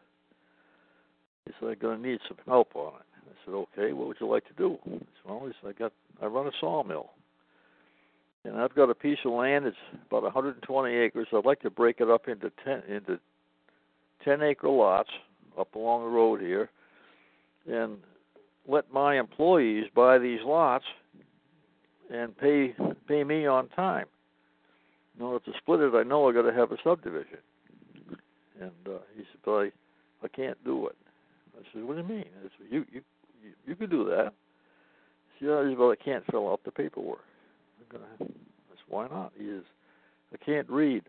"He 1.45 1.53
said 1.61 1.69
I'm 1.69 1.79
going 1.79 2.03
to 2.03 2.09
need 2.09 2.21
some 2.29 2.39
help 2.47 2.75
on 2.75 2.95
it." 2.95 3.07
I 3.27 3.45
said, 3.45 3.55
"Okay, 3.55 3.93
what 3.93 4.09
would 4.09 4.17
you 4.21 4.27
like 4.27 4.47
to 4.47 4.55
do?" 4.55 4.79
He 4.85 4.93
said, 4.93 5.07
"Well," 5.27 5.43
he 5.47 5.53
said, 5.61 5.69
"I 5.69 5.73
got 5.79 5.93
I 6.23 6.27
run 6.27 6.47
a 6.47 6.53
sawmill." 6.61 7.11
and 8.45 8.57
I've 8.57 8.75
got 8.75 8.91
a 8.91 8.95
piece 8.95 9.19
of 9.25 9.33
land. 9.33 9.67
It's 9.67 9.77
about 10.07 10.23
120 10.23 10.95
acres. 10.95 11.27
I'd 11.33 11.47
like 11.47 11.61
to 11.63 11.71
break 11.71 12.01
it 12.01 12.11
up 12.11 12.29
into 12.29 12.53
10 12.65 12.83
into 12.89 13.19
10 14.25 14.43
acre 14.43 14.69
lots 14.69 15.11
up 15.59 15.75
along 15.75 16.03
the 16.03 16.11
road 16.11 16.41
here, 16.41 16.71
and 17.71 17.99
let 18.67 18.93
my 18.93 19.19
employees 19.19 19.87
buy 19.95 20.19
these 20.19 20.41
lots 20.45 20.85
and 22.11 22.37
pay 22.37 22.75
pay 23.09 23.25
me 23.25 23.47
on 23.47 23.69
time. 23.71 24.07
In 25.17 25.25
order 25.25 25.45
to 25.45 25.53
split 25.59 25.81
it, 25.81 25.95
I 25.95 26.03
know 26.03 26.29
I 26.29 26.33
got 26.33 26.43
to 26.43 26.53
have 26.53 26.73
a 26.73 26.77
subdivision. 26.83 27.39
And 28.61 28.71
uh, 28.87 28.99
he 29.17 29.23
said, 29.23 29.41
"But 29.45 29.53
I, 29.53 29.73
I 30.23 30.29
can't 30.29 30.63
do 30.65 30.87
it." 30.89 30.97
I 31.59 31.63
said, 31.73 31.85
"What 31.85 31.97
do 31.97 32.03
you 32.03 32.09
mean?" 32.09 32.27
I 32.41 32.43
said, 32.43 32.67
"You 32.71 32.85
you 32.93 33.03
you, 33.43 33.53
you 33.67 33.77
can 33.77 33.91
do 33.91 34.05
that." 34.05 34.33
He 35.39 35.47
said, 35.47 35.69
"Yeah, 35.69 35.75
but 35.77 35.91
I 35.91 35.97
can't 35.97 36.25
fill 36.31 36.51
out 36.51 36.61
the 36.65 36.71
paperwork." 36.71 37.25
I'm 37.81 37.99
gonna. 37.99 38.33
That's 38.69 38.83
why 38.89 39.09
not. 39.09 39.33
He 39.39 39.45
is. 39.45 39.65
I 40.33 40.45
can't 40.45 40.69
read. 40.69 41.03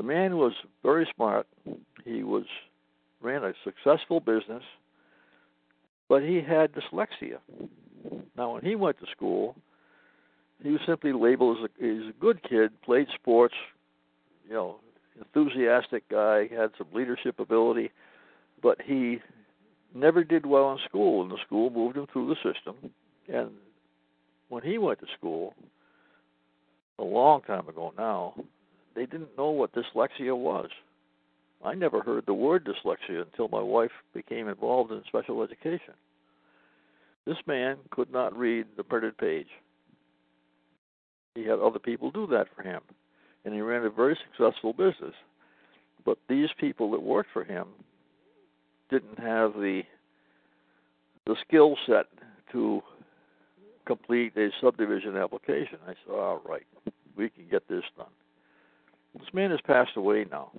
The 0.00 0.06
man 0.06 0.38
was 0.38 0.54
very 0.82 1.06
smart. 1.14 1.46
He 2.06 2.22
was 2.22 2.46
ran 3.20 3.44
a 3.44 3.52
successful 3.62 4.18
business, 4.18 4.62
but 6.08 6.22
he 6.22 6.36
had 6.36 6.72
dyslexia. 6.72 7.36
Now, 8.34 8.54
when 8.54 8.64
he 8.64 8.76
went 8.76 8.98
to 9.00 9.06
school, 9.14 9.56
he 10.62 10.70
was 10.70 10.80
simply 10.86 11.12
labeled 11.12 11.58
as 11.58 11.70
a, 11.82 12.08
a 12.08 12.12
good 12.18 12.42
kid, 12.48 12.80
played 12.80 13.08
sports, 13.14 13.52
you 14.48 14.54
know, 14.54 14.76
enthusiastic 15.18 16.08
guy, 16.08 16.48
had 16.48 16.70
some 16.78 16.86
leadership 16.94 17.38
ability, 17.38 17.90
but 18.62 18.80
he 18.80 19.18
never 19.94 20.24
did 20.24 20.46
well 20.46 20.72
in 20.72 20.78
school, 20.88 21.20
and 21.20 21.30
the 21.30 21.36
school 21.44 21.68
moved 21.68 21.98
him 21.98 22.06
through 22.10 22.28
the 22.28 22.36
system. 22.36 22.90
And 23.28 23.50
when 24.48 24.62
he 24.62 24.78
went 24.78 25.00
to 25.00 25.06
school, 25.18 25.52
a 26.98 27.04
long 27.04 27.42
time 27.42 27.68
ago 27.68 27.92
now, 27.98 28.32
they 28.94 29.06
didn't 29.06 29.36
know 29.36 29.50
what 29.50 29.72
dyslexia 29.72 30.36
was. 30.36 30.68
I 31.64 31.74
never 31.74 32.00
heard 32.00 32.24
the 32.26 32.34
word 32.34 32.64
dyslexia 32.64 33.22
until 33.22 33.48
my 33.48 33.60
wife 33.60 33.90
became 34.14 34.48
involved 34.48 34.92
in 34.92 35.02
special 35.06 35.42
education. 35.42 35.94
This 37.26 37.36
man 37.46 37.76
could 37.90 38.10
not 38.12 38.36
read 38.36 38.66
the 38.76 38.84
printed 38.84 39.18
page. 39.18 39.48
He 41.34 41.44
had 41.44 41.58
other 41.58 41.78
people 41.78 42.10
do 42.10 42.26
that 42.28 42.48
for 42.56 42.62
him, 42.62 42.80
and 43.44 43.54
he 43.54 43.60
ran 43.60 43.84
a 43.84 43.90
very 43.90 44.18
successful 44.30 44.72
business. 44.72 45.14
But 46.04 46.18
these 46.28 46.48
people 46.58 46.90
that 46.92 47.02
worked 47.02 47.30
for 47.32 47.44
him 47.44 47.68
didn't 48.90 49.18
have 49.18 49.52
the 49.54 49.82
the 51.26 51.36
skill 51.46 51.76
set 51.86 52.06
to 52.50 52.82
complete 53.86 54.32
a 54.36 54.48
subdivision 54.60 55.16
application. 55.16 55.78
I 55.86 55.94
said, 56.04 56.14
all 56.14 56.40
right, 56.48 56.66
we 57.16 57.28
can 57.28 57.44
get 57.50 57.68
this 57.68 57.84
done. 57.96 58.06
This 59.18 59.32
man 59.32 59.50
has 59.50 59.60
passed 59.66 59.96
away 59.96 60.26
now, 60.30 60.52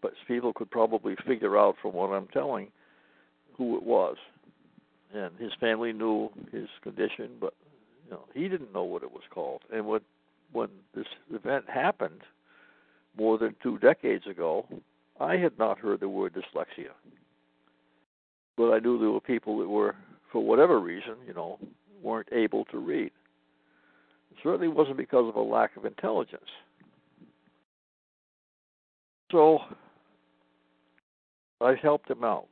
but 0.00 0.12
people 0.26 0.52
could 0.52 0.70
probably 0.70 1.16
figure 1.26 1.58
out 1.58 1.76
from 1.80 1.92
what 1.92 2.08
I'm 2.08 2.28
telling 2.28 2.68
who 3.56 3.76
it 3.76 3.82
was. 3.82 4.16
And 5.14 5.30
his 5.38 5.52
family 5.58 5.92
knew 5.92 6.30
his 6.52 6.68
condition, 6.82 7.30
but 7.40 7.54
you 8.04 8.10
know 8.10 8.24
he 8.34 8.48
didn't 8.48 8.74
know 8.74 8.84
what 8.84 9.02
it 9.02 9.10
was 9.10 9.22
called. 9.30 9.62
And 9.72 9.86
when 9.86 10.00
when 10.52 10.68
this 10.94 11.06
event 11.32 11.64
happened 11.68 12.22
more 13.16 13.38
than 13.38 13.54
two 13.62 13.78
decades 13.78 14.26
ago, 14.26 14.66
I 15.20 15.36
had 15.36 15.58
not 15.58 15.78
heard 15.78 16.00
the 16.00 16.08
word 16.08 16.34
dyslexia. 16.34 16.92
But 18.56 18.72
I 18.72 18.78
knew 18.78 18.98
there 18.98 19.10
were 19.10 19.20
people 19.20 19.58
that 19.58 19.68
were, 19.68 19.94
for 20.32 20.44
whatever 20.44 20.80
reason, 20.80 21.14
you 21.26 21.34
know, 21.34 21.58
weren't 22.02 22.28
able 22.32 22.64
to 22.66 22.78
read. 22.78 23.10
It 24.30 24.36
certainly 24.42 24.68
wasn't 24.68 24.96
because 24.96 25.28
of 25.28 25.36
a 25.36 25.40
lack 25.40 25.76
of 25.76 25.84
intelligence. 25.84 26.50
So 29.30 29.60
I 31.60 31.74
helped 31.74 32.10
him 32.10 32.24
out. 32.24 32.46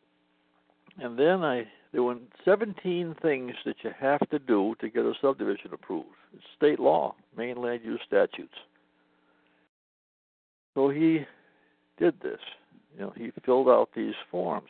And 0.98 1.18
then 1.18 1.42
I 1.42 1.66
there 1.92 2.02
were 2.02 2.16
17 2.44 3.16
things 3.22 3.52
that 3.64 3.76
you 3.82 3.90
have 3.98 4.28
to 4.30 4.38
do 4.38 4.74
to 4.80 4.88
get 4.88 5.04
a 5.04 5.14
subdivision 5.20 5.72
approved. 5.72 6.08
It's 6.34 6.44
state 6.56 6.78
law, 6.78 7.14
Maine 7.36 7.60
land 7.60 7.80
use 7.84 8.00
statutes. 8.06 8.54
So 10.74 10.90
he 10.90 11.20
did 11.98 12.20
this. 12.20 12.40
You 12.94 13.00
know, 13.02 13.12
he 13.16 13.30
filled 13.44 13.68
out 13.68 13.90
these 13.96 14.14
forms. 14.30 14.68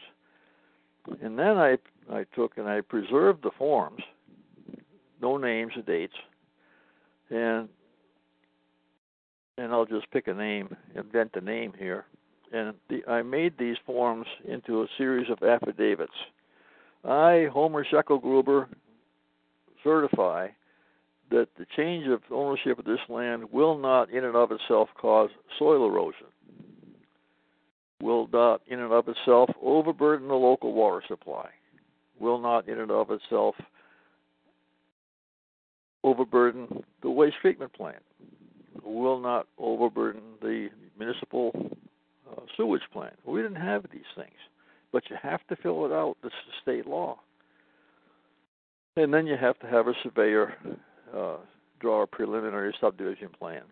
And 1.23 1.39
then 1.39 1.57
I 1.57 1.79
I 2.13 2.25
took 2.35 2.59
and 2.59 2.69
I 2.69 2.81
preserved 2.81 3.43
the 3.43 3.51
forms 3.57 4.03
no 5.21 5.37
names 5.37 5.73
or 5.77 5.83
dates, 5.83 6.15
and 7.31 7.69
and 9.59 9.73
I'll 9.73 9.87
just 9.87 10.11
pick 10.11 10.29
a 10.29 10.35
name, 10.35 10.75
invent 10.95 11.33
a 11.35 11.41
name 11.41 11.73
here. 11.79 12.05
And 12.53 12.75
the, 12.89 13.05
I 13.09 13.23
made 13.23 13.59
these 13.59 13.77
forms 13.85 14.27
into 14.47 14.83
a 14.83 14.87
series 14.97 15.29
of 15.31 15.43
affidavits. 15.43 16.13
I, 17.05 17.49
Homer 17.53 17.85
Scheckelgruber, 17.85 18.67
certify 19.83 20.49
that 21.31 21.49
the 21.59 21.67
change 21.77 22.07
of 22.07 22.21
ownership 22.31 22.79
of 22.79 22.85
this 22.85 23.01
land 23.09 23.45
will 23.51 23.77
not, 23.79 24.11
in 24.11 24.25
and 24.25 24.37
of 24.37 24.53
itself, 24.53 24.89
cause 25.01 25.31
soil 25.59 25.87
erosion. 25.87 26.27
Will 28.01 28.29
not, 28.33 28.61
in 28.69 28.81
and 28.81 28.93
of 28.93 29.09
itself, 29.09 29.51
overburden 29.63 30.29
the 30.29 30.35
local 30.35 30.73
water 30.73 31.03
supply. 31.09 31.49
Will 32.21 32.39
not, 32.39 32.69
in 32.69 32.79
and 32.79 32.91
of 32.91 33.11
itself, 33.11 33.55
overburden 36.05 36.85
the 37.03 37.11
waste 37.11 37.37
treatment 37.41 37.73
plant, 37.73 38.03
will 38.85 39.21
not 39.21 39.47
overburden 39.59 40.23
the 40.41 40.69
municipal 40.99 41.53
uh, 42.31 42.41
sewage 42.57 42.83
plant. 42.93 43.15
We 43.25 43.43
didn't 43.43 43.61
have 43.61 43.85
these 43.93 44.03
things, 44.17 44.37
but 44.93 45.05
you 45.11 45.17
have 45.23 45.47
to 45.49 45.57
fill 45.57 45.87
it 45.87 45.93
out. 45.93 46.17
This 46.23 46.33
is 46.33 46.55
state 46.63 46.87
law. 46.87 47.19
And 48.97 49.13
then 49.13 49.27
you 49.27 49.37
have 49.37 49.59
to 49.61 49.67
have 49.67 49.89
a 49.89 49.93
surveyor 50.03 50.55
uh, 51.15 51.37
draw 51.81 52.03
a 52.03 52.07
preliminary 52.07 52.75
subdivision 52.81 53.29
plan. 53.39 53.63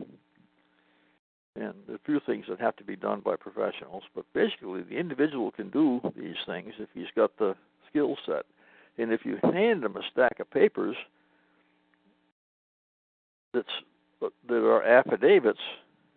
And 1.57 1.75
a 1.89 1.99
few 2.05 2.21
things 2.27 2.47
that 2.49 2.61
have 2.61 2.77
to 2.77 2.85
be 2.85 2.97
done 2.97 3.23
by 3.25 3.37
professionals, 3.37 4.03
but 4.15 4.25
basically 4.35 4.83
the 4.83 4.97
individual 4.97 5.53
can 5.53 5.71
do 5.71 6.01
these 6.17 6.35
things 6.47 6.73
if 6.79 6.89
he's 6.93 7.07
got 7.15 7.37
the 7.39 7.55
skill 7.89 8.17
set. 8.27 8.45
And 8.99 9.13
if 9.13 9.25
you 9.25 9.39
hand 9.43 9.85
him 9.85 9.97
a 9.97 10.03
stack 10.13 10.41
of 10.41 10.51
papers, 10.51 10.97
that's 13.53 13.69
that 14.49 14.55
are 14.55 14.83
affidavits 14.83 15.61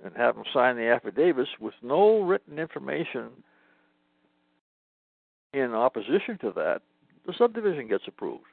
and 0.03 0.15
have 0.15 0.35
them 0.35 0.43
sign 0.53 0.75
the 0.75 0.87
affidavits 0.87 1.49
with 1.59 1.73
no 1.81 2.21
written 2.21 2.59
information 2.59 3.29
in 5.53 5.73
opposition 5.73 6.37
to 6.41 6.51
that, 6.55 6.81
the 7.25 7.33
subdivision 7.37 7.87
gets 7.87 8.03
approved. 8.07 8.43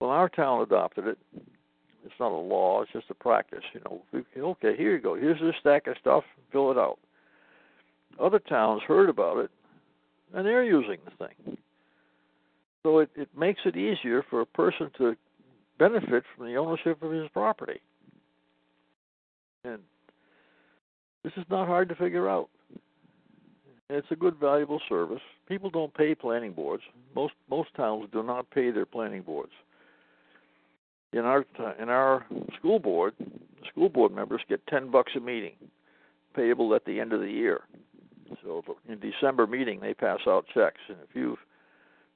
Well, 0.00 0.10
our 0.10 0.28
town 0.28 0.62
adopted 0.62 1.06
it. 1.06 1.18
It's 2.04 2.14
not 2.18 2.32
a 2.32 2.34
law; 2.34 2.82
it's 2.82 2.92
just 2.92 3.10
a 3.10 3.14
practice. 3.14 3.64
You 3.74 3.80
know, 3.84 4.02
okay, 4.36 4.74
here 4.76 4.94
you 4.94 5.00
go. 5.00 5.14
Here's 5.14 5.40
this 5.40 5.54
stack 5.60 5.86
of 5.86 5.96
stuff. 6.00 6.24
Fill 6.50 6.70
it 6.70 6.78
out. 6.78 6.98
Other 8.18 8.38
towns 8.38 8.82
heard 8.86 9.10
about 9.10 9.38
it, 9.38 9.50
and 10.34 10.46
they're 10.46 10.64
using 10.64 10.98
the 11.04 11.26
thing. 11.26 11.58
So 12.82 12.98
it, 12.98 13.10
it 13.14 13.28
makes 13.36 13.60
it 13.66 13.76
easier 13.76 14.24
for 14.28 14.40
a 14.40 14.46
person 14.46 14.90
to 14.96 15.14
benefit 15.78 16.24
from 16.34 16.46
the 16.46 16.56
ownership 16.56 17.02
of 17.02 17.12
his 17.12 17.28
property. 17.32 17.80
And 19.64 19.80
this 21.22 21.32
is 21.36 21.44
not 21.50 21.66
hard 21.66 21.88
to 21.90 21.94
figure 21.94 22.28
out. 22.28 22.48
It's 23.88 24.06
a 24.10 24.16
good, 24.16 24.36
valuable 24.36 24.80
service. 24.88 25.20
People 25.48 25.68
don't 25.68 25.92
pay 25.92 26.14
planning 26.14 26.52
boards. 26.52 26.82
Most 27.14 27.34
most 27.50 27.74
towns 27.74 28.08
do 28.12 28.22
not 28.22 28.50
pay 28.50 28.70
their 28.70 28.86
planning 28.86 29.22
boards. 29.22 29.52
In 31.12 31.20
our 31.20 31.44
in 31.80 31.88
our 31.88 32.24
school 32.56 32.78
board, 32.78 33.14
school 33.68 33.88
board 33.88 34.12
members 34.12 34.42
get 34.48 34.64
ten 34.68 34.90
bucks 34.90 35.12
a 35.16 35.20
meeting, 35.20 35.54
payable 36.36 36.74
at 36.74 36.84
the 36.84 37.00
end 37.00 37.12
of 37.12 37.20
the 37.20 37.30
year. 37.30 37.62
So 38.44 38.62
in 38.88 39.00
December 39.00 39.48
meeting, 39.48 39.80
they 39.80 39.92
pass 39.92 40.20
out 40.26 40.46
checks, 40.54 40.80
and 40.88 40.98
if 41.02 41.14
you've 41.14 41.40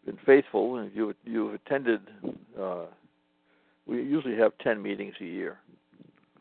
been 0.06 0.18
faithful 0.24 0.76
and 0.76 0.94
you 0.94 1.12
you've 1.24 1.54
attended 1.54 2.02
uh, 2.60 2.84
we 3.86 3.96
usually 3.96 4.36
have 4.36 4.52
10 4.62 4.80
meetings 4.82 5.14
a 5.20 5.24
year, 5.24 5.58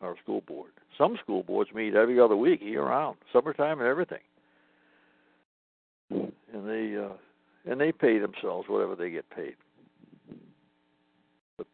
our 0.00 0.16
school 0.22 0.42
board. 0.42 0.70
Some 0.96 1.16
school 1.22 1.42
boards 1.42 1.70
meet 1.74 1.94
every 1.94 2.20
other 2.20 2.36
week, 2.36 2.60
year 2.62 2.84
round, 2.84 3.16
summertime 3.32 3.80
and 3.80 3.88
everything. 3.88 4.20
And 6.10 6.68
they 6.68 6.96
uh, 6.96 7.14
and 7.70 7.80
they 7.80 7.90
pay 7.92 8.18
themselves 8.18 8.68
whatever 8.68 8.94
they 8.94 9.10
get 9.10 9.28
paid. 9.30 9.56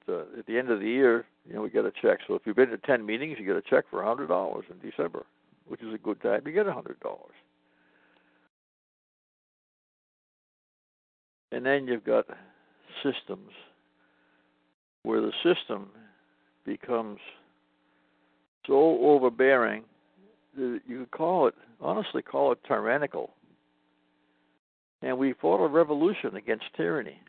uh, 0.09 0.23
at 0.39 0.47
the 0.47 0.59
end 0.59 0.71
of 0.71 0.81
the 0.81 0.87
year, 0.87 1.27
you 1.47 1.55
know, 1.55 1.63
we 1.63 1.71
get 1.71 1.85
a 1.85 1.93
check. 2.03 2.21
So 2.27 2.35
if 2.35 2.43
you've 2.45 2.57
been 2.57 2.71
to 2.71 2.79
ten 2.79 3.05
meetings, 3.05 3.37
you 3.39 3.47
get 3.47 3.57
a 3.57 3.63
check 3.63 3.85
for 3.91 4.03
a 4.03 4.07
hundred 4.07 4.29
dollars 4.29 4.65
in 4.71 4.91
December, 4.91 5.25
which 5.69 5.83
is 5.83 5.93
a 5.95 5.99
good 5.99 6.21
time 6.23 6.45
to 6.45 6.53
get 6.53 6.67
a 6.67 6.73
hundred 6.73 7.01
dollars. 7.01 7.35
And 11.53 11.67
then 11.67 11.87
you've 11.87 12.05
got 12.05 12.27
systems 13.03 13.51
where 15.03 15.21
the 15.21 15.33
system 15.43 15.91
becomes 16.65 17.19
so 18.71 18.99
overbearing 19.03 19.83
that 20.57 20.81
you 20.87 21.01
could 21.01 21.11
call 21.11 21.49
it, 21.49 21.55
honestly, 21.81 22.23
call 22.23 22.53
it 22.53 22.59
tyrannical. 22.69 23.31
And 25.03 25.19
we 25.19 25.33
fought 25.33 25.65
a 25.65 25.69
revolution 25.69 26.37
against 26.37 26.67
tyranny. 26.77 27.21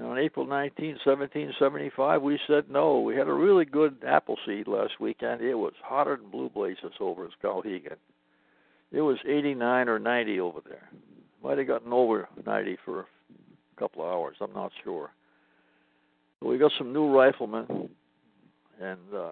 On 0.00 0.18
April 0.18 0.46
19, 0.46 0.98
1775, 1.04 2.22
we 2.22 2.40
said 2.48 2.64
no. 2.68 3.00
We 3.00 3.14
had 3.14 3.28
a 3.28 3.32
really 3.32 3.64
good 3.64 4.02
Appleseed 4.04 4.66
last 4.66 4.94
weekend. 5.00 5.42
It 5.42 5.54
was 5.54 5.72
hotter 5.82 6.16
than 6.16 6.30
blue 6.30 6.50
blazes 6.50 6.92
over 6.98 7.26
at 7.26 7.30
Skowhegan. 7.40 7.96
It 8.90 9.00
was 9.00 9.18
89 9.26 9.88
or 9.88 9.98
90 9.98 10.40
over 10.40 10.60
there. 10.68 10.90
Might 11.42 11.58
have 11.58 11.68
gotten 11.68 11.92
over 11.92 12.28
90 12.44 12.78
for 12.84 13.00
a 13.00 13.06
couple 13.78 14.02
of 14.02 14.08
hours. 14.10 14.36
I'm 14.40 14.52
not 14.52 14.72
sure. 14.82 15.10
But 16.40 16.48
we 16.48 16.58
got 16.58 16.72
some 16.76 16.92
new 16.92 17.08
riflemen, 17.08 17.88
and 18.80 18.98
uh, 19.14 19.30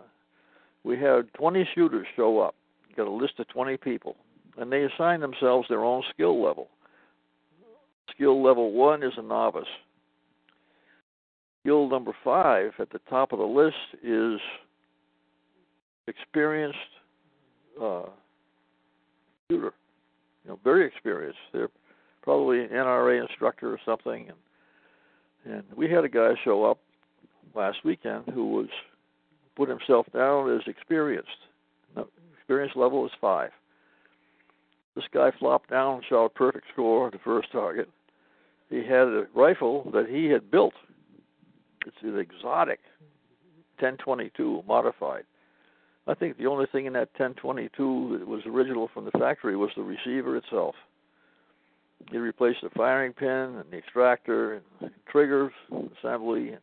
we 0.85 0.99
had 0.99 1.33
20 1.35 1.69
shooters 1.75 2.07
show 2.17 2.41
up. 2.41 2.55
Got 2.97 3.09
a 3.09 3.11
list 3.11 3.35
of 3.39 3.49
20 3.49 3.77
people, 3.79 4.17
and 4.57 4.71
they 4.71 4.85
assign 4.85 5.21
themselves 5.21 5.67
their 5.69 5.85
own 5.85 6.03
skill 6.13 6.43
level. 6.43 6.69
Skill 8.11 8.43
level 8.43 8.73
one 8.73 9.03
is 9.03 9.13
a 9.17 9.23
novice. 9.23 9.65
Skill 11.63 11.89
number 11.89 12.13
five 12.23 12.73
at 12.79 12.91
the 12.91 13.01
top 13.11 13.33
of 13.33 13.39
the 13.39 13.45
list 13.45 13.77
is 14.03 14.41
experienced 16.07 16.79
uh, 17.83 18.03
shooter. 19.51 19.73
You 20.45 20.51
know, 20.51 20.61
very 20.63 20.87
experienced. 20.87 21.39
They're 21.53 21.71
probably 22.23 22.61
an 22.61 22.69
NRA 22.69 23.21
instructor 23.21 23.73
or 23.73 23.81
something, 23.85 24.29
and 24.29 24.37
and 25.47 25.65
we 25.77 25.91
had 25.91 26.05
a 26.05 26.09
guy 26.09 26.33
show 26.43 26.65
up 26.65 26.79
last 27.55 27.79
weekend 27.85 28.25
who 28.33 28.49
was 28.49 28.69
put 29.57 29.69
himself 29.69 30.07
down 30.13 30.55
as 30.55 30.63
experienced. 30.67 31.29
Experience 32.37 32.73
level 32.77 33.07
is 33.07 33.13
five. 33.21 33.51
This 34.95 35.05
guy 35.13 35.31
flopped 35.39 35.71
down 35.71 35.97
and 35.97 36.05
shot 36.05 36.27
a 36.27 36.29
perfect 36.29 36.67
score 36.73 37.07
on 37.07 37.11
the 37.11 37.19
first 37.19 37.51
target. 37.51 37.89
He 38.71 38.79
had 38.79 39.09
a 39.09 39.27
rifle 39.35 39.91
that 39.93 40.09
he 40.09 40.27
had 40.27 40.51
built. 40.51 40.75
It's 41.87 41.97
an 42.03 42.19
exotic 42.19 42.81
10/22 43.81 44.65
modified. 44.67 45.25
I 46.07 46.15
think 46.15 46.37
the 46.37 46.47
only 46.47 46.67
thing 46.67 46.87
in 46.87 46.93
that 46.93 47.15
10/22 47.15 48.19
that 48.19 48.27
was 48.27 48.45
original 48.47 48.89
from 48.89 49.05
the 49.07 49.11
factory 49.13 49.57
was 49.57 49.71
the 49.75 49.83
receiver 49.83 50.37
itself. 50.37 50.77
He 52.11 52.19
replaced 52.19 52.61
the 52.63 52.71
firing 52.71 53.15
pin 53.15 53.57
and 53.57 53.71
the 53.71 53.79
extractor 53.79 54.63
and 54.81 54.91
triggers, 55.07 55.53
assembly, 55.99 56.59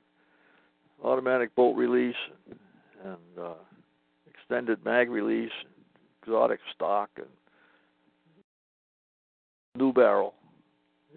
automatic 1.03 1.55
bolt 1.55 1.75
release, 1.75 2.15
and 3.03 3.45
uh, 3.45 3.53
extended 4.27 4.83
mag 4.85 5.09
release, 5.09 5.51
exotic 6.21 6.59
stock, 6.73 7.09
and 7.17 7.27
new 9.75 9.93
barrel. 9.93 10.33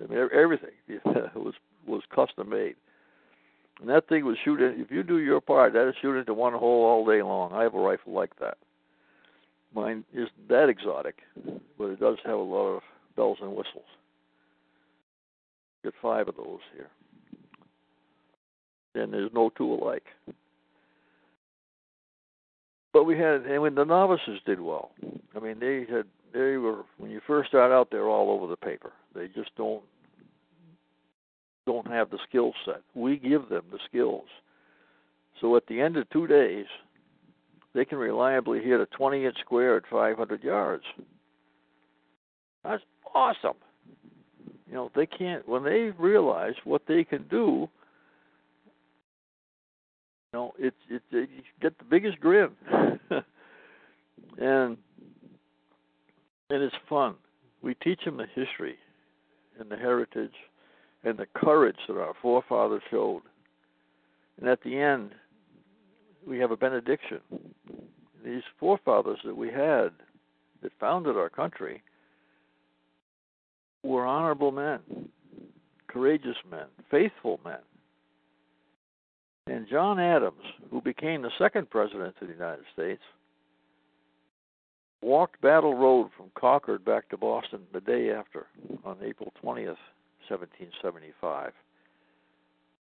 I 0.03 0.07
mean, 0.07 0.29
everything 0.33 0.71
was 1.35 1.55
was 1.87 2.03
custom 2.15 2.51
made. 2.51 2.77
And 3.81 3.89
that 3.89 4.09
thing 4.09 4.25
was 4.25 4.37
shooting. 4.45 4.75
If 4.81 4.91
you 4.91 5.03
do 5.03 5.19
your 5.19 5.41
part, 5.41 5.73
that 5.73 5.89
is 5.89 5.95
shooting 6.01 6.25
to 6.27 6.35
one 6.35 6.53
hole 6.53 6.85
all 6.85 7.05
day 7.05 7.23
long. 7.23 7.53
I 7.53 7.63
have 7.63 7.75
a 7.75 7.81
rifle 7.81 8.13
like 8.13 8.39
that. 8.39 8.57
Mine 9.75 10.05
isn't 10.13 10.49
that 10.49 10.69
exotic, 10.69 11.17
but 11.77 11.87
it 11.87 11.99
does 11.99 12.19
have 12.25 12.39
a 12.39 12.43
lot 12.43 12.69
of 12.69 12.83
bells 13.17 13.39
and 13.43 13.51
whistles. 13.51 13.85
Get 15.83 15.95
five 16.01 16.29
of 16.29 16.37
those 16.37 16.61
here. 16.75 16.89
And 18.95 19.13
there's 19.13 19.33
no 19.35 19.51
two 19.59 19.75
alike. 19.75 20.05
But 22.95 23.05
we 23.05 23.19
had, 23.19 23.43
and 23.43 23.61
when 23.61 23.75
the 23.75 23.85
novices 23.85 24.41
did 24.47 24.61
well. 24.61 24.93
I 25.37 25.41
mean, 25.41 25.59
they 25.59 25.81
had, 25.81 26.05
they 26.33 26.57
were 26.57 26.85
when 26.97 27.11
you 27.11 27.21
first 27.27 27.49
start 27.49 27.73
out, 27.73 27.89
they're 27.91 28.09
all 28.09 28.31
over 28.31 28.47
the 28.47 28.57
paper. 28.57 28.93
They 29.15 29.27
just 29.27 29.51
don't 29.57 29.83
don't 31.67 31.89
have 31.89 32.11
the 32.11 32.19
skill 32.29 32.53
set. 32.65 32.83
We 32.95 33.17
give 33.17 33.49
them 33.49 33.65
the 33.73 33.81
skills. 33.89 34.27
So 35.41 35.57
at 35.57 35.67
the 35.67 35.81
end 35.81 35.97
of 35.97 36.09
two 36.11 36.29
days, 36.29 36.67
they 37.75 37.85
can 37.85 37.99
reliably 37.99 38.63
hit 38.63 38.79
a 38.79 38.87
20 38.87 39.25
inch 39.25 39.37
square 39.41 39.77
at 39.79 39.83
500 39.91 40.45
yards. 40.45 40.85
That's 42.63 42.83
awesome. 43.13 43.57
You 44.69 44.75
know, 44.75 44.91
they 44.95 45.07
can't, 45.07 45.49
when 45.49 45.65
they 45.65 45.91
realize 45.99 46.55
what 46.65 46.83
they 46.87 47.03
can 47.03 47.27
do, 47.29 47.69
know, 50.35 50.53
it's, 50.59 50.77
it's, 50.91 51.05
you 51.11 51.27
get 51.63 51.79
the 51.79 51.85
biggest 51.85 52.21
grin. 52.21 52.51
and, 52.71 53.25
and 54.39 54.77
it's 56.51 56.75
fun. 56.89 57.15
We 57.63 57.75
teach 57.75 58.05
them 58.05 58.19
the 58.19 58.27
history 58.35 58.77
and 59.59 59.71
the 59.71 59.77
heritage 59.77 60.35
and 61.05 61.17
the 61.17 61.27
courage 61.35 61.77
that 61.89 61.97
our 61.97 62.15
forefathers 62.21 62.83
showed. 62.91 63.23
And 64.39 64.49
at 64.49 64.63
the 64.63 64.77
end, 64.77 65.13
we 66.27 66.39
have 66.39 66.51
a 66.51 66.57
benediction. 66.57 67.21
These 68.25 68.43
forefathers 68.59 69.19
that 69.25 69.37
we 69.37 69.49
had 69.49 69.91
that 70.63 70.73
founded 70.81 71.17
our 71.17 71.29
country 71.29 71.83
were 73.83 74.07
honorable 74.07 74.51
men, 74.51 74.81
courageous 75.89 76.37
men, 76.51 76.67
faithful 76.91 77.39
men. 77.45 77.59
And 79.47 79.69
John 79.69 80.01
Adams, 80.01 80.43
who 80.71 80.81
became 80.81 81.23
the 81.23 81.31
second 81.39 81.69
president 81.69 82.15
of 82.21 82.29
the 82.29 82.33
United 82.33 82.65
States, 82.73 83.03
walked 85.03 85.41
Battle 85.43 85.75
Road 85.75 86.09
from 86.17 86.31
Concord 86.35 86.85
back 86.85 87.11
to 87.11 87.19
Boston 87.19 87.61
the 87.73 87.81
day 87.81 88.11
after, 88.11 88.47
on 88.85 88.97
April 89.05 89.33
20th, 89.43 89.77
1775. 90.29 91.53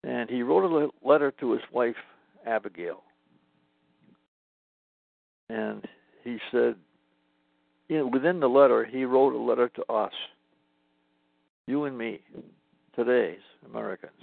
And 0.05 0.29
he 0.29 0.43
wrote 0.43 0.63
a 0.63 1.07
letter 1.07 1.31
to 1.39 1.51
his 1.51 1.61
wife, 1.73 1.95
Abigail. 2.45 3.03
And 5.49 5.85
he 6.23 6.37
said, 6.51 6.75
you 7.89 7.97
know, 7.97 8.07
within 8.07 8.39
the 8.39 8.47
letter, 8.47 8.85
he 8.85 9.03
wrote 9.03 9.33
a 9.33 9.37
letter 9.37 9.69
to 9.69 9.83
us, 9.91 10.13
you 11.67 11.83
and 11.83 11.97
me, 11.97 12.21
today's 12.95 13.39
Americans. 13.65 14.13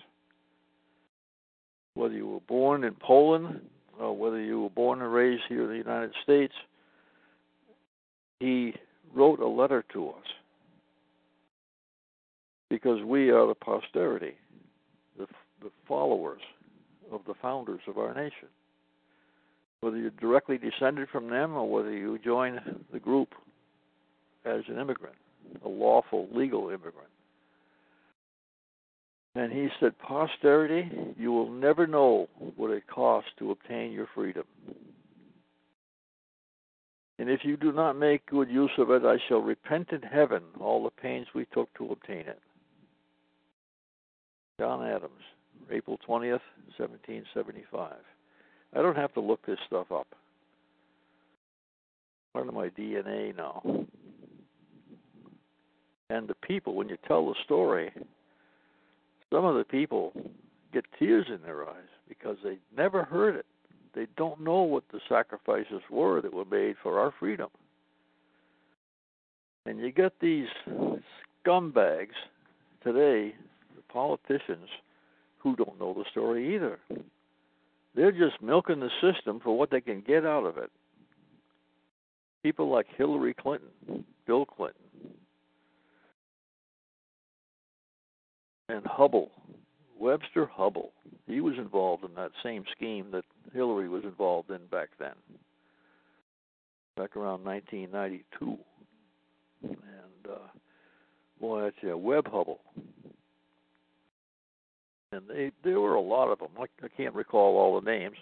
Whether 1.95 2.15
you 2.15 2.29
were 2.29 2.41
born 2.41 2.85
in 2.85 2.95
Poland 2.95 3.61
or 3.99 4.17
whether 4.17 4.41
you 4.41 4.63
were 4.63 4.71
born 4.71 5.03
and 5.03 5.13
raised 5.13 5.43
here 5.49 5.63
in 5.63 5.69
the 5.69 5.77
United 5.77 6.13
States, 6.23 6.55
he 8.41 8.75
wrote 9.15 9.41
a 9.41 9.47
letter 9.47 9.85
to 9.93 10.09
us 10.09 10.25
because 12.71 13.03
we 13.05 13.31
are 13.31 13.47
the 13.47 13.55
posterity, 13.55 14.35
the, 15.19 15.27
the 15.61 15.71
followers 15.87 16.41
of 17.13 17.21
the 17.27 17.35
founders 17.43 17.81
of 17.87 17.99
our 17.99 18.15
nation. 18.15 18.49
Whether 19.81 19.99
you're 19.99 20.11
directly 20.11 20.59
descended 20.59 21.09
from 21.11 21.29
them 21.29 21.55
or 21.55 21.71
whether 21.71 21.91
you 21.91 22.19
join 22.19 22.83
the 22.93 22.99
group 22.99 23.35
as 24.45 24.63
an 24.69 24.79
immigrant, 24.79 25.17
a 25.65 25.69
lawful, 25.69 26.29
legal 26.33 26.69
immigrant. 26.69 27.09
And 29.35 29.51
he 29.51 29.69
said, 29.81 29.99
Posterity, 29.99 30.91
you 31.17 31.33
will 31.33 31.51
never 31.51 31.87
know 31.87 32.29
what 32.57 32.71
it 32.71 32.87
costs 32.87 33.31
to 33.39 33.51
obtain 33.51 33.93
your 33.93 34.09
freedom. 34.15 34.45
And 37.19 37.31
if 37.31 37.41
you 37.45 37.57
do 37.57 37.73
not 37.73 37.95
make 37.95 38.27
good 38.27 38.51
use 38.51 38.73
of 38.79 38.91
it, 38.91 39.05
I 39.05 39.17
shall 39.29 39.41
repent 39.41 39.91
in 39.93 40.03
heaven 40.03 40.43
all 40.61 40.83
the 40.83 40.91
pains 40.91 41.27
we 41.35 41.47
took 41.53 41.73
to 41.75 41.93
obtain 41.93 42.27
it. 42.27 42.41
John 44.61 44.85
Adams, 44.85 45.23
April 45.71 45.99
20th, 46.07 46.41
1775. 46.77 47.95
I 48.75 48.83
don't 48.83 48.97
have 48.97 49.15
to 49.15 49.21
look 49.21 49.45
this 49.47 49.59
stuff 49.67 49.91
up. 49.93 50.09
Part 52.33 52.49
of 52.49 52.55
my 52.55 52.69
DNA 52.71 53.37
now. 53.37 53.63
And 56.11 56.29
the 56.29 56.35
people, 56.35 56.75
when 56.75 56.89
you 56.89 56.97
tell 57.07 57.27
the 57.27 57.35
story, 57.45 57.91
some 59.33 59.47
of 59.47 59.57
the 59.57 59.65
people 59.65 60.13
get 60.73 60.85
tears 60.99 61.27
in 61.29 61.41
their 61.43 61.67
eyes 61.67 61.89
because 62.09 62.37
they 62.45 62.59
never 62.77 63.03
heard 63.03 63.35
it. 63.35 63.47
They 63.95 64.07
don't 64.17 64.41
know 64.41 64.63
what 64.63 64.85
the 64.93 65.01
sacrifices 65.09 65.81
were 65.91 66.21
that 66.21 66.33
were 66.33 66.45
made 66.45 66.77
for 66.83 67.01
our 67.01 67.13
freedom. 67.19 67.49
And 69.65 69.79
you 69.79 69.91
get 69.91 70.13
these 70.21 70.49
scumbags 71.47 72.15
today 72.83 73.35
the 73.77 73.83
politicians 73.91 74.69
who 75.39 75.57
don't 75.57 75.81
know 75.81 75.95
the 75.95 76.05
story 76.11 76.55
either. 76.55 76.79
They're 77.95 78.13
just 78.13 78.41
milking 78.43 78.81
the 78.81 78.91
system 79.01 79.41
for 79.41 79.57
what 79.57 79.71
they 79.71 79.81
can 79.81 80.03
get 80.07 80.25
out 80.25 80.45
of 80.45 80.59
it. 80.59 80.71
People 82.43 82.71
like 82.71 82.87
Hillary 82.97 83.35
Clinton, 83.35 84.05
Bill 84.27 84.45
Clinton, 84.47 84.82
and 88.73 88.85
Hubbell, 88.85 89.29
Webster 89.99 90.47
Hubbell. 90.47 90.91
He 91.27 91.41
was 91.41 91.55
involved 91.59 92.05
in 92.05 92.15
that 92.15 92.33
same 92.43 92.65
scheme 92.75 93.11
that 93.13 93.25
Hillary 93.53 93.89
was 93.89 94.05
involved 94.05 94.51
in 94.51 94.67
back 94.71 94.89
then, 94.99 95.13
back 96.97 97.17
around 97.17 97.45
1992. 97.45 98.59
And 99.63 99.77
uh, 100.29 100.37
boy, 101.41 101.63
that's 101.63 101.77
yeah, 101.83 101.95
Webb 101.95 102.27
Hubbell. 102.27 102.59
And 105.13 105.23
they 105.29 105.53
there 105.63 105.79
were 105.79 105.95
a 105.95 106.01
lot 106.01 106.29
of 106.29 106.39
them. 106.39 106.49
I, 106.59 106.65
I 106.85 106.89
can't 106.97 107.15
recall 107.15 107.59
all 107.59 107.79
the 107.79 107.91
names, 107.91 108.17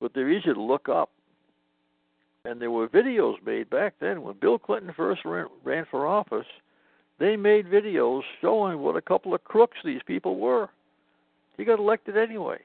but 0.00 0.12
they're 0.14 0.30
easy 0.30 0.52
to 0.52 0.60
look 0.60 0.88
up. 0.88 1.10
And 2.44 2.60
there 2.60 2.70
were 2.70 2.88
videos 2.88 3.34
made 3.44 3.68
back 3.70 3.94
then 4.00 4.22
when 4.22 4.36
Bill 4.40 4.58
Clinton 4.58 4.92
first 4.96 5.24
ran, 5.24 5.46
ran 5.64 5.86
for 5.90 6.06
office 6.06 6.46
they 7.20 7.36
made 7.36 7.66
videos 7.66 8.22
showing 8.40 8.80
what 8.80 8.96
a 8.96 9.02
couple 9.02 9.34
of 9.34 9.44
crooks 9.44 9.76
these 9.84 10.00
people 10.06 10.38
were. 10.38 10.68
He 11.56 11.64
got 11.64 11.78
elected 11.78 12.16
anyway. 12.16 12.58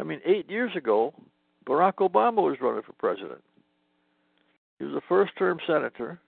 I 0.00 0.02
mean, 0.02 0.20
eight 0.26 0.50
years 0.50 0.72
ago, 0.76 1.14
Barack 1.64 1.94
Obama 1.98 2.42
was 2.42 2.56
running 2.60 2.82
for 2.82 2.92
president. 2.94 3.40
He 4.78 4.84
was 4.84 4.94
a 4.94 5.00
first 5.08 5.32
term 5.38 5.58
senator. 5.66 6.18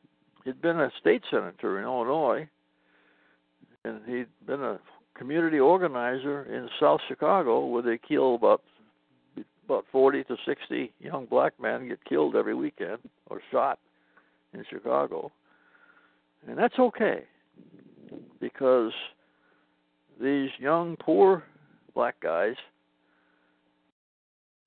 He'd 0.44 0.62
been 0.62 0.78
a 0.78 0.90
state 1.00 1.22
senator 1.30 1.78
in 1.78 1.84
Illinois, 1.84 2.48
and 3.84 4.00
he'd 4.06 4.28
been 4.46 4.62
a 4.62 4.78
community 5.16 5.58
organizer 5.58 6.44
in 6.44 6.68
South 6.78 7.00
Chicago 7.08 7.66
where 7.66 7.82
they 7.82 7.98
kill 7.98 8.36
about 8.36 8.62
about 9.64 9.86
40 9.90 10.24
to 10.24 10.36
60 10.46 10.92
young 11.00 11.24
black 11.24 11.54
men 11.58 11.88
get 11.88 12.04
killed 12.04 12.36
every 12.36 12.54
weekend 12.54 12.98
or 13.30 13.40
shot 13.50 13.78
in 14.52 14.62
Chicago. 14.68 15.32
And 16.48 16.58
that's 16.58 16.78
okay 16.78 17.24
because 18.40 18.92
these 20.20 20.50
young, 20.58 20.96
poor 21.00 21.42
black 21.94 22.20
guys, 22.20 22.54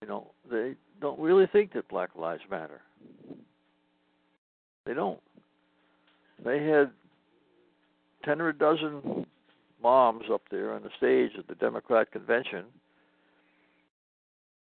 you 0.01 0.07
know, 0.07 0.31
they 0.49 0.73
don't 1.01 1.19
really 1.19 1.47
think 1.47 1.73
that 1.73 1.87
Black 1.87 2.09
Lives 2.15 2.41
Matter. 2.49 2.81
They 4.85 4.93
don't. 4.93 5.19
They 6.43 6.63
had 6.63 6.91
ten 8.23 8.41
or 8.41 8.49
a 8.49 8.57
dozen 8.57 9.25
moms 9.81 10.25
up 10.31 10.41
there 10.49 10.73
on 10.73 10.83
the 10.83 10.89
stage 10.97 11.31
at 11.37 11.47
the 11.47 11.55
Democrat 11.55 12.11
convention. 12.11 12.65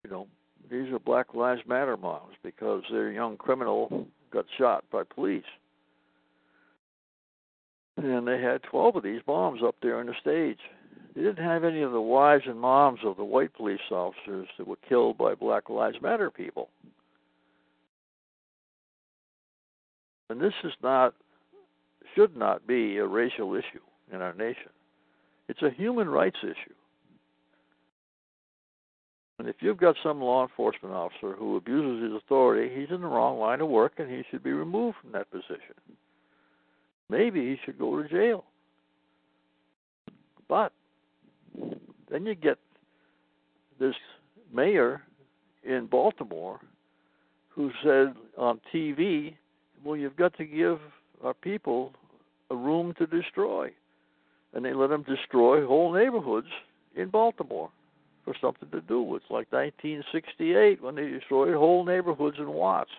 You 0.04 0.10
know, 0.10 0.26
these 0.70 0.92
are 0.92 0.98
Black 0.98 1.34
Lives 1.34 1.62
Matter 1.66 1.96
moms 1.96 2.34
because 2.42 2.82
their 2.90 3.10
young 3.10 3.36
criminal 3.36 4.06
got 4.32 4.44
shot 4.58 4.84
by 4.90 5.02
police 5.04 5.44
and 8.04 8.26
they 8.26 8.40
had 8.40 8.62
12 8.62 8.96
of 8.96 9.02
these 9.02 9.20
bombs 9.26 9.60
up 9.64 9.76
there 9.82 9.98
on 9.98 10.06
the 10.06 10.14
stage. 10.20 10.58
They 11.14 11.22
didn't 11.22 11.44
have 11.44 11.64
any 11.64 11.82
of 11.82 11.92
the 11.92 12.00
wives 12.00 12.44
and 12.46 12.60
moms 12.60 13.00
of 13.04 13.16
the 13.16 13.24
white 13.24 13.52
police 13.54 13.80
officers 13.90 14.46
that 14.56 14.68
were 14.68 14.78
killed 14.88 15.18
by 15.18 15.34
Black 15.34 15.68
Lives 15.68 15.96
Matter 16.00 16.30
people. 16.30 16.68
And 20.30 20.40
this 20.40 20.52
is 20.62 20.72
not, 20.82 21.14
should 22.14 22.36
not 22.36 22.66
be 22.66 22.98
a 22.98 23.06
racial 23.06 23.54
issue 23.54 23.80
in 24.12 24.20
our 24.20 24.34
nation. 24.34 24.70
It's 25.48 25.62
a 25.62 25.70
human 25.70 26.08
rights 26.08 26.38
issue. 26.42 26.74
And 29.38 29.48
if 29.48 29.56
you've 29.60 29.78
got 29.78 29.96
some 30.02 30.20
law 30.20 30.42
enforcement 30.42 30.94
officer 30.94 31.32
who 31.32 31.56
abuses 31.56 32.02
his 32.02 32.22
authority, 32.22 32.74
he's 32.74 32.90
in 32.94 33.00
the 33.00 33.06
wrong 33.06 33.38
line 33.38 33.60
of 33.60 33.68
work 33.68 33.94
and 33.98 34.10
he 34.10 34.24
should 34.30 34.42
be 34.42 34.52
removed 34.52 34.98
from 35.00 35.12
that 35.12 35.30
position 35.30 35.74
maybe 37.08 37.40
he 37.40 37.56
should 37.64 37.78
go 37.78 38.00
to 38.00 38.08
jail. 38.08 38.44
But 40.48 40.72
then 42.10 42.26
you 42.26 42.34
get 42.34 42.58
this 43.78 43.94
mayor 44.52 45.02
in 45.64 45.86
Baltimore 45.86 46.60
who 47.50 47.70
said 47.82 48.14
on 48.36 48.60
TV, 48.72 49.34
well, 49.84 49.96
you've 49.96 50.16
got 50.16 50.36
to 50.38 50.44
give 50.44 50.78
our 51.22 51.34
people 51.34 51.92
a 52.50 52.56
room 52.56 52.94
to 52.98 53.06
destroy. 53.06 53.70
And 54.54 54.64
they 54.64 54.72
let 54.72 54.90
them 54.90 55.02
destroy 55.02 55.66
whole 55.66 55.92
neighborhoods 55.92 56.48
in 56.96 57.10
Baltimore 57.10 57.70
for 58.24 58.34
something 58.40 58.70
to 58.70 58.80
do. 58.80 59.16
It's 59.16 59.24
like 59.30 59.52
1968 59.52 60.82
when 60.82 60.94
they 60.94 61.08
destroyed 61.08 61.54
whole 61.54 61.84
neighborhoods 61.84 62.38
in 62.38 62.48
Watts, 62.48 62.90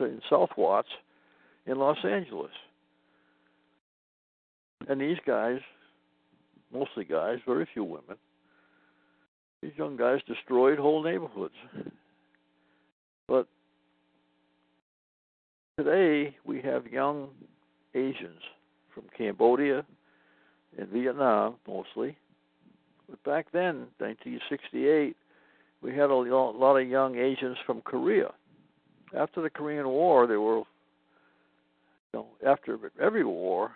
in 0.00 0.20
South 0.28 0.50
Watts, 0.56 0.88
in 1.66 1.78
Los 1.78 1.98
Angeles. 2.04 2.50
And 4.88 5.00
these 5.00 5.18
guys, 5.26 5.58
mostly 6.72 7.04
guys, 7.04 7.38
very 7.46 7.66
few 7.72 7.84
women, 7.84 8.16
these 9.62 9.72
young 9.76 9.96
guys 9.96 10.20
destroyed 10.26 10.78
whole 10.78 11.02
neighborhoods. 11.02 11.54
But 13.26 13.48
today 15.78 16.36
we 16.44 16.60
have 16.62 16.86
young 16.86 17.30
Asians 17.94 18.42
from 18.94 19.04
Cambodia 19.16 19.84
and 20.78 20.88
Vietnam 20.88 21.56
mostly. 21.66 22.16
But 23.08 23.22
back 23.24 23.46
then, 23.52 23.86
1968, 23.98 25.16
we 25.82 25.90
had 25.90 26.10
a 26.10 26.14
lot 26.14 26.76
of 26.76 26.88
young 26.88 27.16
Asians 27.16 27.56
from 27.64 27.80
Korea. 27.82 28.32
After 29.16 29.40
the 29.40 29.50
Korean 29.50 29.88
War, 29.88 30.26
there 30.26 30.40
were, 30.40 30.58
you 30.58 30.64
know, 32.14 32.26
after 32.46 32.78
every 33.00 33.24
war, 33.24 33.72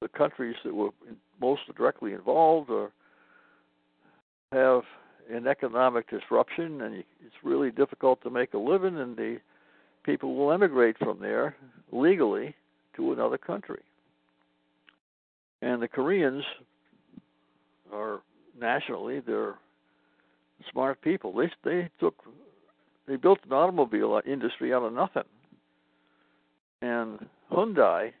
the 0.00 0.08
countries 0.08 0.56
that 0.64 0.74
were 0.74 0.90
most 1.40 1.62
directly 1.76 2.12
involved 2.12 2.70
or 2.70 2.90
have 4.52 4.82
an 5.30 5.46
economic 5.46 6.08
disruption 6.08 6.82
and 6.82 6.94
it's 6.94 7.34
really 7.42 7.70
difficult 7.70 8.22
to 8.22 8.30
make 8.30 8.54
a 8.54 8.58
living 8.58 8.98
and 8.98 9.16
the 9.16 9.38
people 10.04 10.36
will 10.36 10.52
emigrate 10.52 10.96
from 10.98 11.18
there 11.20 11.56
legally 11.92 12.54
to 12.94 13.12
another 13.12 13.38
country. 13.38 13.82
And 15.62 15.82
the 15.82 15.88
koreans 15.88 16.44
are 17.92 18.20
nationally 18.58 19.20
they're 19.20 19.54
smart 20.70 21.00
people. 21.02 21.32
They 21.32 21.50
they 21.64 21.88
took 22.00 22.14
they 23.06 23.16
built 23.16 23.38
an 23.44 23.52
automobile 23.52 24.20
industry 24.26 24.72
out 24.74 24.82
of 24.82 24.92
nothing. 24.92 25.22
And 26.82 27.26
hyundai 27.50 28.12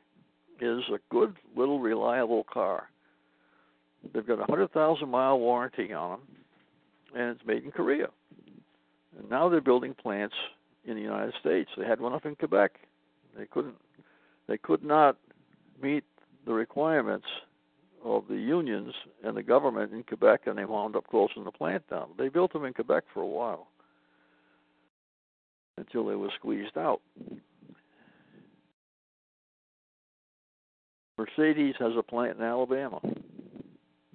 is 0.60 0.82
a 0.92 0.98
good 1.10 1.36
little 1.56 1.80
reliable 1.80 2.44
car. 2.44 2.88
They've 4.12 4.26
got 4.26 4.40
a 4.40 4.44
hundred 4.44 4.72
thousand 4.72 5.10
mile 5.10 5.38
warranty 5.38 5.92
on 5.92 6.18
them, 6.18 6.20
and 7.14 7.36
it's 7.36 7.46
made 7.46 7.64
in 7.64 7.70
Korea. 7.70 8.08
And 9.18 9.28
now 9.30 9.48
they're 9.48 9.60
building 9.60 9.94
plants 9.94 10.34
in 10.84 10.94
the 10.94 11.02
United 11.02 11.34
States. 11.40 11.70
They 11.76 11.84
had 11.84 12.00
one 12.00 12.12
up 12.12 12.26
in 12.26 12.36
Quebec. 12.36 12.72
They 13.36 13.46
couldn't. 13.46 13.76
They 14.48 14.58
could 14.58 14.84
not 14.84 15.16
meet 15.82 16.04
the 16.46 16.52
requirements 16.52 17.26
of 18.04 18.24
the 18.28 18.36
unions 18.36 18.94
and 19.24 19.36
the 19.36 19.42
government 19.42 19.92
in 19.92 20.04
Quebec, 20.04 20.42
and 20.46 20.56
they 20.56 20.64
wound 20.64 20.94
up 20.94 21.06
closing 21.08 21.44
the 21.44 21.50
plant 21.50 21.88
down. 21.90 22.10
They 22.16 22.28
built 22.28 22.52
them 22.52 22.64
in 22.64 22.72
Quebec 22.72 23.04
for 23.12 23.22
a 23.22 23.26
while 23.26 23.66
until 25.76 26.06
they 26.06 26.14
were 26.14 26.30
squeezed 26.38 26.78
out. 26.78 27.00
Mercedes 31.18 31.74
has 31.78 31.92
a 31.96 32.02
plant 32.02 32.38
in 32.38 32.44
Alabama. 32.44 33.00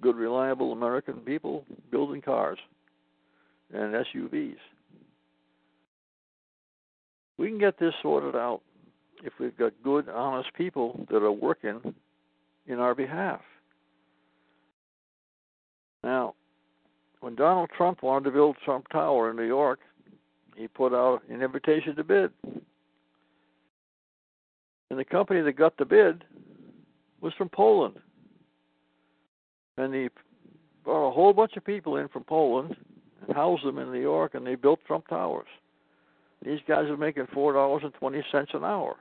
Good, 0.00 0.16
reliable 0.16 0.72
American 0.72 1.16
people 1.18 1.64
building 1.90 2.20
cars 2.20 2.58
and 3.72 3.94
SUVs. 3.94 4.56
We 7.38 7.48
can 7.48 7.58
get 7.58 7.78
this 7.78 7.94
sorted 8.02 8.36
out 8.36 8.60
if 9.24 9.32
we've 9.40 9.56
got 9.56 9.72
good, 9.82 10.08
honest 10.08 10.52
people 10.54 11.06
that 11.10 11.22
are 11.22 11.32
working 11.32 11.94
in 12.66 12.78
our 12.78 12.94
behalf. 12.94 13.40
Now, 16.04 16.34
when 17.20 17.34
Donald 17.36 17.70
Trump 17.76 18.02
wanted 18.02 18.24
to 18.26 18.30
build 18.32 18.56
Trump 18.64 18.88
Tower 18.88 19.30
in 19.30 19.36
New 19.36 19.46
York, 19.46 19.80
he 20.56 20.68
put 20.68 20.92
out 20.92 21.22
an 21.28 21.42
invitation 21.42 21.96
to 21.96 22.04
bid. 22.04 22.30
And 24.90 24.98
the 24.98 25.04
company 25.04 25.40
that 25.40 25.52
got 25.52 25.76
the 25.76 25.84
bid 25.84 26.24
was 27.22 27.32
from 27.38 27.48
Poland. 27.48 27.94
And 29.78 29.94
he 29.94 30.08
brought 30.84 31.08
a 31.08 31.12
whole 31.12 31.32
bunch 31.32 31.56
of 31.56 31.64
people 31.64 31.96
in 31.96 32.08
from 32.08 32.24
Poland 32.24 32.76
and 33.26 33.34
housed 33.34 33.64
them 33.64 33.78
in 33.78 33.90
New 33.90 34.00
York, 34.00 34.34
and 34.34 34.46
they 34.46 34.56
built 34.56 34.80
Trump 34.86 35.08
Towers. 35.08 35.46
These 36.44 36.60
guys 36.68 36.90
are 36.90 36.96
making 36.96 37.28
four 37.32 37.52
dollars 37.52 37.82
and 37.84 37.94
twenty 37.94 38.22
cents 38.32 38.50
an 38.52 38.64
hour, 38.64 38.96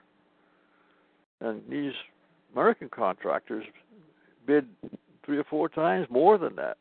and 1.42 1.62
these 1.68 1.94
American 2.54 2.88
contractors 2.88 3.66
bid 4.46 4.68
three 5.26 5.40
or 5.40 5.44
four 5.46 5.68
times 5.68 6.08
more 6.12 6.38
than 6.38 6.56
that 6.56 6.78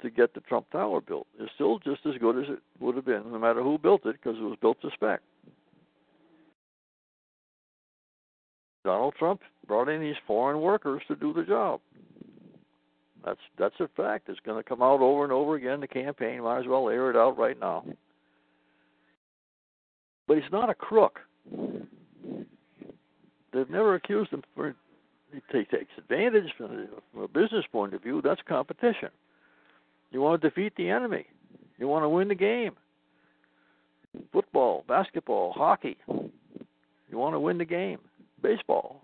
to 0.00 0.10
get 0.10 0.32
the 0.32 0.40
Trump 0.40 0.70
Tower 0.70 1.02
built. 1.02 1.26
It's 1.38 1.52
still 1.54 1.78
just 1.78 2.00
as 2.06 2.14
good 2.18 2.38
as 2.38 2.50
it 2.50 2.60
would 2.80 2.96
have 2.96 3.04
been, 3.04 3.30
no 3.30 3.38
matter 3.38 3.62
who 3.62 3.76
built 3.76 4.06
it, 4.06 4.16
because 4.22 4.38
it 4.38 4.42
was 4.42 4.56
built 4.60 4.80
to 4.80 4.90
spec. 4.94 5.20
Donald 8.84 9.14
Trump 9.18 9.42
brought 9.66 9.88
in 9.88 10.00
these 10.00 10.16
foreign 10.26 10.60
workers 10.60 11.02
to 11.08 11.16
do 11.16 11.32
the 11.32 11.42
job. 11.42 11.80
That's 13.24 13.40
that's 13.58 13.78
a 13.80 13.88
fact. 13.96 14.28
It's 14.28 14.40
going 14.40 14.62
to 14.62 14.68
come 14.68 14.82
out 14.82 15.00
over 15.00 15.24
and 15.24 15.32
over 15.32 15.54
again. 15.54 15.80
The 15.80 15.86
campaign 15.86 16.42
might 16.42 16.60
as 16.60 16.66
well 16.66 16.88
air 16.88 17.10
it 17.10 17.16
out 17.16 17.38
right 17.38 17.58
now. 17.58 17.84
But 20.26 20.38
he's 20.38 20.52
not 20.52 20.70
a 20.70 20.74
crook. 20.74 21.20
They've 23.52 23.70
never 23.70 23.94
accused 23.94 24.32
him 24.32 24.42
for. 24.54 24.74
He 25.32 25.64
takes 25.64 25.92
advantage 25.96 26.52
from 26.56 26.88
a 27.22 27.28
business 27.28 27.64
point 27.70 27.94
of 27.94 28.02
view. 28.02 28.20
That's 28.22 28.40
competition. 28.46 29.08
You 30.10 30.20
want 30.20 30.42
to 30.42 30.48
defeat 30.48 30.74
the 30.76 30.90
enemy. 30.90 31.26
You 31.78 31.88
want 31.88 32.04
to 32.04 32.08
win 32.08 32.28
the 32.28 32.34
game. 32.34 32.72
Football, 34.30 34.84
basketball, 34.86 35.52
hockey. 35.52 35.96
You 36.06 37.18
want 37.18 37.34
to 37.34 37.40
win 37.40 37.58
the 37.58 37.64
game. 37.64 37.98
Baseball. 38.42 39.00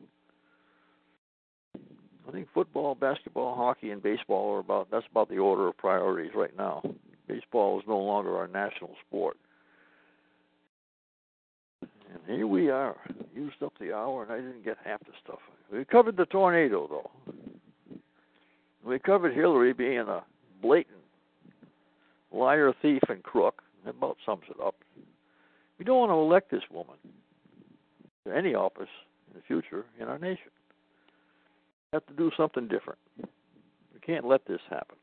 I 2.29 2.31
think 2.31 2.49
football, 2.53 2.95
basketball, 2.95 3.55
hockey, 3.55 3.91
and 3.91 4.03
baseball 4.03 4.55
are 4.55 4.59
about 4.59 4.91
that's 4.91 5.07
about 5.11 5.31
the 5.31 5.39
order 5.39 5.69
of 5.69 5.79
priorities 5.79 6.33
right 6.35 6.55
now. 6.57 6.83
Baseball 7.27 7.79
is 7.79 7.85
no 7.89 7.99
longer 7.99 8.37
our 8.37 8.47
national 8.47 8.95
sport. 9.07 9.39
And 11.83 12.37
here 12.37 12.47
we 12.47 12.71
are. 12.71 12.97
Used 13.35 13.63
up 13.63 13.73
the 13.81 13.95
hour 13.95 14.23
and 14.23 14.33
I 14.33 14.37
didn't 14.37 14.65
get 14.65 14.77
half 14.85 15.01
the 15.01 15.13
stuff. 15.25 15.39
We 15.73 15.85
covered 15.85 16.17
the 16.17 16.27
tornado 16.27 16.87
though. 16.89 17.11
We 18.85 18.99
covered 18.99 19.35
Hillary 19.35 19.73
being 19.73 20.01
a 20.01 20.23
blatant 20.61 20.97
liar, 22.33 22.73
thief, 22.83 23.03
and 23.09 23.23
crook. 23.23 23.63
That 23.85 23.91
about 23.91 24.17
sums 24.27 24.45
it 24.51 24.57
up. 24.63 24.75
We 25.79 25.85
don't 25.85 25.99
want 25.99 26.11
to 26.11 26.15
elect 26.15 26.51
this 26.51 26.63
woman 26.71 26.97
to 28.27 28.35
any 28.35 28.55
office 28.55 28.89
in 29.29 29.35
the 29.37 29.43
future 29.47 29.85
in 30.01 30.09
our 30.09 30.19
nation. 30.19 30.51
Have 31.93 32.07
to 32.07 32.15
do 32.15 32.31
something 32.37 32.69
different. 32.69 32.99
We 33.19 34.01
can't 34.05 34.27
let 34.27 34.45
this 34.47 34.61
happen. 34.69 34.97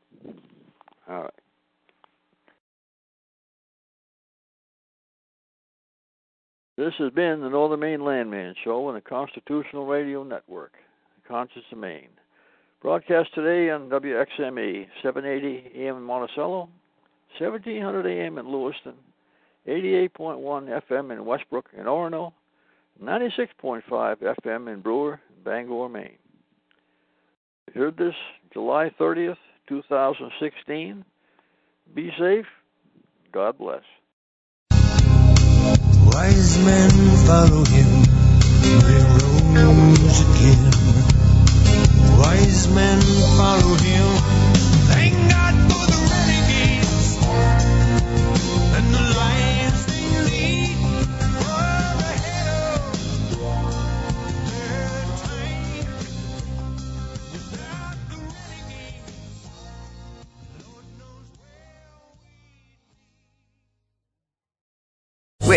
All 1.08 1.22
right. 1.22 1.30
This 6.76 6.92
has 6.98 7.10
been 7.12 7.40
the 7.40 7.48
Northern 7.48 7.80
Maine 7.80 8.04
Landman 8.04 8.54
Show 8.62 8.86
on 8.86 8.94
the 8.94 9.00
Constitutional 9.00 9.86
Radio 9.86 10.22
Network, 10.22 10.74
Conscious 11.26 11.62
of 11.72 11.78
Maine. 11.78 12.10
Broadcast 12.82 13.34
today 13.34 13.70
on 13.70 13.88
WXME, 13.88 14.86
780 15.02 15.72
AM 15.74 15.96
in 15.96 16.02
Monticello, 16.02 16.68
1700 17.38 18.06
AM 18.06 18.38
in 18.38 18.52
Lewiston, 18.52 18.94
88.1 19.66 20.82
FM 20.88 21.12
in 21.12 21.24
Westbrook 21.24 21.70
and 21.76 21.86
Orono, 21.86 22.32
96.5 23.02 23.82
FM 24.44 24.72
in 24.72 24.80
Brewer, 24.80 25.18
Bangor, 25.44 25.88
Maine. 25.88 26.18
Heard 27.76 27.98
this 27.98 28.14
July 28.54 28.90
30th, 28.98 29.36
2016. 29.68 31.04
Be 31.94 32.10
safe. 32.18 32.46
God 33.32 33.58
bless. 33.58 33.82
Wise 34.70 36.64
men 36.64 36.90
follow 37.26 37.64
him, 37.68 37.88
they 38.80 39.02
rose 39.60 40.20
again. 40.24 40.72
Wise 42.16 42.74
men 42.74 43.02
follow 43.36 43.74
him, 43.74 44.45